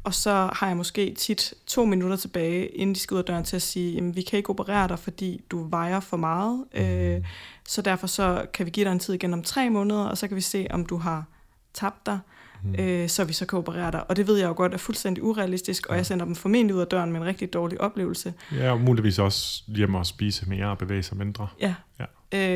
Og 0.03 0.13
så 0.13 0.49
har 0.53 0.67
jeg 0.67 0.77
måske 0.77 1.13
tit 1.13 1.53
to 1.67 1.85
minutter 1.85 2.17
tilbage, 2.17 2.67
inden 2.67 2.95
de 2.95 2.99
skal 2.99 3.15
ud 3.15 3.19
af 3.19 3.25
døren 3.25 3.43
til 3.43 3.55
at 3.55 3.61
sige, 3.61 3.93
jamen 3.93 4.15
vi 4.15 4.21
kan 4.21 4.37
ikke 4.37 4.49
operere 4.49 4.87
dig, 4.87 4.99
fordi 4.99 5.41
du 5.51 5.63
vejer 5.63 5.99
for 5.99 6.17
meget. 6.17 6.65
Øh, 6.73 7.17
mm. 7.17 7.23
så 7.67 7.81
derfor 7.81 8.07
så 8.07 8.45
kan 8.53 8.65
vi 8.65 8.71
give 8.71 8.85
dig 8.85 8.91
en 8.91 8.99
tid 8.99 9.13
igen 9.13 9.33
om 9.33 9.43
tre 9.43 9.69
måneder, 9.69 10.03
og 10.03 10.17
så 10.17 10.27
kan 10.27 10.35
vi 10.35 10.41
se, 10.41 10.67
om 10.69 10.85
du 10.85 10.97
har 10.97 11.25
tabt 11.73 12.05
dig, 12.05 12.19
mm. 12.63 12.75
øh, 12.75 13.09
så 13.09 13.23
vi 13.23 13.33
så 13.33 13.45
kan 13.45 13.59
operere 13.59 13.91
dig. 13.91 14.09
Og 14.09 14.15
det 14.15 14.27
ved 14.27 14.37
jeg 14.37 14.47
jo 14.47 14.53
godt 14.53 14.73
er 14.73 14.77
fuldstændig 14.77 15.23
urealistisk, 15.23 15.85
og 15.85 15.95
jeg 15.95 16.05
sender 16.05 16.25
dem 16.25 16.35
formentlig 16.35 16.75
ud 16.75 16.81
af 16.81 16.87
døren 16.87 17.11
med 17.11 17.19
en 17.21 17.25
rigtig 17.25 17.53
dårlig 17.53 17.81
oplevelse. 17.81 18.33
Ja, 18.51 18.71
og 18.71 18.81
muligvis 18.81 19.19
også 19.19 19.63
hjemme 19.67 19.97
og 19.97 20.05
spise 20.05 20.49
mere 20.49 20.65
og 20.65 20.77
bevæge 20.77 21.03
sig 21.03 21.17
mindre. 21.17 21.47
Ja. 21.61 21.75
ja. 21.99 22.05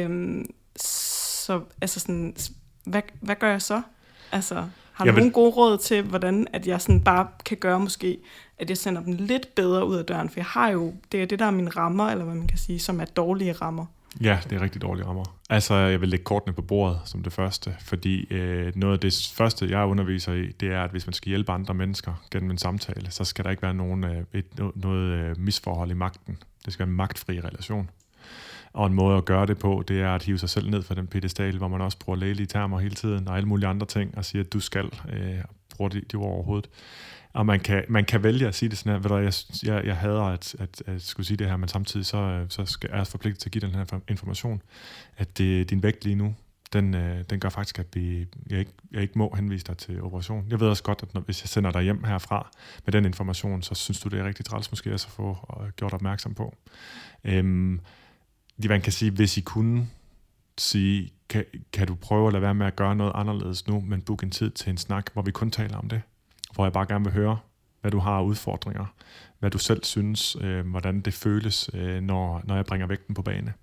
Øhm, 0.03 0.45
så 0.79 1.61
altså 1.81 1.99
sådan, 1.99 2.35
hvad, 2.83 3.01
hvad 3.21 3.35
gør 3.35 3.49
jeg 3.49 3.61
så? 3.61 3.81
Altså, 4.31 4.67
har 4.93 5.05
du 5.05 5.11
nogle 5.11 5.31
gode 5.31 5.51
råd 5.51 5.77
til, 5.77 6.01
hvordan 6.01 6.47
at 6.53 6.67
jeg 6.67 6.81
sådan 6.81 7.01
bare 7.01 7.27
kan 7.45 7.57
gøre 7.57 7.79
måske, 7.79 8.17
at 8.59 8.69
jeg 8.69 8.77
sender 8.77 9.01
dem 9.03 9.13
lidt 9.13 9.55
bedre 9.55 9.87
ud 9.87 9.95
af 9.95 10.05
døren? 10.05 10.29
For 10.29 10.39
jeg 10.39 10.45
har 10.45 10.69
jo, 10.69 10.93
det 11.11 11.21
er 11.21 11.25
det, 11.25 11.39
der 11.39 11.45
er 11.45 11.51
mine 11.51 11.69
rammer, 11.69 12.07
eller 12.07 12.25
hvad 12.25 12.35
man 12.35 12.47
kan 12.47 12.57
sige, 12.57 12.79
som 12.79 12.99
er 12.99 13.05
dårlige 13.05 13.53
rammer. 13.53 13.85
Ja, 14.21 14.39
det 14.49 14.55
er 14.55 14.61
rigtig 14.61 14.81
dårlige 14.81 15.05
rammer. 15.05 15.23
Altså, 15.49 15.75
jeg 15.75 16.01
vil 16.01 16.09
lægge 16.09 16.23
kortene 16.25 16.53
på 16.53 16.61
bordet 16.61 16.99
som 17.05 17.23
det 17.23 17.33
første, 17.33 17.75
fordi 17.79 18.33
øh, 18.33 18.71
noget 18.75 18.93
af 18.93 18.99
det 18.99 19.31
første, 19.35 19.69
jeg 19.69 19.85
underviser 19.85 20.33
i, 20.33 20.47
det 20.47 20.71
er, 20.71 20.83
at 20.83 20.91
hvis 20.91 21.07
man 21.07 21.13
skal 21.13 21.29
hjælpe 21.29 21.51
andre 21.51 21.73
mennesker 21.73 22.13
gennem 22.31 22.51
en 22.51 22.57
samtale, 22.57 23.11
så 23.11 23.23
skal 23.23 23.45
der 23.45 23.51
ikke 23.51 23.63
være 23.63 23.73
nogen, 23.73 24.03
øh, 24.03 24.23
et, 24.33 24.45
noget 24.75 25.11
øh, 25.11 25.39
misforhold 25.39 25.91
i 25.91 25.93
magten. 25.93 26.37
Det 26.65 26.73
skal 26.73 26.85
være 26.85 26.91
en 26.91 26.97
magtfri 26.97 27.39
relation. 27.39 27.89
Og 28.73 28.87
en 28.87 28.93
måde 28.93 29.17
at 29.17 29.25
gøre 29.25 29.45
det 29.45 29.57
på, 29.57 29.83
det 29.87 30.01
er 30.01 30.15
at 30.15 30.23
hive 30.23 30.37
sig 30.37 30.49
selv 30.49 30.69
ned 30.69 30.83
fra 30.83 30.95
den 30.95 31.07
pedestal, 31.07 31.57
hvor 31.57 31.67
man 31.67 31.81
også 31.81 31.99
bruger 31.99 32.19
lægelige 32.19 32.47
termer 32.47 32.79
hele 32.79 32.95
tiden, 32.95 33.27
og 33.27 33.37
alle 33.37 33.47
mulige 33.47 33.67
andre 33.67 33.87
ting, 33.87 34.17
og 34.17 34.25
siger, 34.25 34.43
at 34.43 34.53
du 34.53 34.59
skal, 34.59 34.89
øh, 35.13 35.39
bruge 35.75 35.89
de, 35.89 36.01
de 36.01 36.17
ord 36.17 36.33
overhovedet. 36.33 36.69
Og 37.33 37.45
man 37.45 37.59
kan, 37.59 37.83
man 37.89 38.05
kan 38.05 38.23
vælge 38.23 38.47
at 38.47 38.55
sige 38.55 38.69
det 38.69 38.77
sådan 38.77 38.91
her, 38.91 38.99
ved 38.99 39.09
du, 39.09 39.17
jeg, 39.17 39.33
jeg, 39.63 39.85
jeg 39.85 39.97
hader 39.97 40.23
at, 40.23 40.55
at, 40.59 40.83
at 40.85 41.01
skulle 41.01 41.27
sige 41.27 41.37
det 41.37 41.47
her, 41.47 41.57
men 41.57 41.69
samtidig 41.69 42.05
så, 42.05 42.17
øh, 42.17 42.45
så 42.49 42.65
skal, 42.65 42.89
er 42.93 42.97
jeg 42.97 43.07
forpligtet 43.07 43.41
til 43.41 43.49
at 43.49 43.51
give 43.51 43.61
den 43.61 43.75
her 43.75 43.99
information, 44.09 44.61
at 45.17 45.37
det, 45.37 45.69
din 45.69 45.83
vægt 45.83 46.03
lige 46.03 46.15
nu, 46.15 46.35
den, 46.73 46.95
øh, 46.95 47.23
den 47.29 47.39
gør 47.39 47.49
faktisk, 47.49 47.79
at 47.79 47.85
vi, 47.93 48.25
jeg, 48.49 48.59
ikke, 48.59 48.71
jeg 48.91 49.01
ikke 49.01 49.17
må 49.17 49.33
henvise 49.35 49.65
dig 49.65 49.77
til 49.77 50.03
operation. 50.03 50.45
Jeg 50.49 50.59
ved 50.59 50.67
også 50.67 50.83
godt, 50.83 51.03
at 51.03 51.13
når, 51.13 51.21
hvis 51.21 51.43
jeg 51.43 51.49
sender 51.49 51.71
dig 51.71 51.83
hjem 51.83 52.03
herfra 52.03 52.51
med 52.85 52.91
den 52.91 53.05
information, 53.05 53.61
så 53.61 53.75
synes 53.75 53.99
du, 53.99 54.09
det 54.09 54.19
er 54.19 54.23
rigtig 54.25 54.45
træls 54.45 54.71
måske 54.71 54.89
at 54.89 55.07
få 55.09 55.57
øh, 55.61 55.69
gjort 55.69 55.93
opmærksom 55.93 56.33
på. 56.33 56.55
Øhm, 57.23 57.79
man 58.69 58.81
kan 58.81 58.91
sige, 58.91 59.11
hvis 59.11 59.37
I 59.37 59.41
kunne 59.41 59.87
sige, 60.57 61.13
kan, 61.29 61.45
kan 61.73 61.87
du 61.87 61.95
prøve 61.95 62.27
at 62.27 62.33
lade 62.33 62.41
være 62.41 62.53
med 62.53 62.65
at 62.65 62.75
gøre 62.75 62.95
noget 62.95 63.11
anderledes 63.15 63.67
nu, 63.67 63.81
men 63.81 64.01
book 64.01 64.23
en 64.23 64.31
tid 64.31 64.51
til 64.51 64.69
en 64.69 64.77
snak, 64.77 65.13
hvor 65.13 65.21
vi 65.21 65.31
kun 65.31 65.51
taler 65.51 65.77
om 65.77 65.89
det. 65.89 66.01
Hvor 66.53 66.65
jeg 66.65 66.73
bare 66.73 66.85
gerne 66.85 67.05
vil 67.05 67.13
høre, 67.13 67.37
hvad 67.81 67.91
du 67.91 67.99
har 67.99 68.17
af 68.17 68.23
udfordringer, 68.23 68.85
hvad 69.39 69.51
du 69.51 69.57
selv 69.57 69.83
synes, 69.83 70.37
øh, 70.41 70.67
hvordan 70.67 71.01
det 71.01 71.13
føles, 71.13 71.69
øh, 71.73 72.01
når, 72.01 72.41
når 72.43 72.55
jeg 72.55 72.65
bringer 72.65 72.87
vægten 72.87 73.15
på 73.15 73.21
bane. 73.21 73.53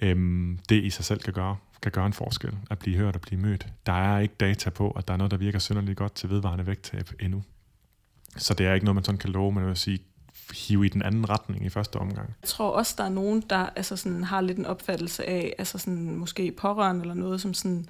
Øhm, 0.00 0.58
det 0.68 0.84
i 0.84 0.90
sig 0.90 1.04
selv 1.04 1.20
kan 1.20 1.32
gøre, 1.32 1.56
kan 1.82 1.92
gøre 1.92 2.06
en 2.06 2.12
forskel, 2.12 2.54
at 2.70 2.78
blive 2.78 2.96
hørt 2.96 3.14
og 3.14 3.20
blive 3.20 3.40
mødt. 3.40 3.66
Der 3.86 3.92
er 3.92 4.18
ikke 4.18 4.34
data 4.40 4.70
på, 4.70 4.90
at 4.90 5.08
der 5.08 5.14
er 5.14 5.18
noget, 5.18 5.30
der 5.30 5.36
virker 5.36 5.58
synderligt 5.58 5.98
godt 5.98 6.14
til 6.14 6.30
vedvarende 6.30 6.66
vægttab 6.66 7.10
endnu. 7.20 7.42
Så 8.36 8.54
det 8.54 8.66
er 8.66 8.74
ikke 8.74 8.84
noget, 8.84 8.94
man 8.94 9.04
sådan 9.04 9.18
kan 9.18 9.30
love, 9.30 9.52
men 9.52 9.60
jeg 9.60 9.68
vil 9.68 9.76
sige, 9.76 9.98
hive 10.54 10.86
i 10.86 10.88
den 10.88 11.02
anden 11.02 11.30
retning 11.30 11.66
i 11.66 11.68
første 11.68 11.96
omgang. 11.96 12.34
Jeg 12.42 12.48
tror 12.48 12.70
også, 12.70 12.94
der 12.98 13.04
er 13.04 13.08
nogen, 13.08 13.42
der 13.50 13.56
altså 13.76 13.96
sådan, 13.96 14.24
har 14.24 14.40
lidt 14.40 14.58
en 14.58 14.66
opfattelse 14.66 15.28
af, 15.28 15.54
altså 15.58 15.78
sådan, 15.78 16.16
måske 16.16 16.52
pårørende 16.52 17.00
eller 17.00 17.14
noget, 17.14 17.40
som 17.40 17.54
sådan, 17.54 17.86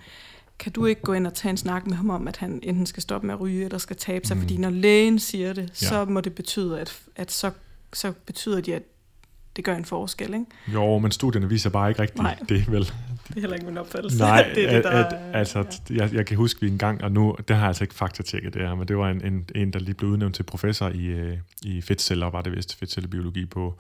kan 0.59 0.73
du 0.73 0.87
ikke 0.87 1.01
gå 1.01 1.13
ind 1.13 1.27
og 1.27 1.35
tage 1.35 1.51
en 1.51 1.57
snak 1.57 1.87
med 1.87 1.97
ham 1.97 2.11
om, 2.11 2.29
at 2.29 2.37
han 2.37 2.61
enten 2.63 2.87
skal 2.87 3.03
stoppe 3.03 3.27
med 3.27 3.35
at 3.35 3.41
ryge, 3.41 3.65
eller 3.65 3.79
skal 3.79 3.97
tabe 3.97 4.27
sig, 4.27 4.37
mm. 4.37 4.43
fordi 4.43 4.57
når 4.57 4.71
lægen 4.71 5.19
siger 5.19 5.53
det, 5.53 5.83
ja. 5.83 5.89
så 5.89 6.05
må 6.05 6.21
det 6.21 6.35
betyde, 6.35 6.81
at, 6.81 7.01
at 7.17 7.33
så, 7.33 7.51
så 7.93 8.13
betyder 8.27 8.61
de, 8.61 8.75
at 8.75 8.83
det 9.57 9.65
gør 9.65 9.77
en 9.77 9.85
forskel, 9.85 10.35
ikke? 10.35 10.47
Jo, 10.69 10.99
men 10.99 11.11
studierne 11.11 11.49
viser 11.49 11.71
bare 11.71 11.89
ikke 11.89 12.03
rigtigt 12.03 12.23
Nej. 12.23 12.39
det, 12.49 12.73
vel? 12.73 12.85
Det 13.29 13.37
er 13.37 13.41
heller 13.41 13.55
ikke 13.55 13.67
min 13.67 13.79
opfattelse. 13.79 14.19
Nej, 14.19 14.51
det 14.55 14.69
er 14.69 14.75
det, 14.75 14.85
der, 14.85 14.91
at, 14.91 15.35
altså, 15.35 15.59
ja. 15.91 15.95
jeg, 15.95 16.15
jeg 16.15 16.27
kan 16.27 16.37
huske, 16.37 16.61
vi 16.61 16.69
en 16.69 16.79
gang, 16.79 17.05
og 17.05 17.13
nu, 17.13 17.37
det 17.49 17.57
har 17.57 17.63
jeg 17.63 17.69
altså 17.69 17.85
ikke 17.85 17.95
faktatjekket 17.95 18.55
det 18.55 18.63
her, 18.63 18.75
men 18.75 18.89
det 18.89 18.99
var 18.99 19.11
en, 19.11 19.25
en, 19.25 19.49
en 19.55 19.73
der 19.73 19.79
lige 19.79 19.95
blev 19.95 20.11
udnævnt 20.11 20.35
til 20.35 20.43
professor 20.43 20.89
i, 20.89 21.07
øh, 21.07 21.39
i 21.63 21.81
fedtceller, 21.81 22.31
var 22.31 22.43
det 22.43 22.57
vist, 22.57 22.79
fedtcellebiologi 22.79 23.47
på, 23.47 23.79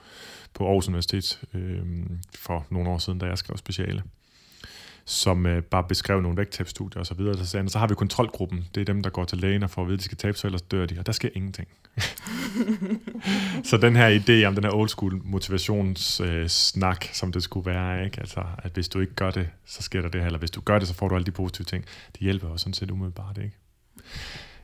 på 0.55 0.67
Aarhus 0.67 0.89
Universitet 0.89 1.41
øh, 1.55 1.81
for 2.39 2.67
nogle 2.71 2.91
år 2.91 2.99
siden, 2.99 3.19
da 3.19 3.27
jeg 3.27 3.39
skrev 3.39 3.57
speciale 3.57 4.03
som 5.09 5.47
øh, 5.47 5.63
bare 5.63 5.85
beskrev 5.89 6.21
nogle 6.21 6.37
vægttabstudier 6.37 7.01
og 7.01 7.07
så 7.07 7.15
videre. 7.15 7.39
Så, 7.39 7.47
sagde 7.47 7.69
så 7.69 7.79
har 7.79 7.87
vi 7.87 7.95
kontrolgruppen. 7.95 8.69
Det 8.75 8.81
er 8.81 8.85
dem, 8.85 9.03
der 9.03 9.11
går 9.11 9.25
til 9.25 9.39
lægen 9.39 9.63
og 9.63 9.71
får 9.71 9.83
at 9.83 9.89
vide, 9.89 9.95
at 9.95 9.99
de 9.99 10.05
skal 10.05 10.19
tabe 10.19 10.39
sig, 10.39 10.49
ellers 10.49 10.63
dør 10.63 10.87
de. 10.87 10.99
Og 10.99 11.07
der 11.07 11.13
sker 11.13 11.29
ingenting. 11.35 11.69
så 13.71 13.77
den 13.77 13.97
her 13.97 14.19
idé 14.19 14.47
om 14.47 14.55
den 14.55 14.65
her 14.65 14.71
old 14.71 14.89
school 14.89 15.21
motivationssnak, 15.25 17.05
øh, 17.05 17.15
som 17.15 17.33
det 17.33 17.43
skulle 17.43 17.71
være, 17.71 18.05
ikke? 18.05 18.21
Altså, 18.21 18.43
at 18.59 18.73
hvis 18.73 18.89
du 18.89 19.01
ikke 19.01 19.15
gør 19.15 19.31
det, 19.31 19.49
så 19.67 19.83
sker 19.83 20.03
der 20.03 20.09
det 20.09 20.21
her, 20.21 20.27
eller 20.27 20.39
hvis 20.39 20.51
du 20.51 20.61
gør 20.61 20.79
det, 20.79 20.89
så 20.89 20.95
får 20.95 21.09
du 21.09 21.15
alle 21.15 21.27
de 21.27 21.31
positive 21.31 21.65
ting. 21.65 21.85
Det 22.13 22.21
hjælper 22.21 22.49
jo 22.49 22.57
sådan 22.57 22.75
set 22.75 22.91
umiddelbart, 22.91 23.39
ikke? 23.39 23.57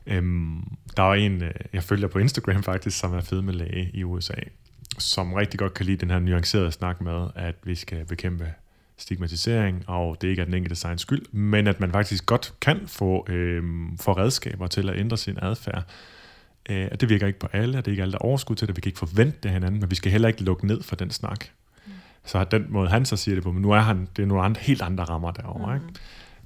Øhm, 0.05 0.63
der 0.97 1.03
var 1.03 1.15
en, 1.15 1.43
øh, 1.43 1.51
jeg 1.73 1.83
følger 1.83 2.07
på 2.07 2.19
Instagram 2.19 2.63
faktisk, 2.73 2.99
som 2.99 3.13
er 3.13 3.21
fed 3.21 3.41
læge 3.41 3.91
i 3.93 4.03
USA, 4.03 4.33
som 4.97 5.33
rigtig 5.33 5.59
godt 5.59 5.73
kan 5.73 5.85
lide 5.85 5.97
den 5.97 6.09
her 6.09 6.19
nuancerede 6.19 6.71
snak 6.71 7.01
med, 7.01 7.27
at 7.35 7.55
vi 7.63 7.75
skal 7.75 8.05
bekæmpe 8.05 8.53
stigmatisering, 8.97 9.89
og 9.89 10.21
det 10.21 10.27
ikke 10.27 10.41
er 10.41 10.45
den 10.45 10.53
enkelte 10.53 10.85
egen 10.85 10.97
skyld, 10.97 11.25
men 11.31 11.67
at 11.67 11.79
man 11.79 11.91
faktisk 11.91 12.25
godt 12.25 12.53
kan 12.61 12.87
få, 12.87 13.25
øh, 13.29 13.63
få 14.01 14.13
redskaber 14.13 14.67
til 14.67 14.89
at 14.89 14.99
ændre 14.99 15.17
sin 15.17 15.37
adfærd. 15.41 15.83
Øh, 16.69 16.91
det 16.99 17.09
virker 17.09 17.27
ikke 17.27 17.39
på 17.39 17.47
alle, 17.51 17.77
og 17.77 17.85
det 17.85 17.91
er 17.91 17.93
ikke 17.93 18.01
alle, 18.01 18.11
der 18.11 18.17
overskud 18.17 18.55
til 18.55 18.67
det. 18.67 18.75
Vi 18.75 18.81
kan 18.81 18.89
ikke 18.89 18.99
forvente 18.99 19.37
det 19.43 19.51
hinanden, 19.51 19.79
men 19.79 19.91
vi 19.91 19.95
skal 19.95 20.11
heller 20.11 20.27
ikke 20.27 20.43
lukke 20.43 20.67
ned 20.67 20.83
for 20.83 20.95
den 20.95 21.11
snak. 21.11 21.45
Mm. 21.85 21.91
Så 22.25 22.43
den 22.43 22.65
måde, 22.69 22.89
han 22.89 23.05
så 23.05 23.17
siger 23.17 23.35
det 23.35 23.43
på, 23.43 23.51
men 23.51 23.61
nu 23.61 23.71
er 23.71 23.79
han, 23.79 24.07
det 24.15 24.23
er 24.23 24.27
nogle 24.27 24.43
andre, 24.43 24.61
helt 24.61 24.81
andre 24.81 25.03
rammer 25.03 25.31
derovre. 25.31 25.77
Mm. 25.77 25.87
Ikke? 25.87 25.99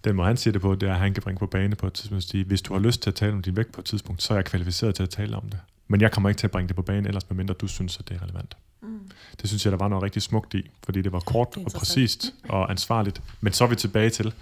Den 0.03 0.15
måde, 0.15 0.27
han 0.27 0.37
siger 0.37 0.51
det 0.51 0.61
på, 0.61 0.75
det 0.75 0.89
er, 0.89 0.93
at 0.93 0.99
han 0.99 1.13
kan 1.13 1.23
bringe 1.23 1.39
på 1.39 1.45
bane 1.45 1.75
på 1.75 1.87
et 1.87 1.93
tidspunkt 1.93 2.23
og 2.23 2.29
sige, 2.29 2.43
hvis 2.43 2.61
du 2.61 2.73
har 2.73 2.79
lyst 2.79 3.01
til 3.01 3.09
at 3.09 3.15
tale 3.15 3.33
om 3.33 3.41
din 3.41 3.55
vægt 3.55 3.71
på 3.71 3.81
et 3.81 3.85
tidspunkt, 3.85 4.23
så 4.23 4.33
er 4.33 4.37
jeg 4.37 4.45
kvalificeret 4.45 4.95
til 4.95 5.03
at 5.03 5.09
tale 5.09 5.35
om 5.35 5.49
det. 5.49 5.59
Men 5.87 6.01
jeg 6.01 6.11
kommer 6.11 6.29
ikke 6.29 6.39
til 6.39 6.47
at 6.47 6.51
bringe 6.51 6.67
det 6.67 6.75
på 6.75 6.81
bane, 6.81 7.07
ellers 7.07 7.29
medmindre 7.29 7.53
du 7.53 7.67
synes, 7.67 7.99
at 7.99 8.09
det 8.09 8.17
er 8.17 8.23
relevant. 8.23 8.57
Mm. 8.81 8.99
Det 9.41 9.49
synes 9.49 9.65
jeg, 9.65 9.71
der 9.71 9.77
var 9.77 9.87
noget 9.87 10.03
rigtig 10.03 10.21
smukt 10.21 10.53
i, 10.53 10.69
fordi 10.83 11.01
det 11.01 11.11
var 11.11 11.19
kort 11.19 11.55
det 11.55 11.65
og 11.65 11.71
præcist 11.71 12.33
og 12.49 12.71
ansvarligt. 12.71 13.21
Men 13.41 13.53
så 13.53 13.63
er 13.63 13.67
vi 13.67 13.75
tilbage 13.75 14.09
til, 14.09 14.33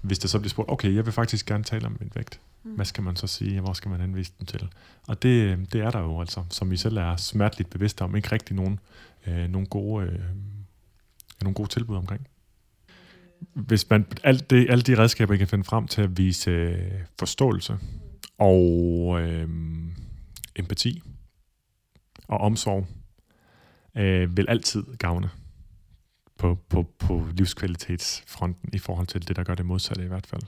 hvis 0.00 0.18
det 0.18 0.30
så 0.30 0.38
bliver 0.38 0.50
spurgt, 0.50 0.70
okay, 0.70 0.94
jeg 0.94 1.04
vil 1.04 1.12
faktisk 1.12 1.46
gerne 1.46 1.64
tale 1.64 1.86
om 1.86 1.96
min 2.00 2.10
vægt. 2.14 2.40
Mm. 2.64 2.74
Hvad 2.74 2.84
skal 2.84 3.02
man 3.02 3.16
så 3.16 3.26
sige, 3.26 3.60
hvor 3.60 3.72
skal 3.72 3.90
man 3.90 4.00
henvise 4.00 4.32
den 4.38 4.46
til? 4.46 4.68
Og 5.08 5.22
det, 5.22 5.58
det 5.72 5.80
er 5.80 5.90
der 5.90 6.00
jo 6.00 6.20
altså, 6.20 6.44
som 6.50 6.72
I 6.72 6.76
selv 6.76 6.96
er 6.96 7.16
smerteligt 7.16 7.70
bevidste 7.70 8.02
om, 8.02 8.16
ikke 8.16 8.32
rigtig 8.32 8.56
nogen, 8.56 8.80
øh, 9.26 9.48
nogen, 9.48 9.66
gode, 9.66 10.06
øh, 10.06 10.20
nogen 11.42 11.54
gode 11.54 11.68
tilbud 11.68 11.96
omkring. 11.96 12.28
Hvis 13.54 13.90
man 13.90 14.06
alt 14.24 14.50
det, 14.50 14.70
alle 14.70 14.82
de 14.82 14.98
redskaber, 14.98 15.34
I 15.34 15.36
kan 15.36 15.48
finde 15.48 15.64
frem 15.64 15.88
til 15.88 16.02
at 16.02 16.18
vise 16.18 16.50
øh, 16.50 17.00
forståelse 17.18 17.78
og 18.38 19.20
øh, 19.20 19.48
empati 20.56 21.02
og 22.28 22.38
omsorg, 22.38 22.86
øh, 23.96 24.36
vil 24.36 24.46
altid 24.48 24.84
gavne 24.98 25.30
på, 26.38 26.58
på, 26.68 26.86
på 26.98 27.26
livskvalitetsfronten 27.32 28.70
i 28.72 28.78
forhold 28.78 29.06
til 29.06 29.28
det, 29.28 29.36
der 29.36 29.44
gør 29.44 29.54
det 29.54 29.66
modsatte 29.66 30.04
i 30.04 30.08
hvert 30.08 30.26
fald. 30.26 30.42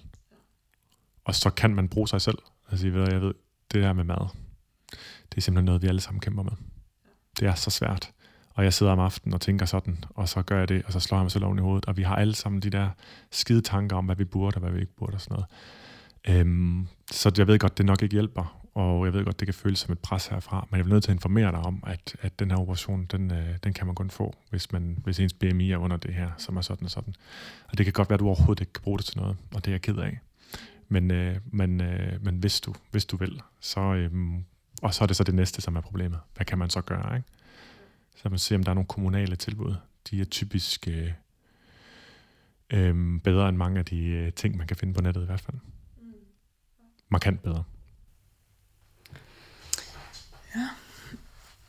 Og 1.24 1.34
så 1.34 1.50
kan 1.50 1.74
man 1.74 1.88
bruge 1.88 2.08
sig 2.08 2.20
selv. 2.20 2.38
Altså, 2.70 2.86
jeg 2.86 2.94
ved, 2.94 3.08
jeg 3.12 3.20
ved, 3.20 3.34
det 3.72 3.82
der 3.82 3.92
med 3.92 4.04
mad, 4.04 4.28
det 5.30 5.36
er 5.36 5.40
simpelthen 5.40 5.64
noget, 5.64 5.82
vi 5.82 5.86
alle 5.86 6.00
sammen 6.00 6.20
kæmper 6.20 6.42
med. 6.42 6.52
Det 7.40 7.48
er 7.48 7.54
så 7.54 7.70
svært. 7.70 8.10
Og 8.54 8.64
jeg 8.64 8.72
sidder 8.72 8.92
om 8.92 8.98
aftenen 8.98 9.34
og 9.34 9.40
tænker 9.40 9.66
sådan, 9.66 10.04
og 10.10 10.28
så 10.28 10.42
gør 10.42 10.58
jeg 10.58 10.68
det, 10.68 10.82
og 10.86 10.92
så 10.92 11.00
slår 11.00 11.18
jeg 11.18 11.24
mig 11.24 11.30
selv 11.30 11.44
oven 11.44 11.58
i 11.58 11.62
hovedet. 11.62 11.86
Og 11.86 11.96
vi 11.96 12.02
har 12.02 12.16
alle 12.16 12.34
sammen 12.34 12.62
de 12.62 12.70
der 12.70 12.88
skide 13.30 13.60
tanker 13.60 13.96
om, 13.96 14.04
hvad 14.04 14.16
vi 14.16 14.24
burde 14.24 14.56
og 14.56 14.60
hvad 14.60 14.70
vi 14.70 14.80
ikke 14.80 14.96
burde 14.96 15.14
og 15.14 15.20
sådan 15.20 15.34
noget. 15.34 15.46
Øhm, 16.40 16.88
så 17.12 17.32
jeg 17.38 17.46
ved 17.46 17.58
godt, 17.58 17.78
det 17.78 17.86
nok 17.86 18.02
ikke 18.02 18.12
hjælper 18.12 18.64
og 18.74 19.04
jeg 19.04 19.12
ved 19.12 19.24
godt, 19.24 19.40
det 19.40 19.46
kan 19.46 19.54
føles 19.54 19.78
som 19.78 19.92
et 19.92 19.98
pres 19.98 20.26
herfra, 20.26 20.66
men 20.70 20.78
jeg 20.78 20.84
er 20.84 20.88
nødt 20.88 21.04
til 21.04 21.10
at 21.10 21.14
informere 21.14 21.52
dig 21.52 21.60
om, 21.60 21.82
at, 21.86 22.16
at 22.20 22.38
den 22.38 22.50
her 22.50 22.58
operation, 22.58 23.04
den, 23.04 23.32
øh, 23.32 23.56
den 23.64 23.72
kan 23.72 23.86
man 23.86 23.94
kun 23.94 24.10
få, 24.10 24.34
hvis, 24.50 24.72
man, 24.72 24.98
hvis 25.04 25.20
ens 25.20 25.32
BMI 25.32 25.70
er 25.70 25.78
under 25.78 25.96
det 25.96 26.14
her, 26.14 26.30
som 26.38 26.56
er 26.56 26.60
sådan 26.60 26.84
og 26.84 26.90
sådan. 26.90 27.14
Og 27.68 27.78
det 27.78 27.86
kan 27.86 27.92
godt 27.92 28.10
være, 28.10 28.14
at 28.14 28.20
du 28.20 28.26
overhovedet 28.26 28.60
ikke 28.60 28.72
kan 28.72 28.82
bruge 28.82 28.98
det 28.98 29.06
til 29.06 29.18
noget, 29.18 29.36
og 29.54 29.64
det 29.64 29.70
er 29.70 29.74
jeg 29.74 29.82
ked 29.82 29.96
af. 29.96 30.18
Men, 30.88 31.10
øh, 31.10 31.40
men, 31.52 31.80
øh, 31.80 32.24
men 32.24 32.36
hvis, 32.36 32.60
du, 32.60 32.74
hvis 32.90 33.04
du 33.04 33.16
vil, 33.16 33.42
så, 33.60 33.80
øh, 33.80 34.10
og 34.82 34.94
så 34.94 35.04
er 35.04 35.06
det 35.06 35.16
så 35.16 35.24
det 35.24 35.34
næste, 35.34 35.60
som 35.60 35.76
er 35.76 35.80
problemet. 35.80 36.20
Hvad 36.34 36.46
kan 36.46 36.58
man 36.58 36.70
så 36.70 36.80
gøre? 36.80 37.16
Ikke? 37.16 37.28
Så 38.16 38.28
man 38.28 38.38
ser, 38.38 38.56
om 38.56 38.62
der 38.62 38.70
er 38.70 38.74
nogle 38.74 38.88
kommunale 38.88 39.36
tilbud. 39.36 39.74
De 40.10 40.20
er 40.20 40.24
typisk 40.24 40.88
øh, 40.88 41.12
øh, 42.70 43.20
bedre 43.20 43.48
end 43.48 43.56
mange 43.56 43.78
af 43.78 43.84
de 43.84 44.06
øh, 44.06 44.32
ting, 44.32 44.56
man 44.56 44.66
kan 44.66 44.76
finde 44.76 44.94
på 44.94 45.00
nettet 45.00 45.22
i 45.22 45.26
hvert 45.26 45.40
fald. 45.40 45.56
Markant 47.08 47.42
bedre. 47.42 47.64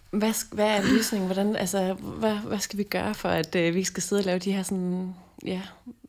Hvad, 0.09 0.55
hvad 0.55 0.77
er 0.77 0.81
løsningen? 0.93 1.27
Hvordan, 1.27 1.55
altså, 1.55 1.93
hvad, 1.93 2.37
hvad 2.37 2.59
skal 2.59 2.77
vi 2.77 2.83
gøre 2.83 3.13
for, 3.13 3.29
at 3.29 3.55
øh, 3.55 3.73
vi 3.73 3.77
ikke 3.77 3.87
skal 3.87 4.03
sidde 4.03 4.19
og 4.19 4.25
lave 4.25 4.39
de 4.39 4.51
her 4.51 4.63
sådan, 4.63 5.15
ja, 5.45 5.61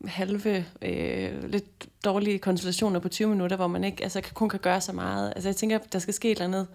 halve, 0.07 0.65
øh, 0.81 1.49
lidt 1.49 1.87
dårlige 2.05 2.39
konsultationer 2.39 2.99
på 2.99 3.09
20 3.09 3.29
minutter, 3.29 3.55
hvor 3.55 3.67
man 3.67 3.83
ikke 3.83 4.03
altså, 4.03 4.21
kun 4.33 4.49
kan 4.49 4.59
gøre 4.59 4.81
så 4.81 4.93
meget? 4.93 5.33
Altså, 5.35 5.49
jeg 5.49 5.55
tænker, 5.55 5.77
der 5.77 5.99
skal 5.99 6.13
ske 6.13 6.31
et 6.31 6.35
eller 6.35 6.45
andet, 6.45 6.67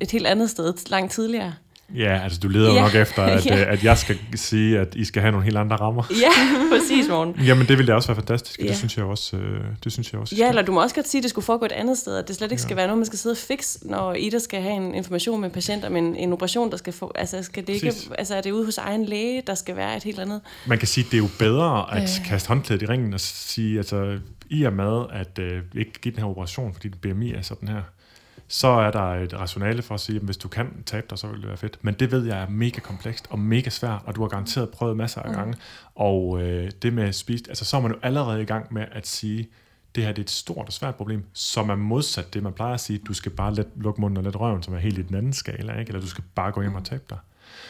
et 0.00 0.10
helt 0.10 0.26
andet 0.26 0.50
sted 0.50 0.90
langt 0.90 1.12
tidligere. 1.12 1.54
Ja, 1.94 2.20
altså 2.24 2.40
du 2.40 2.48
leder 2.48 2.68
jo 2.68 2.74
ja. 2.74 2.82
nok 2.82 2.94
efter, 2.94 3.22
at, 3.22 3.46
ja. 3.50 3.60
Øh, 3.60 3.72
at 3.72 3.84
jeg 3.84 3.98
skal 3.98 4.18
sige, 4.34 4.78
at 4.78 4.94
I 4.94 5.04
skal 5.04 5.22
have 5.22 5.32
nogle 5.32 5.44
helt 5.44 5.56
andre 5.56 5.76
rammer. 5.76 6.02
Ja, 6.10 6.30
præcis, 6.76 7.08
morgen. 7.08 7.34
Jamen, 7.46 7.68
det 7.68 7.78
ville 7.78 7.92
da 7.92 7.94
også 7.94 8.08
være 8.08 8.16
fantastisk, 8.16 8.60
ja. 8.60 8.66
det 8.66 8.76
synes 8.76 8.96
jeg 8.96 9.04
også. 9.04 9.36
Øh, 9.36 9.60
det 9.84 9.92
synes 9.92 10.12
jeg 10.12 10.20
også 10.20 10.36
ja, 10.36 10.48
eller 10.48 10.62
du 10.62 10.72
må 10.72 10.82
også 10.82 10.94
godt 10.94 11.08
sige, 11.08 11.18
at 11.18 11.22
det 11.22 11.30
skulle 11.30 11.44
foregå 11.44 11.64
et 11.64 11.72
andet 11.72 11.98
sted, 11.98 12.16
at 12.16 12.28
det 12.28 12.36
slet 12.36 12.52
ikke 12.52 12.60
ja. 12.60 12.66
skal 12.66 12.76
være 12.76 12.86
noget, 12.86 12.98
man 12.98 13.06
skal 13.06 13.18
sidde 13.18 13.32
og 13.32 13.36
fikse, 13.36 13.78
når 13.82 14.14
Ida 14.14 14.38
skal 14.38 14.62
have 14.62 14.74
en 14.74 14.94
information 14.94 15.40
med 15.40 15.48
en 15.48 15.52
patient 15.52 15.84
om 15.84 15.96
en, 15.96 16.16
en 16.16 16.32
operation, 16.32 16.70
der 16.70 16.76
skal 16.76 16.92
få, 16.92 17.12
altså, 17.14 17.42
skal 17.42 17.66
det 17.66 17.72
ikke, 17.72 17.92
altså 18.18 18.34
er 18.34 18.40
det 18.40 18.50
ude 18.50 18.64
hos 18.64 18.78
egen 18.78 19.04
læge, 19.04 19.42
der 19.46 19.54
skal 19.54 19.76
være 19.76 19.96
et 19.96 20.02
helt 20.02 20.18
andet? 20.18 20.40
Man 20.66 20.78
kan 20.78 20.88
sige, 20.88 21.04
at 21.04 21.10
det 21.10 21.16
er 21.16 21.22
jo 21.22 21.28
bedre 21.38 21.96
at 21.96 22.02
øh. 22.20 22.26
kaste 22.26 22.48
håndklædet 22.48 22.82
i 22.82 22.86
ringen 22.86 23.14
og 23.14 23.20
sige, 23.20 23.76
altså 23.76 24.18
i 24.50 24.62
og 24.62 24.72
med, 24.72 25.04
at 25.12 25.38
øh, 25.38 25.62
ikke 25.74 25.92
give 26.00 26.14
den 26.14 26.22
her 26.22 26.30
operation, 26.30 26.72
fordi 26.72 26.88
den 26.88 26.98
BMI 27.14 27.32
er 27.32 27.42
sådan 27.42 27.68
her, 27.68 27.82
så 28.54 28.68
er 28.68 28.90
der 28.90 29.14
et 29.14 29.34
rationale 29.34 29.82
for 29.82 29.94
at 29.94 30.00
sige, 30.00 30.16
at 30.16 30.22
hvis 30.22 30.36
du 30.36 30.48
kan 30.48 30.82
tabe 30.86 31.06
dig, 31.10 31.18
så 31.18 31.26
vil 31.26 31.40
det 31.40 31.48
være 31.48 31.56
fedt. 31.56 31.78
Men 31.82 31.94
det 31.94 32.10
ved 32.10 32.26
jeg 32.26 32.42
er 32.42 32.48
mega 32.48 32.80
komplekst 32.80 33.26
og 33.30 33.38
mega 33.38 33.70
svært, 33.70 34.00
og 34.04 34.16
du 34.16 34.20
har 34.20 34.28
garanteret 34.28 34.70
prøvet 34.70 34.96
masser 34.96 35.20
af 35.20 35.30
mm. 35.30 35.36
gange. 35.36 35.52
Mm. 35.52 35.58
Og 35.94 36.42
øh, 36.42 36.70
det 36.82 36.92
med 36.92 37.04
at 37.04 37.14
spise, 37.14 37.44
altså 37.48 37.64
så 37.64 37.76
er 37.76 37.80
man 37.80 37.90
jo 37.92 37.98
allerede 38.02 38.42
i 38.42 38.44
gang 38.44 38.74
med 38.74 38.84
at 38.92 39.06
sige, 39.06 39.48
det 39.94 40.04
her 40.04 40.12
det 40.12 40.18
er 40.18 40.24
et 40.24 40.30
stort 40.30 40.66
og 40.66 40.72
svært 40.72 40.94
problem, 40.94 41.24
som 41.32 41.70
er 41.70 41.74
modsat 41.74 42.34
det, 42.34 42.42
man 42.42 42.52
plejer 42.52 42.74
at 42.74 42.80
sige, 42.80 42.98
du 42.98 43.14
skal 43.14 43.32
bare 43.32 43.54
let, 43.54 43.68
lukke 43.76 44.00
munden 44.00 44.16
og 44.16 44.22
let 44.22 44.40
røven, 44.40 44.62
som 44.62 44.74
er 44.74 44.78
helt 44.78 44.98
i 44.98 45.02
den 45.02 45.14
anden 45.14 45.32
skala, 45.32 45.78
ikke? 45.78 45.88
eller 45.88 46.00
du 46.00 46.08
skal 46.08 46.24
bare 46.34 46.52
gå 46.52 46.60
hjem 46.60 46.74
og 46.74 46.84
tabe 46.84 47.04
dig. 47.10 47.18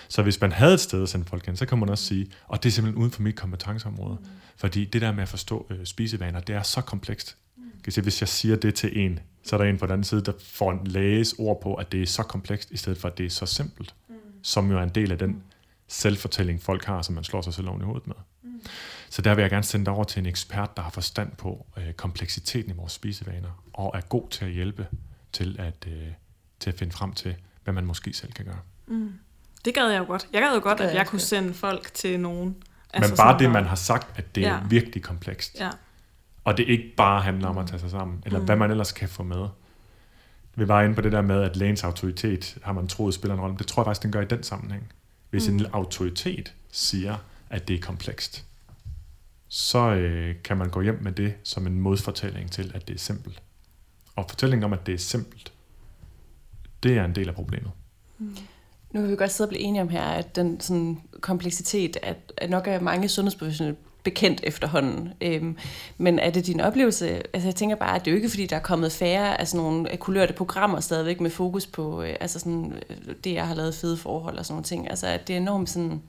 Så 0.09 0.22
hvis 0.22 0.41
man 0.41 0.53
havde 0.53 0.74
et 0.74 0.80
sted 0.80 1.03
at 1.03 1.09
sende 1.09 1.26
folk 1.26 1.47
hen, 1.47 1.57
så 1.57 1.66
kan 1.66 1.78
man 1.78 1.89
også 1.89 2.05
sige, 2.05 2.26
og 2.49 2.62
det 2.62 2.68
er 2.68 2.72
simpelthen 2.72 3.01
uden 3.01 3.12
for 3.12 3.22
mit 3.22 3.37
kompetenceområde. 3.37 4.18
Mm. 4.20 4.26
Fordi 4.57 4.85
det 4.85 5.01
der 5.01 5.12
med 5.12 5.22
at 5.22 5.28
forstå 5.28 5.66
øh, 5.70 5.85
spisevaner, 5.85 6.41
det 6.41 6.55
er 6.55 6.62
så 6.62 6.80
komplekst. 6.80 7.37
Mm. 7.57 7.62
Hvis 8.03 8.20
jeg 8.20 8.28
siger 8.28 8.57
det 8.57 8.74
til 8.74 8.99
en 9.05 9.20
så 9.45 9.57
er 9.57 9.59
der 9.62 9.70
en 9.70 9.78
på 9.78 9.86
den 9.86 9.92
anden 9.92 10.05
side, 10.05 10.22
der 10.22 10.32
får 10.40 10.72
en 10.72 10.86
læges 10.86 11.34
ord 11.38 11.61
på, 11.62 11.74
at 11.74 11.92
det 11.92 12.03
er 12.03 12.07
så 12.07 12.22
komplekst, 12.22 12.70
i 12.70 12.76
stedet 12.76 12.99
for, 12.99 13.09
at 13.09 13.18
det 13.18 13.26
er 13.26 13.30
så 13.30 13.47
simpelt. 13.47 13.95
Mm. 14.09 14.14
Som 14.42 14.70
jo 14.70 14.78
er 14.78 14.82
en 14.82 14.88
del 14.88 15.12
af 15.12 15.18
den 15.18 15.42
selvfortælling, 15.88 16.62
folk 16.62 16.84
har, 16.84 17.03
som 17.03 17.14
man 17.14 17.24
slår 17.24 17.42
sig 17.42 17.55
selv 17.55 17.68
oven 17.68 17.80
i 17.80 17.84
hovedet 17.84 18.07
med. 18.07 18.14
Mm. 18.42 18.61
Så 19.11 19.22
der 19.22 19.34
vil 19.34 19.42
jeg 19.42 19.51
gerne 19.51 19.64
sende 19.64 19.84
dig 19.84 19.95
over 19.95 20.05
til 20.05 20.20
en 20.20 20.26
ekspert, 20.26 20.76
der 20.76 20.82
har 20.82 20.90
forstand 20.90 21.32
på 21.36 21.66
øh, 21.76 21.92
kompleksiteten 21.92 22.70
i 22.70 22.74
vores 22.74 22.92
spisevaner, 22.92 23.62
og 23.72 23.92
er 23.95 24.01
god 24.01 24.28
til 24.28 24.45
at 24.45 24.51
hjælpe 24.51 24.86
til 25.32 25.57
at, 25.59 25.86
øh, 25.86 26.09
til 26.61 26.70
at 26.70 26.78
finde 26.78 26.92
frem 26.92 27.12
til, 27.12 27.34
hvad 27.64 27.74
man 27.74 27.86
måske 27.86 28.12
selv 28.12 28.32
kan 28.32 28.45
gøre. 28.45 28.61
Mm. 28.86 29.12
Det 29.64 29.74
gad 29.74 29.88
jeg 29.88 29.99
jo 29.99 30.05
godt. 30.05 30.28
Jeg 30.32 30.42
gad 30.42 30.55
jo 30.55 30.61
godt, 30.62 30.80
at 30.80 30.95
jeg 30.95 31.07
kunne 31.07 31.20
sende 31.20 31.55
folk 31.55 31.95
til 31.95 32.20
nogen. 32.20 32.57
Altså 32.92 33.12
Men 33.12 33.16
bare 33.16 33.38
det, 33.38 33.51
man 33.51 33.64
har 33.64 33.76
sagt, 33.76 34.18
at 34.18 34.34
det 34.34 34.40
ja. 34.40 34.49
er 34.49 34.68
virkelig 34.68 35.03
komplekst. 35.03 35.61
Ja. 35.61 35.70
Og 36.45 36.57
det 36.57 36.68
ikke 36.68 36.95
bare 36.97 37.22
handler 37.22 37.49
om 37.49 37.59
at 37.59 37.66
tage 37.66 37.80
sig 37.80 37.90
sammen, 37.90 38.22
eller 38.26 38.38
mm. 38.38 38.45
hvad 38.45 38.57
man 38.57 38.70
ellers 38.70 38.92
kan 38.92 39.09
få 39.09 39.22
med. 39.22 39.49
Vi 40.55 40.68
var 40.68 40.82
inde 40.82 40.95
på 40.95 41.01
det 41.01 41.12
der 41.12 41.22
med, 41.22 41.42
at 41.42 41.57
lægens 41.57 41.84
autoritet 41.84 42.59
har 42.62 42.72
man 42.72 42.88
troet 42.88 43.14
spiller 43.14 43.34
en 43.34 43.40
rolle. 43.40 43.57
Det 43.59 43.66
tror 43.66 43.82
jeg 43.82 43.86
faktisk, 43.86 44.03
den 44.03 44.12
gør 44.12 44.20
i 44.20 44.24
den 44.24 44.42
sammenhæng. 44.42 44.92
Hvis 45.30 45.49
mm. 45.49 45.57
en 45.57 45.66
autoritet 45.72 46.55
siger, 46.72 47.16
at 47.51 47.68
det 47.68 47.76
er 47.76 47.80
komplekst, 47.80 48.45
så 49.49 49.78
øh, 49.78 50.34
kan 50.45 50.57
man 50.57 50.70
gå 50.70 50.80
hjem 50.80 50.99
med 51.03 51.12
det 51.12 51.34
som 51.42 51.66
en 51.66 51.80
modfortælling 51.80 52.51
til, 52.51 52.72
at 52.74 52.88
det 52.88 52.95
er 52.95 52.99
simpelt. 52.99 53.42
Og 54.16 54.24
fortællingen 54.28 54.64
om, 54.64 54.72
at 54.72 54.86
det 54.86 54.95
er 54.95 54.99
simpelt, 54.99 55.53
det 56.82 56.99
er 56.99 57.05
en 57.05 57.14
del 57.14 57.28
af 57.28 57.34
problemet. 57.34 57.70
Mm. 58.18 58.36
Nu 58.92 59.01
kan 59.01 59.11
vi 59.11 59.16
godt 59.16 59.32
sidde 59.32 59.49
og 59.49 59.51
blive 59.51 59.62
enige 59.62 59.82
om 59.82 59.88
her, 59.88 60.05
at 60.05 60.36
den 60.36 60.61
sådan, 60.61 61.03
kompleksitet, 61.20 61.97
at, 62.03 62.32
at 62.36 62.51
nok 62.51 62.66
er 62.66 62.80
mange 62.80 63.09
sundhedsprofessionelle 63.09 63.76
bekendt 64.05 64.40
efterhånden. 64.42 65.12
Øhm, 65.20 65.57
men 65.98 66.18
er 66.18 66.30
det 66.30 66.46
din 66.46 66.61
oplevelse? 66.61 67.09
Altså 67.09 67.48
jeg 67.48 67.55
tænker 67.55 67.76
bare, 67.76 67.94
at 67.94 68.05
det 68.05 68.11
er 68.11 68.12
jo 68.12 68.16
ikke 68.16 68.28
fordi, 68.28 68.46
der 68.46 68.57
er 68.57 68.61
kommet 68.61 68.92
færre 68.92 69.40
af 69.40 69.48
sådan 69.48 69.64
nogle 69.64 69.96
kulørte 69.96 70.32
programmer 70.32 70.80
stadigvæk 70.80 71.20
med 71.20 71.30
fokus 71.30 71.66
på 71.66 72.02
øh, 72.02 72.14
altså 72.20 72.38
sådan, 72.38 72.72
øh, 72.90 73.14
det, 73.24 73.32
jeg 73.32 73.46
har 73.46 73.55
lavet 73.55 73.74
fede 73.74 73.96
forhold 73.96 74.38
og 74.38 74.46
sådan 74.46 74.55
nogle 74.55 74.64
ting. 74.64 74.90
Altså 74.90 75.07
at 75.07 75.28
det 75.28 75.32
er 75.32 75.40
enormt 75.40 75.70
sådan... 75.70 76.02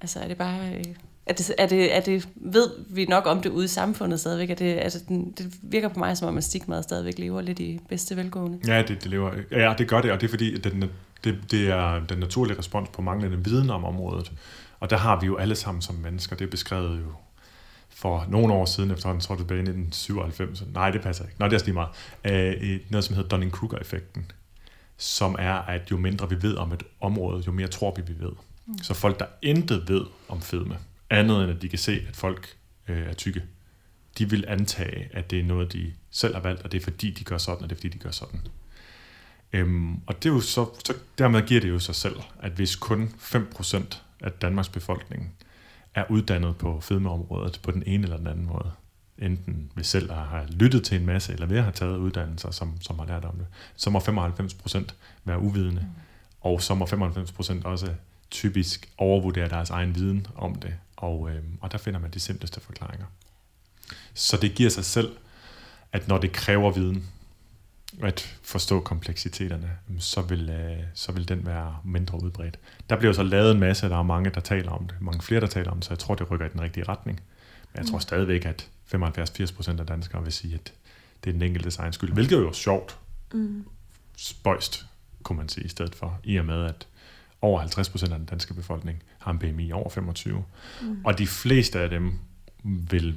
Altså 0.00 0.20
er 0.20 0.28
det 0.28 0.36
bare... 0.36 0.74
Øh, 0.74 0.84
er 1.26 1.32
det, 1.32 1.54
er, 1.58 1.66
det, 1.66 1.96
er 1.96 2.00
det, 2.00 2.28
ved 2.34 2.70
vi 2.88 3.04
nok 3.04 3.26
om 3.26 3.42
det 3.42 3.50
ude 3.50 3.64
i 3.64 3.68
samfundet 3.68 4.20
stadigvæk? 4.20 4.50
Er 4.50 4.54
det, 4.54 4.78
altså, 4.78 4.98
det 5.08 5.54
virker 5.62 5.88
på 5.88 5.98
mig, 5.98 6.16
som 6.16 6.28
om 6.28 6.36
at 6.36 6.44
stigmaet 6.44 6.84
stadigvæk 6.84 7.18
lever 7.18 7.40
lidt 7.40 7.58
i 7.58 7.80
bedste 7.88 8.16
velgående. 8.16 8.58
Ja, 8.66 8.78
det, 8.78 8.88
det, 8.88 9.06
lever, 9.06 9.30
ja, 9.50 9.74
det 9.78 9.88
gør 9.88 10.00
det, 10.00 10.12
og 10.12 10.20
det 10.20 10.26
er 10.26 10.30
fordi, 10.30 10.58
den, 10.58 10.84
det, 11.24 11.38
det 11.50 11.68
er 11.68 12.00
den 12.08 12.18
naturlige 12.18 12.58
respons 12.58 12.88
på 12.88 13.02
manglende 13.02 13.44
viden 13.44 13.70
om 13.70 13.84
området. 13.84 14.32
Og 14.80 14.90
der 14.90 14.96
har 14.96 15.20
vi 15.20 15.26
jo 15.26 15.36
alle 15.36 15.56
sammen 15.56 15.82
som 15.82 15.94
mennesker, 15.94 16.36
det 16.36 16.44
er 16.44 16.50
beskrevet 16.50 17.00
jo 17.00 17.12
for 17.88 18.26
nogle 18.28 18.52
år 18.54 18.64
siden, 18.64 18.90
efterhånden 18.90 19.20
tror 19.20 19.34
jeg 19.34 19.38
tilbage 19.38 19.58
i 19.58 19.62
1997. 19.62 20.62
Nej, 20.74 20.90
det 20.90 21.02
passer 21.02 21.24
ikke. 21.24 21.36
Nå, 21.38 21.48
det 21.48 21.60
er 21.60 21.64
lige 21.64 21.74
meget. 21.74 22.62
Øh, 22.62 22.80
noget, 22.88 23.04
som 23.04 23.16
hedder 23.16 23.28
Dunning-Kruger-effekten, 23.28 24.32
som 24.96 25.36
er, 25.38 25.54
at 25.54 25.90
jo 25.90 25.96
mindre 25.96 26.28
vi 26.28 26.42
ved 26.42 26.56
om 26.56 26.72
et 26.72 26.82
område, 27.00 27.42
jo 27.46 27.52
mere 27.52 27.68
tror 27.68 27.94
vi, 27.96 28.02
vi 28.02 28.24
ved. 28.24 28.32
Mm. 28.66 28.78
Så 28.82 28.94
folk, 28.94 29.18
der 29.18 29.26
intet 29.42 29.88
ved 29.88 30.04
om 30.28 30.40
fedme, 30.40 30.78
andet 31.10 31.42
end 31.42 31.52
at 31.52 31.62
de 31.62 31.68
kan 31.68 31.78
se, 31.78 32.04
at 32.08 32.16
folk 32.16 32.56
øh, 32.88 33.06
er 33.06 33.12
tykke, 33.12 33.42
de 34.18 34.30
vil 34.30 34.44
antage, 34.48 35.08
at 35.12 35.30
det 35.30 35.40
er 35.40 35.44
noget, 35.44 35.72
de 35.72 35.92
selv 36.10 36.34
har 36.34 36.40
valgt, 36.40 36.62
og 36.62 36.72
det 36.72 36.80
er 36.80 36.84
fordi, 36.84 37.10
de 37.10 37.24
gør 37.24 37.38
sådan, 37.38 37.62
og 37.62 37.70
det 37.70 37.76
er 37.76 37.78
fordi, 37.78 37.88
de 37.88 37.98
gør 37.98 38.10
sådan. 38.10 38.40
Øhm, 39.52 39.94
og 40.06 40.22
det 40.22 40.28
er 40.28 40.34
jo 40.34 40.40
så, 40.40 40.66
så, 40.86 40.94
dermed 41.18 41.42
giver 41.42 41.60
det 41.60 41.68
jo 41.68 41.78
sig 41.78 41.94
selv, 41.94 42.16
at 42.40 42.52
hvis 42.52 42.76
kun 42.76 43.14
5% 43.18 43.98
af 44.20 44.32
Danmarks 44.32 44.68
befolkning 44.68 45.34
er 45.94 46.04
uddannet 46.10 46.56
på 46.56 46.80
fedmeområdet 46.80 47.60
på 47.62 47.70
den 47.70 47.82
ene 47.86 48.02
eller 48.02 48.16
den 48.16 48.26
anden 48.26 48.46
måde, 48.46 48.72
enten 49.18 49.72
vi 49.74 49.84
selv 49.84 50.10
har 50.10 50.46
lyttet 50.50 50.84
til 50.84 51.00
en 51.00 51.06
masse, 51.06 51.32
eller 51.32 51.46
ved 51.46 51.56
at 51.56 51.62
have 51.62 51.72
taget 51.72 51.96
uddannelser, 51.96 52.50
som, 52.50 52.80
som 52.80 52.98
har 52.98 53.06
lært 53.06 53.24
om 53.24 53.36
det, 53.36 53.46
så 53.76 53.90
må 53.90 53.98
95% 53.98 54.84
være 55.24 55.38
uvidende, 55.38 55.80
mm. 55.80 56.00
og 56.40 56.62
så 56.62 56.74
må 56.74 56.84
95% 56.84 57.64
også 57.64 57.94
typisk 58.30 58.92
overvurdere 58.98 59.48
deres 59.48 59.70
egen 59.70 59.94
viden 59.94 60.26
om 60.36 60.54
det, 60.54 60.74
og, 60.96 61.30
øhm, 61.30 61.58
og 61.60 61.72
der 61.72 61.78
finder 61.78 62.00
man 62.00 62.10
de 62.10 62.20
simpleste 62.20 62.60
forklaringer. 62.60 63.06
Så 64.14 64.36
det 64.36 64.54
giver 64.54 64.70
sig 64.70 64.84
selv, 64.84 65.16
at 65.92 66.08
når 66.08 66.18
det 66.18 66.32
kræver 66.32 66.70
viden, 66.70 67.08
at 68.02 68.38
forstå 68.42 68.80
kompleksiteterne, 68.80 69.70
så 69.98 70.22
vil, 70.22 70.50
øh, 70.50 70.84
så 70.94 71.12
vil 71.12 71.28
den 71.28 71.46
være 71.46 71.76
mindre 71.84 72.22
udbredt. 72.22 72.58
Der 72.90 72.96
bliver 72.96 73.12
så 73.12 73.22
lavet 73.22 73.52
en 73.52 73.60
masse, 73.60 73.88
der 73.88 73.96
er 73.96 74.02
mange, 74.02 74.30
der 74.30 74.40
taler 74.40 74.70
om 74.70 74.86
det. 74.86 74.96
Mange 75.00 75.22
flere, 75.22 75.40
der 75.40 75.46
taler 75.46 75.70
om 75.70 75.76
det, 75.76 75.84
så 75.84 75.90
jeg 75.90 75.98
tror, 75.98 76.14
det 76.14 76.30
rykker 76.30 76.46
i 76.46 76.48
den 76.48 76.60
rigtige 76.60 76.84
retning. 76.84 77.20
Men 77.72 77.78
jeg 77.78 77.86
tror 77.86 77.96
mm. 77.96 78.02
stadigvæk, 78.02 78.46
at 78.46 78.68
75-80% 78.94 79.80
af 79.80 79.86
danskere 79.86 80.22
vil 80.22 80.32
sige, 80.32 80.54
at 80.54 80.72
det 81.24 81.30
er 81.30 81.32
den 81.32 81.42
enkelte 81.42 81.80
egen 81.80 81.92
skyld. 81.92 82.12
Hvilket 82.12 82.36
er 82.36 82.42
jo 82.42 82.52
sjovt. 82.52 82.98
Mm. 83.32 83.64
Spøjst, 84.16 84.86
kunne 85.22 85.36
man 85.36 85.48
sige, 85.48 85.64
i 85.64 85.68
stedet 85.68 85.94
for. 85.94 86.20
I 86.24 86.36
og 86.36 86.44
med, 86.44 86.64
at 86.64 86.86
over 87.42 87.62
50% 87.62 88.12
af 88.12 88.18
den 88.18 88.26
danske 88.26 88.54
befolkning 88.54 89.02
har 89.18 89.30
en 89.30 89.38
BMI 89.38 89.72
over 89.72 89.90
25. 89.90 90.44
Mm. 90.82 91.04
Og 91.04 91.18
de 91.18 91.26
fleste 91.26 91.80
af 91.80 91.90
dem 91.90 92.18
vil, 92.64 93.16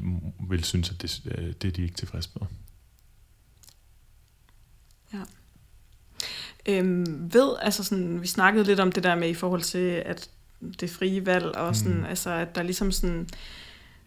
vil 0.49 0.63
synes, 0.63 0.89
at 0.89 1.01
det, 1.01 1.21
øh, 1.25 1.53
det 1.61 1.67
er 1.67 1.71
de 1.71 1.81
ikke 1.81 1.95
tilfredse 1.95 2.29
med. 2.39 2.47
Ja. 5.13 5.19
Øhm, 6.65 7.33
ved, 7.33 7.49
altså 7.61 7.83
sådan, 7.83 8.21
vi 8.21 8.27
snakkede 8.27 8.65
lidt 8.65 8.79
om 8.79 8.91
det 8.91 9.03
der 9.03 9.15
med 9.15 9.29
i 9.29 9.33
forhold 9.33 9.61
til, 9.61 10.03
at 10.05 10.29
det 10.79 10.89
frie 10.89 11.25
valg, 11.25 11.45
og 11.45 11.75
sådan, 11.75 11.97
mm. 11.97 12.05
altså, 12.05 12.29
at 12.29 12.55
der 12.55 12.63
ligesom 12.63 12.91
sådan, 12.91 13.27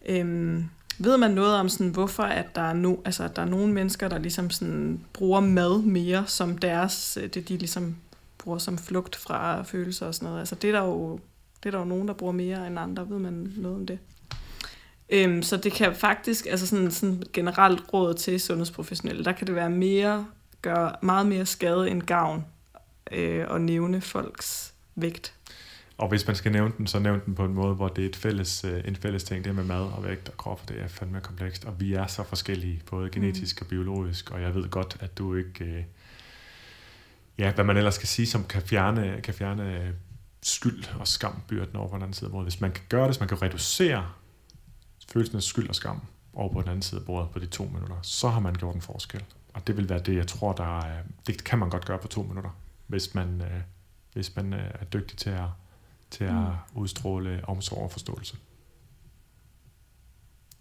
øhm, 0.07 0.64
ved 0.98 1.16
man 1.16 1.30
noget 1.30 1.54
om 1.54 1.68
sådan, 1.68 1.88
hvorfor 1.88 2.22
at 2.22 2.54
der 2.54 2.62
er, 2.62 2.72
no, 2.72 2.96
altså, 3.04 3.24
at 3.24 3.36
der 3.36 3.42
er 3.42 3.46
nogle 3.46 3.72
mennesker, 3.72 4.09
der 4.09 4.18
ligesom 4.18 4.50
sådan, 4.50 5.04
bruger 5.12 5.40
mad 5.40 5.82
mere 5.82 6.24
som 6.26 6.59
deres, 6.59 7.18
øh, 7.22 7.28
det 7.28 7.48
de 7.48 7.57
ligesom 7.57 7.96
bruger 8.38 8.59
som 8.59 8.78
flugt 8.78 9.16
fra 9.16 9.62
følelser 9.62 10.07
og 10.07 10.14
sådan 10.14 10.26
noget. 10.26 10.40
Altså 10.40 10.54
det 10.54 10.68
er 10.68 10.72
der 10.72 10.86
jo, 10.86 11.20
det 11.62 11.66
er 11.66 11.70
der 11.70 11.78
jo 11.78 11.84
nogen, 11.84 12.09
der 12.09 12.14
bruger 12.14 12.32
mere 12.32 12.66
end 12.66 12.78
andre, 12.78 13.11
ved 13.11 13.18
man 13.18 13.52
noget 13.57 13.76
om 13.76 13.86
det. 13.86 13.98
Øhm, 15.09 15.42
så 15.42 15.57
det 15.57 15.72
kan 15.72 15.94
faktisk, 15.94 16.46
altså 16.46 16.66
sådan, 16.66 16.90
sådan 16.90 17.22
generelt 17.32 17.82
råd 17.92 18.14
til 18.14 18.40
sundhedsprofessionelle, 18.40 19.24
der 19.24 19.32
kan 19.32 19.46
det 19.46 19.54
være 19.54 19.70
mere 19.70 20.26
gør 20.62 20.98
meget 21.02 21.26
mere 21.26 21.46
skade 21.46 21.90
end 21.90 22.02
gavn 22.02 22.44
øh, 23.12 23.46
at 23.50 23.61
nævne 23.61 24.00
folks 24.00 24.74
vægt. 24.94 25.34
Og 25.98 26.09
hvis 26.09 26.26
man 26.26 26.36
skal 26.36 26.52
nævne 26.52 26.72
den, 26.78 26.86
så 26.86 26.98
nævn 26.98 27.20
den 27.26 27.34
på 27.34 27.44
en 27.44 27.54
måde, 27.54 27.74
hvor 27.74 27.88
det 27.88 28.04
er 28.04 28.09
et 28.09 28.16
fælles, 28.16 28.64
øh, 28.64 28.82
en 28.84 28.96
fælles 28.96 29.24
ting, 29.24 29.44
det 29.44 29.54
med 29.54 29.64
mad 29.64 29.80
og 29.80 30.04
vægt 30.04 30.28
og 30.28 30.36
krop, 30.36 30.68
det 30.68 30.80
er 30.80 30.88
fandme 30.88 31.20
komplekst. 31.20 31.64
Og 31.64 31.80
vi 31.80 31.94
er 31.94 32.07
så 32.07 32.22
forskellige, 32.22 32.82
både 32.90 33.11
genetisk 33.11 33.61
mm. 33.61 33.64
og 33.64 33.68
biologisk, 33.68 34.30
og 34.30 34.42
jeg 34.42 34.54
ved 34.54 34.68
godt, 34.70 34.96
at 35.00 35.18
du 35.18 35.34
ikke... 35.34 35.64
Øh, 35.64 35.84
ja, 37.38 37.52
hvad 37.52 37.64
man 37.64 37.76
ellers 37.76 37.94
skal 37.94 38.09
sige, 38.09 38.26
som 38.26 38.44
kan 38.44 38.62
fjerne, 38.62 39.20
kan 39.22 39.34
fjerne 39.34 39.76
øh, 39.76 39.90
skyld 40.42 40.84
og 40.98 41.09
skambyrden 41.09 41.76
over 41.76 41.88
på 41.88 41.94
den 41.94 42.02
anden 42.02 42.14
side 42.14 42.28
af 42.28 42.32
bordet. 42.32 42.44
Hvis 42.44 42.61
man 42.61 42.72
kan 42.72 42.84
gøre 42.88 43.00
det, 43.00 43.09
hvis 43.09 43.20
man 43.20 43.28
kan 43.28 43.42
reducere 43.42 44.07
følelsen 45.12 45.36
af 45.36 45.42
skyld 45.42 45.68
og 45.68 45.74
skam 45.74 46.00
over 46.34 46.52
på 46.52 46.61
den 46.61 46.68
anden 46.68 46.82
side 46.82 47.00
af 47.00 47.07
bordet 47.07 47.30
på 47.30 47.38
de 47.38 47.46
to 47.46 47.64
minutter, 47.64 47.96
så 48.02 48.28
har 48.28 48.40
man 48.40 48.54
gjort 48.54 48.74
en 48.74 48.82
forskel. 48.82 49.24
Og 49.57 49.66
det 49.66 49.76
vil 49.76 49.88
være 49.88 49.98
det, 49.98 50.16
jeg 50.16 50.26
tror, 50.26 50.52
der 50.52 50.80
er, 50.80 51.02
det 51.26 51.44
kan 51.44 51.59
man 51.59 51.70
godt 51.70 51.84
gøre 51.84 51.98
på 51.98 52.09
to 52.09 52.22
minutter, 52.22 52.50
hvis 52.86 53.14
man, 53.14 53.40
øh, 53.40 53.61
hvis 54.12 54.36
man 54.36 54.52
øh, 54.52 54.70
er 54.80 54.84
dygtig 54.84 55.18
til 55.18 55.30
at, 55.30 55.48
til 56.11 56.24
at 56.24 56.32
mm. 56.32 56.46
udstråle 56.74 57.40
omsorg 57.44 57.82
og 57.82 57.90
forståelse. 57.90 58.36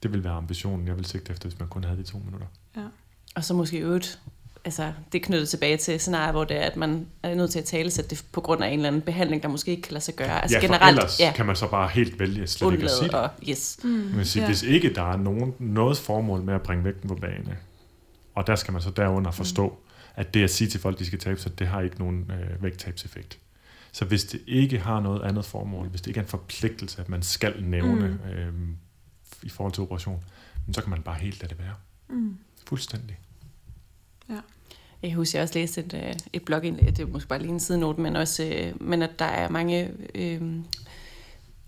Det 0.04 0.14
vil 0.14 0.24
være 0.24 0.34
ambitionen, 0.34 0.88
jeg 0.88 0.96
vil 0.98 1.06
sigte 1.06 1.32
efter, 1.32 1.50
hvis 1.50 1.60
man 1.60 1.68
kun 1.68 1.84
havde 1.84 1.98
de 1.98 2.04
to 2.04 2.18
minutter. 2.18 2.48
Ja. 2.76 2.86
Og 3.36 3.44
så 3.44 3.54
måske 3.54 3.78
øvrigt, 3.78 4.20
altså 4.66 4.94
det 5.12 5.24
knyttet 5.24 5.50
tilbage 5.50 5.78
til 5.78 6.00
scenarier, 6.00 6.32
hvor 6.32 6.44
det 6.44 6.58
er, 6.58 6.62
at 6.62 6.76
man 6.76 7.08
er 7.24 7.36
nødt 7.36 7.52
til 7.52 7.60
at 7.60 7.66
tale 7.66 7.92
sig 7.92 8.10
det 8.10 8.26
på 8.32 8.42
grund 8.42 8.64
af 8.64 8.68
en 8.68 8.74
eller 8.74 8.88
anden 8.88 9.02
behandling, 9.02 9.44
der 9.44 9.50
måske 9.50 9.72
ikke 9.72 9.84
kan 9.84 9.94
lade 9.94 10.04
sig 10.04 10.16
gøre. 10.16 10.42
Altså 10.42 10.58
ja, 10.58 10.66
generelt, 10.66 10.98
ellers 10.98 11.20
ja. 11.20 11.34
kan 11.36 11.46
man 11.46 11.56
så 11.56 11.68
bare 11.68 11.90
helt 11.90 12.20
vælge 12.20 12.48
slet 12.48 12.74
ikke 12.74 12.86
at 12.86 12.92
sige 12.92 13.08
det. 13.08 13.16
Og, 13.16 13.30
yes. 13.50 13.80
Mm. 13.84 13.90
Man 13.90 14.26
sige, 14.26 14.44
ja. 14.44 14.48
Hvis 14.48 14.64
ikke 14.64 14.94
der 14.94 15.12
er 15.12 15.18
nogen, 15.18 15.56
noget 15.60 15.98
formål 15.98 16.42
med 16.42 16.54
at 16.54 16.62
bringe 16.62 16.84
vægten 16.84 17.10
på 17.10 17.16
bane, 17.16 17.58
og 18.36 18.48
der 18.48 18.56
skal 18.56 18.72
man 18.72 18.82
så 18.82 18.90
derunder 18.90 19.32
mm. 19.32 19.36
forstå, 19.36 19.70
mm. 19.70 19.76
at 20.16 20.34
det 20.34 20.44
at 20.44 20.50
sige 20.50 20.70
til 20.70 20.80
folk, 20.80 21.00
de 21.00 21.06
skal 21.06 21.20
tabe 21.20 21.40
sig, 21.40 21.60
det 21.60 21.68
har 21.68 21.82
ikke 21.82 22.00
nogen 22.00 22.32
øh, 22.32 22.64
vægttabseffekt. 22.64 23.40
Så 23.92 24.06
hvis 24.06 24.24
det 24.24 24.42
ikke 24.48 24.80
har 24.80 25.00
noget 25.00 25.22
andet 25.22 25.46
formål, 25.46 25.88
hvis 25.88 26.02
det 26.02 26.08
ikke 26.08 26.18
er 26.18 26.24
en 26.24 26.30
forpligtelse, 26.30 27.02
at 27.02 27.10
man 27.10 27.22
skal 27.22 27.64
nævne 27.64 28.08
mm. 28.08 28.30
øh, 28.30 28.54
i 29.44 29.50
forhold 29.50 29.74
til 29.74 29.84
operation, 29.84 30.24
så 30.72 30.82
kan 30.82 30.90
man 30.90 31.02
bare 31.02 31.16
helt 31.16 31.42
lade 31.42 31.50
det 31.50 31.60
være. 31.60 31.74
Mm. 32.10 32.38
Fuldstændig. 32.68 33.20
Ja. 34.30 34.40
Jeg 35.02 35.14
husker, 35.14 35.40
jeg 35.40 35.44
også 35.44 35.60
læste 35.60 35.82
et, 35.82 35.94
øh, 35.94 36.14
et 36.34 36.46
blogindlæg, 36.46 36.88
det 36.88 37.00
er 37.00 37.08
måske 37.08 37.28
bare 37.28 37.40
lige 37.40 37.52
en 37.52 37.60
sidenote, 37.60 38.02
men, 38.02 38.16
også, 38.16 38.44
øh, 38.44 38.82
men 38.82 39.02
at 39.02 39.20
der 39.20 39.26
er 39.26 39.50
mange 39.50 39.92
øh, 40.16 40.42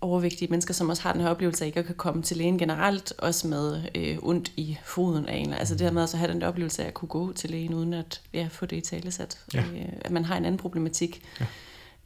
overvægtige 0.00 0.50
mennesker, 0.50 0.74
som 0.74 0.88
også 0.88 1.02
har 1.02 1.12
den 1.12 1.22
her 1.22 1.28
oplevelse 1.28 1.64
af 1.64 1.66
ikke 1.66 1.80
at 1.80 1.86
kan 1.86 1.94
komme 1.94 2.22
til 2.22 2.36
lægen 2.36 2.58
generelt, 2.58 3.12
også 3.18 3.48
med 3.48 3.82
øh, 3.94 4.18
ondt 4.22 4.52
i 4.56 4.78
foden 4.84 5.26
af 5.26 5.36
en. 5.36 5.52
Altså 5.52 5.74
det 5.74 5.80
her 5.80 5.90
med 5.90 6.02
at 6.02 6.12
have 6.12 6.32
den 6.32 6.40
der 6.40 6.48
oplevelse 6.48 6.82
af 6.82 6.86
at 6.86 6.94
kunne 6.94 7.08
gå 7.08 7.32
til 7.32 7.50
lægen, 7.50 7.74
uden 7.74 7.94
at 7.94 8.22
ja, 8.32 8.48
få 8.50 8.66
det 8.66 8.76
i 8.76 8.80
talesat. 8.80 9.38
Ja. 9.54 9.60
Øh, 9.60 9.88
at 10.00 10.10
man 10.10 10.24
har 10.24 10.36
en 10.36 10.44
anden 10.44 10.58
problematik, 10.58 11.22
ja. 11.40 11.46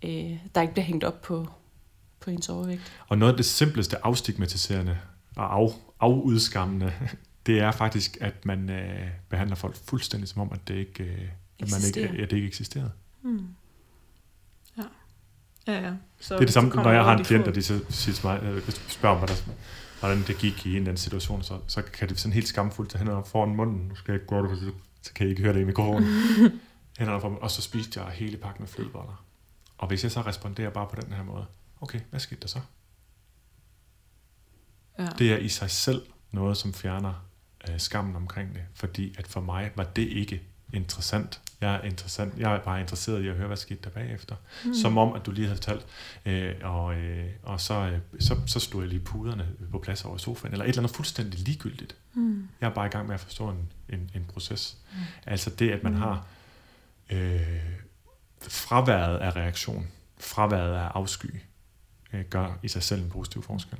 øh, 0.02 0.38
der 0.54 0.62
ikke 0.62 0.72
bliver 0.72 0.86
hængt 0.86 1.04
op 1.04 1.22
på, 1.22 1.48
på 2.20 2.30
ens 2.30 2.48
overvægt. 2.48 2.92
Og 3.08 3.18
noget 3.18 3.32
af 3.32 3.36
det 3.36 3.46
simpleste 3.46 4.06
afstigmatiserende 4.06 4.98
og 5.36 5.54
af, 5.54 5.72
afudskammende 6.00 6.92
det 7.46 7.60
er 7.60 7.70
faktisk, 7.70 8.18
at 8.20 8.46
man 8.46 8.70
øh, 8.70 9.08
behandler 9.28 9.56
folk 9.56 9.76
fuldstændig 9.76 10.28
som 10.28 10.42
om, 10.42 10.52
at 10.52 10.68
det 10.68 10.74
ikke, 10.74 11.04
øh, 11.04 11.28
at 11.60 11.70
man 11.70 11.80
ikke, 11.86 12.22
at 12.22 12.30
det 12.30 12.36
ikke 12.36 12.48
eksisterede. 12.48 12.90
Mm. 13.22 13.46
Ja. 15.66 15.80
Ja. 15.80 15.92
Så 16.20 16.34
det 16.34 16.40
er 16.40 16.44
det 16.44 16.54
samme, 16.54 16.74
når 16.74 16.90
jeg 16.90 17.04
har 17.04 17.16
en 17.16 17.24
klient, 17.24 17.48
og 17.48 17.54
de 17.54 17.62
så 17.62 17.80
siger 17.88 18.14
til 18.14 18.26
mig, 18.26 18.42
øh, 18.42 18.64
hvis 18.64 18.74
du 18.74 18.90
spørger 18.90 19.20
mig, 19.20 19.28
hvordan 20.00 20.24
det 20.26 20.38
gik 20.38 20.66
i 20.66 20.70
en 20.70 20.76
eller 20.76 20.88
anden 20.88 20.96
situation, 20.96 21.42
så, 21.42 21.58
så 21.66 21.82
kan 21.82 22.08
det 22.08 22.18
sådan 22.20 22.32
helt 22.32 22.48
skamfuldt 22.48 22.90
tage 22.90 22.98
hænderne 22.98 23.24
foran 23.24 23.56
munden. 23.56 23.88
Nu 23.88 23.94
skal 23.94 24.12
jeg 24.12 24.20
ikke 24.20 24.26
gøre 24.26 24.42
det, 24.42 24.50
for 24.50 24.72
så 25.02 25.12
kan 25.14 25.26
I 25.26 25.30
ikke 25.30 25.42
høre 25.42 25.54
det 25.54 25.60
i 25.60 25.64
mikrofonen. 25.64 26.08
hænderne 26.98 27.20
foran, 27.20 27.36
og 27.40 27.50
så 27.50 27.62
spiste 27.62 28.00
jeg 28.00 28.10
hele 28.10 28.36
pakken 28.36 28.62
med 28.62 28.68
flødeboller. 28.68 29.24
Og 29.78 29.88
hvis 29.88 30.02
jeg 30.02 30.12
så 30.12 30.20
responderer 30.20 30.70
bare 30.70 30.86
på 30.86 30.96
den 31.00 31.12
her 31.12 31.22
måde, 31.22 31.46
okay, 31.80 32.00
hvad 32.10 32.20
skete 32.20 32.40
der 32.40 32.48
så? 32.48 32.60
Ja. 34.98 35.06
Det 35.18 35.32
er 35.32 35.36
i 35.36 35.48
sig 35.48 35.70
selv 35.70 36.02
noget, 36.32 36.56
som 36.56 36.74
fjerner 36.74 37.26
øh, 37.68 37.80
skammen 37.80 38.16
omkring 38.16 38.54
det, 38.54 38.62
fordi 38.74 39.14
at 39.18 39.26
for 39.26 39.40
mig 39.40 39.70
var 39.76 39.84
det 39.84 40.08
ikke 40.08 40.42
interessant. 40.72 41.40
Jeg 41.62 41.74
er, 41.74 41.82
interessant. 41.82 42.38
jeg 42.38 42.54
er 42.54 42.58
bare 42.58 42.80
interesseret 42.80 43.22
i 43.22 43.28
at 43.28 43.36
høre, 43.36 43.46
hvad 43.46 43.56
skete 43.56 43.80
der 43.84 43.90
bagefter. 43.90 44.36
Mm. 44.64 44.74
Som 44.74 44.98
om, 44.98 45.12
at 45.12 45.26
du 45.26 45.30
lige 45.30 45.46
havde 45.46 45.56
fortalt, 45.56 45.86
øh, 46.26 46.54
og, 46.62 46.94
øh, 46.94 47.26
og 47.42 47.60
så, 47.60 47.74
øh, 47.74 47.98
så, 48.20 48.36
så 48.46 48.60
stod 48.60 48.82
jeg 48.82 48.88
lige 48.88 49.00
puderne 49.00 49.48
på 49.70 49.78
plads 49.78 50.04
over 50.04 50.16
sofaen, 50.16 50.52
eller 50.52 50.64
et 50.64 50.68
eller 50.68 50.82
andet 50.82 50.96
fuldstændig 50.96 51.40
ligegyldigt. 51.40 51.96
Mm. 52.14 52.48
Jeg 52.60 52.66
er 52.66 52.74
bare 52.74 52.86
i 52.86 52.90
gang 52.90 53.06
med 53.06 53.14
at 53.14 53.20
forstå 53.20 53.48
en, 53.48 53.72
en, 53.88 54.10
en 54.14 54.24
proces. 54.32 54.76
Mm. 54.92 54.98
Altså 55.26 55.50
det, 55.50 55.70
at 55.70 55.82
man 55.82 55.92
mm. 55.92 55.98
har 55.98 56.26
øh, 57.10 57.40
fraværet 58.48 59.18
af 59.18 59.36
reaktion, 59.36 59.86
fraværet 60.20 60.74
af 60.74 60.88
afsky, 60.94 61.34
øh, 62.12 62.24
gør 62.24 62.58
i 62.62 62.68
sig 62.68 62.82
selv 62.82 63.02
en 63.02 63.10
positiv 63.10 63.42
forskel. 63.42 63.78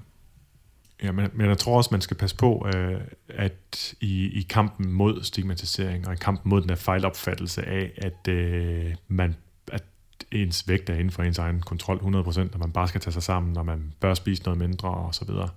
Ja, 1.03 1.13
men, 1.13 1.31
men 1.33 1.49
jeg 1.49 1.59
tror 1.59 1.77
også, 1.77 1.89
man 1.93 2.01
skal 2.01 2.17
passe 2.17 2.37
på, 2.37 2.69
øh, 2.75 3.01
at 3.29 3.95
i, 4.01 4.41
i 4.41 4.47
kampen 4.51 4.93
mod 4.93 5.23
stigmatisering 5.23 6.09
og 6.09 6.15
i 6.15 6.17
kampen 6.17 6.51
mod 6.51 6.61
den 6.61 6.71
her 6.71 6.77
fejlopfattelse 6.77 7.63
af, 7.63 7.93
at 7.97 8.29
øh, 8.29 8.95
man 9.09 9.37
at 9.73 9.83
ens 10.31 10.69
vægt 10.69 10.91
er 10.91 10.95
inden 10.95 11.11
for 11.11 11.23
ens 11.23 11.39
egen 11.39 11.61
kontrol 11.61 11.97
100%, 11.97 12.41
og 12.53 12.59
man 12.59 12.73
bare 12.73 12.89
skal 12.89 13.01
tage 13.01 13.13
sig 13.13 13.23
sammen, 13.23 13.57
og 13.57 13.67
man 13.67 13.93
bør 14.01 14.15
spise 14.15 14.43
noget 14.43 14.59
mindre 14.59 14.89
og 14.89 15.15
så 15.15 15.25
videre. 15.25 15.49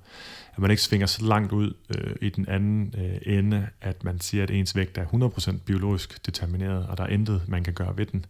At 0.53 0.59
man 0.59 0.71
ikke 0.71 0.83
svinger 0.83 1.07
så 1.07 1.25
langt 1.25 1.51
ud 1.51 1.73
øh, 1.97 2.15
i 2.21 2.29
den 2.29 2.47
anden 2.47 2.93
øh, 2.97 3.37
ende, 3.37 3.67
at 3.81 4.03
man 4.03 4.19
siger, 4.19 4.43
at 4.43 4.51
ens 4.51 4.75
vægt 4.75 4.97
er 4.97 5.05
100% 5.05 5.57
biologisk 5.65 6.25
determineret, 6.25 6.87
og 6.87 6.97
der 6.97 7.03
er 7.03 7.07
intet, 7.07 7.41
man 7.47 7.63
kan 7.63 7.73
gøre 7.73 7.97
ved 7.97 8.05
den. 8.05 8.25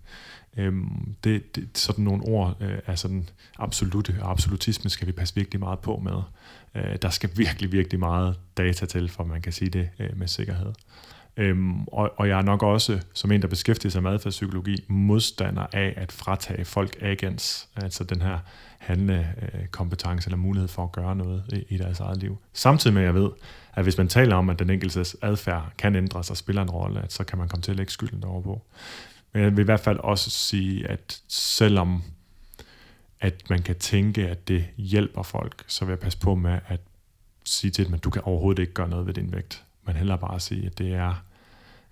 Øhm, 0.58 1.16
det, 1.24 1.56
det, 1.56 1.78
sådan 1.78 2.04
nogle 2.06 2.24
ord 2.24 2.58
øh, 2.62 2.80
er 2.86 2.96
sådan 2.96 3.30
absolute, 3.60 4.16
og 4.22 4.32
absolutisme 4.32 4.90
skal 4.90 5.08
vi 5.08 5.12
passe 5.12 5.36
virkelig 5.36 5.60
meget 5.60 5.80
på 5.80 6.02
med. 6.04 6.22
Øh, 6.76 6.96
der 7.02 7.10
skal 7.10 7.30
virkelig, 7.44 7.72
virkelig 7.72 8.00
meget 8.00 8.36
data 8.58 8.86
til, 8.86 9.10
for 9.10 9.24
man 9.24 9.42
kan 9.42 9.52
sige 9.52 9.70
det 9.70 9.90
øh, 10.00 10.18
med 10.18 10.28
sikkerhed. 10.28 10.74
Øhm, 11.38 11.84
og, 11.88 12.12
og 12.18 12.28
jeg 12.28 12.38
er 12.38 12.44
nok 12.44 12.64
også, 12.64 13.00
som 13.14 13.32
en, 13.32 13.42
der 13.42 13.48
beskæftiger 13.48 13.92
sig 13.92 14.04
med 14.04 14.12
adfærdspsykologi, 14.12 14.86
modstander 14.88 15.66
af 15.74 15.94
at 15.98 16.12
fratage 16.12 16.66
folk 16.66 16.98
agens, 17.02 17.70
altså 17.76 18.04
den 18.04 18.22
her 18.22 18.40
handlekompetence 18.78 20.28
øh, 20.28 20.28
eller 20.28 20.38
mulighed 20.38 20.68
for 20.68 20.84
at 20.84 20.92
gøre 20.92 21.16
noget 21.16 21.44
i, 21.54 21.76
i 21.76 21.78
deres 21.78 22.00
eget 22.00 22.18
liv. 22.18 22.38
Samtidig 22.54 22.94
med, 22.94 23.02
at 23.02 23.06
jeg 23.06 23.16
ved, 23.16 23.30
at 23.74 23.84
hvis 23.84 23.98
man 23.98 24.08
taler 24.08 24.36
om, 24.36 24.50
at 24.50 24.60
den 24.60 24.70
enkeltes 24.70 25.18
adfærd 25.22 25.72
kan 25.78 25.96
ændres 25.96 26.30
og 26.30 26.38
spiller 26.38 26.62
en 26.62 26.70
rolle, 26.70 27.02
at 27.02 27.14
så 27.14 27.24
kan 27.24 27.38
man 27.38 27.48
komme 27.48 27.62
til 27.62 27.72
at 27.72 27.78
lægge 27.78 27.92
skylden 27.92 28.22
derovre 28.22 28.44
på. 28.44 28.62
Men 29.34 29.44
jeg 29.44 29.52
vil 29.52 29.62
i 29.62 29.66
hvert 29.66 29.80
fald 29.80 30.00
også 30.00 30.30
sige, 30.30 30.88
at 30.88 31.22
selvom 31.28 32.04
at 33.20 33.50
man 33.50 33.62
kan 33.62 33.76
tænke, 33.76 34.30
at 34.30 34.48
det 34.48 34.66
hjælper 34.78 35.24
folk, 35.24 35.64
så 35.68 35.86
vil 35.86 35.92
jeg 35.92 36.00
passe 36.00 36.20
på 36.20 36.36
med 36.36 36.60
at 36.68 36.80
sige 37.44 37.72
til 37.72 37.86
dem, 37.86 37.94
at 37.94 38.04
du 38.04 38.10
kan 38.10 38.22
overhovedet 38.22 38.62
ikke 38.62 38.74
gøre 38.74 38.90
noget 38.90 39.06
ved 39.06 39.14
din 39.14 39.34
vægt. 39.34 39.64
Man 39.84 39.96
heller 39.96 40.16
bare 40.16 40.40
sige, 40.40 40.66
at 40.66 40.78
det 40.78 40.94
er 40.94 41.24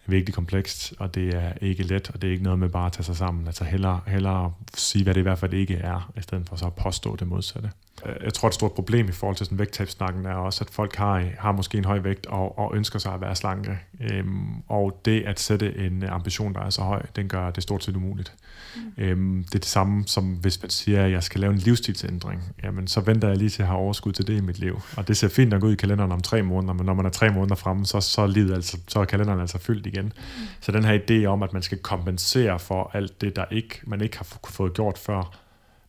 virkelig 0.06 0.36
komplekst, 0.36 0.94
og 1.00 1.16
det 1.16 1.34
er 1.34 1.52
ikke 1.62 1.84
let, 1.84 2.12
og 2.14 2.22
det 2.22 2.28
er 2.28 2.32
ikke 2.32 2.44
noget 2.44 2.60
med 2.60 2.70
bare 2.70 2.86
at 2.86 2.92
tage 2.92 3.04
sig 3.04 3.16
sammen. 3.16 3.48
Altså 3.48 3.64
hellere, 3.64 4.00
hellere 4.08 4.54
sige, 4.78 5.04
hvad 5.04 5.14
det 5.14 5.20
i 5.20 5.24
hvert 5.24 5.40
fald 5.40 5.54
ikke 5.54 5.76
er, 5.76 6.12
i 6.18 6.22
stedet 6.22 6.50
for 6.50 6.56
så 6.56 6.66
at 6.66 6.74
påstå 6.74 7.16
det 7.16 7.28
modsatte. 7.28 7.70
Øh, 8.06 8.16
jeg 8.24 8.34
tror, 8.34 8.48
et 8.48 8.54
stort 8.54 8.72
problem 8.72 9.10
i 9.10 9.12
forhold 9.12 9.36
til 9.36 9.46
sådan 9.46 9.60
vægttabsnakken 9.60 10.26
er 10.26 10.34
også, 10.34 10.64
at 10.64 10.70
folk 10.70 10.96
har, 10.96 11.24
har 11.40 11.52
måske 11.52 11.78
en 11.78 11.86
høj 11.86 12.00
vægt 12.00 12.26
og, 12.26 12.60
og 12.60 12.76
ønsker 12.76 13.00
sig 13.00 13.14
at 13.14 13.22
være 13.22 13.36
slanke. 13.36 13.80
Øhm, 14.02 14.62
og 14.68 15.02
det 15.06 15.22
at 15.22 15.40
sætte 15.40 15.78
en 15.78 16.04
ambition, 16.04 16.54
der 16.54 16.60
er 16.60 16.70
så 16.70 16.82
høj, 16.82 17.02
den 17.16 17.28
gør 17.28 17.52
det 17.52 17.64
stort 17.64 17.84
set 17.84 17.96
umuligt. 17.96 18.34
Mm. 18.76 19.04
Øhm, 19.04 19.44
det 19.44 19.56
er 19.56 19.60
det 19.60 19.66
samme 19.66 20.04
som 20.08 20.24
hvis 20.26 20.62
man 20.62 20.70
siger, 20.70 21.06
at 21.06 21.12
jeg 21.12 21.24
skal 21.24 21.42
lave 21.42 21.54
en 21.54 21.60
livsstilsændring. 21.60 22.42
Jamen, 22.64 22.88
så 22.88 23.02
venter 23.02 23.28
jeg 23.28 23.38
lige 23.38 23.50
til 23.50 23.62
at 23.62 23.68
have 23.68 23.80
overskud 23.80 24.12
til 24.12 24.28
det 24.28 24.38
i 24.38 24.42
mit 24.42 24.60
liv. 24.60 24.82
Og 24.98 25.08
det 25.08 25.18
ser 25.18 25.28
fint 25.28 25.54
gå 25.62 25.68
ud 25.68 25.74
i 25.74 25.76
kalenderen 25.76 26.12
om 26.12 26.22
tre 26.22 26.44
måneder, 26.44 26.74
men 26.74 26.86
når 26.86 26.94
man 26.94 27.06
er 27.06 27.10
tre 27.10 27.30
måneder 27.30 27.56
fremme, 27.56 27.86
så, 27.86 28.02
så, 28.02 28.22
er, 28.22 28.28
livet 28.28 28.54
altså, 28.54 28.78
så 28.88 29.00
er 29.00 29.06
kalenderen 29.06 29.40
altså 29.40 29.58
fyldt 29.58 29.88
igen. 29.94 30.06
Mm. 30.06 30.48
Så 30.62 30.72
den 30.72 30.84
her 30.84 31.00
idé 31.00 31.26
om, 31.26 31.44
at 31.44 31.54
man 31.54 31.62
skal 31.62 31.78
kompensere 31.78 32.60
for 32.60 32.92
alt 32.94 33.22
det, 33.22 33.36
der 33.36 33.46
ikke, 33.52 33.80
man 33.84 34.02
ikke 34.02 34.18
har 34.18 34.28
fået 34.50 34.74
gjort 34.74 34.98
før, 34.98 35.40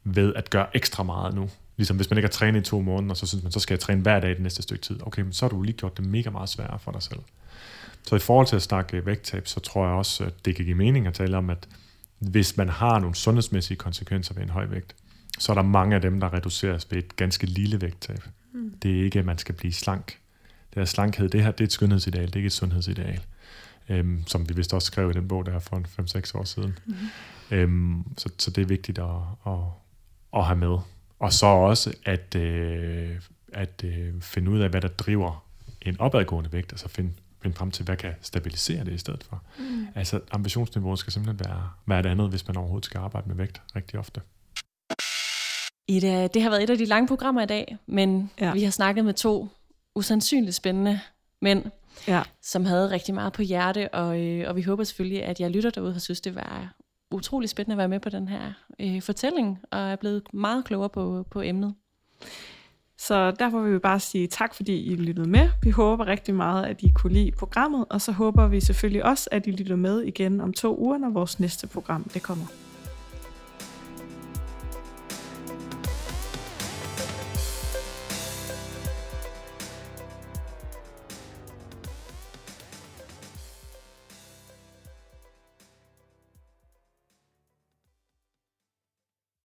ved 0.04 0.34
at 0.34 0.50
gøre 0.50 0.66
ekstra 0.74 1.02
meget 1.02 1.34
nu, 1.34 1.50
Ligesom 1.76 1.96
hvis 1.96 2.10
man 2.10 2.18
ikke 2.18 2.26
har 2.26 2.32
trænet 2.32 2.60
i 2.60 2.70
to 2.70 2.80
måneder, 2.80 3.10
og 3.10 3.16
så 3.16 3.26
synes 3.26 3.42
man, 3.42 3.52
så 3.52 3.60
skal 3.60 3.74
jeg 3.74 3.80
træne 3.80 4.02
hver 4.02 4.20
dag 4.20 4.30
det 4.30 4.40
næste 4.40 4.62
stykke 4.62 4.82
tid. 4.82 5.06
Okay, 5.06 5.22
men 5.22 5.32
så 5.32 5.44
har 5.44 5.50
du 5.50 5.62
lige 5.62 5.76
gjort 5.76 5.96
det 5.96 6.06
mega 6.06 6.30
meget 6.30 6.48
sværere 6.48 6.78
for 6.78 6.92
dig 6.92 7.02
selv. 7.02 7.20
Så 8.02 8.16
i 8.16 8.18
forhold 8.18 8.46
til 8.46 8.56
at 8.56 8.62
snakke 8.62 9.06
vægttab, 9.06 9.46
så 9.46 9.60
tror 9.60 9.86
jeg 9.86 9.94
også, 9.94 10.24
at 10.24 10.44
det 10.44 10.56
kan 10.56 10.64
give 10.64 10.76
mening 10.76 11.06
at 11.06 11.14
tale 11.14 11.36
om, 11.36 11.50
at 11.50 11.68
hvis 12.18 12.56
man 12.56 12.68
har 12.68 12.98
nogle 12.98 13.14
sundhedsmæssige 13.14 13.76
konsekvenser 13.76 14.34
ved 14.34 14.42
en 14.42 14.50
høj 14.50 14.66
vægt, 14.66 14.94
så 15.38 15.52
er 15.52 15.54
der 15.54 15.62
mange 15.62 15.94
af 15.94 16.02
dem, 16.02 16.20
der 16.20 16.34
reduceres 16.34 16.90
ved 16.90 16.98
et 16.98 17.16
ganske 17.16 17.46
lille 17.46 17.80
vægttab. 17.80 18.20
Mm. 18.52 18.74
Det 18.82 19.00
er 19.00 19.04
ikke, 19.04 19.18
at 19.18 19.24
man 19.24 19.38
skal 19.38 19.54
blive 19.54 19.72
slank. 19.72 20.18
Det 20.74 20.80
er 20.80 20.84
slankhed, 20.84 21.28
det 21.28 21.42
her 21.42 21.50
det 21.50 21.60
er 21.60 21.64
et 21.64 21.72
skønhedsideal, 21.72 22.26
det 22.26 22.32
er 22.32 22.36
ikke 22.36 22.46
et 22.46 22.52
sundhedsideal. 22.52 23.20
Øhm, 23.88 24.26
som 24.26 24.48
vi 24.48 24.54
vist 24.54 24.74
også 24.74 24.86
skrev 24.86 25.10
i 25.10 25.12
den 25.12 25.28
bog 25.28 25.46
der 25.46 25.58
for 25.58 25.76
5-6 26.36 26.38
år 26.38 26.44
siden. 26.44 26.78
Mm. 26.86 26.94
Øhm, 27.50 28.04
så, 28.16 28.28
så 28.38 28.50
det 28.50 28.62
er 28.62 28.66
vigtigt 28.66 28.98
at, 28.98 29.04
at, 29.46 29.52
at 30.36 30.44
have 30.44 30.58
med. 30.58 30.78
Og 31.18 31.32
så 31.32 31.46
også 31.46 31.94
at, 32.04 32.34
øh, 32.34 33.20
at 33.52 33.84
øh, 33.84 34.20
finde 34.20 34.50
ud 34.50 34.60
af, 34.60 34.70
hvad 34.70 34.80
der 34.80 34.88
driver 34.88 35.44
en 35.82 36.00
opadgående 36.00 36.52
vægt, 36.52 36.72
altså 36.72 36.88
finde, 36.88 37.12
finde 37.42 37.56
frem 37.56 37.70
til, 37.70 37.84
hvad 37.84 37.96
kan 37.96 38.14
stabilisere 38.20 38.84
det 38.84 38.92
i 38.92 38.98
stedet 38.98 39.24
for. 39.24 39.42
Mm. 39.58 39.86
Altså 39.94 40.20
ambitionsniveauet 40.30 40.98
skal 40.98 41.12
simpelthen 41.12 41.48
være, 41.48 41.70
være 41.86 42.00
et 42.00 42.06
andet, 42.06 42.28
hvis 42.28 42.46
man 42.46 42.56
overhovedet 42.56 42.84
skal 42.84 42.98
arbejde 42.98 43.28
med 43.28 43.36
vægt 43.36 43.62
rigtig 43.76 43.98
ofte. 43.98 44.20
Ida, 45.88 46.26
det 46.26 46.42
har 46.42 46.50
været 46.50 46.62
et 46.62 46.70
af 46.70 46.78
de 46.78 46.84
lange 46.84 47.08
programmer 47.08 47.42
i 47.42 47.46
dag, 47.46 47.76
men 47.86 48.30
ja. 48.40 48.52
vi 48.52 48.62
har 48.62 48.70
snakket 48.70 49.04
med 49.04 49.14
to 49.14 49.48
usandsynligt 49.94 50.54
spændende 50.54 51.00
mænd, 51.42 51.64
ja. 52.08 52.22
som 52.42 52.64
havde 52.64 52.90
rigtig 52.90 53.14
meget 53.14 53.32
på 53.32 53.42
hjerte, 53.42 53.94
og, 53.94 54.20
øh, 54.20 54.48
og 54.48 54.56
vi 54.56 54.62
håber 54.62 54.84
selvfølgelig, 54.84 55.24
at 55.24 55.40
jeg 55.40 55.50
lytter 55.50 55.70
derude 55.70 55.92
har 55.92 56.00
synes, 56.00 56.20
det 56.20 56.34
var 56.34 56.74
utrolig 57.10 57.48
spændende 57.48 57.74
at 57.74 57.78
være 57.78 57.88
med 57.88 58.00
på 58.00 58.08
den 58.08 58.28
her 58.28 58.52
øh, 58.80 59.02
fortælling, 59.02 59.58
og 59.70 59.78
er 59.78 59.96
blevet 59.96 60.22
meget 60.34 60.64
klogere 60.64 60.88
på, 60.88 61.26
på 61.30 61.42
emnet. 61.42 61.74
Så 62.98 63.30
derfor 63.30 63.60
vil 63.60 63.74
vi 63.74 63.78
bare 63.78 64.00
sige 64.00 64.26
tak, 64.26 64.54
fordi 64.54 64.82
I 64.82 64.94
lyttede 64.94 65.28
med. 65.28 65.48
Vi 65.62 65.70
håber 65.70 66.06
rigtig 66.06 66.34
meget, 66.34 66.64
at 66.64 66.82
I 66.82 66.92
kunne 66.94 67.12
lide 67.12 67.32
programmet, 67.32 67.84
og 67.90 68.00
så 68.00 68.12
håber 68.12 68.48
vi 68.48 68.60
selvfølgelig 68.60 69.04
også, 69.04 69.28
at 69.32 69.46
I 69.46 69.50
lytter 69.50 69.76
med 69.76 70.00
igen 70.00 70.40
om 70.40 70.52
to 70.52 70.78
uger, 70.78 70.98
når 70.98 71.10
vores 71.10 71.40
næste 71.40 71.66
program 71.66 72.02
det 72.02 72.22
kommer. 72.22 72.63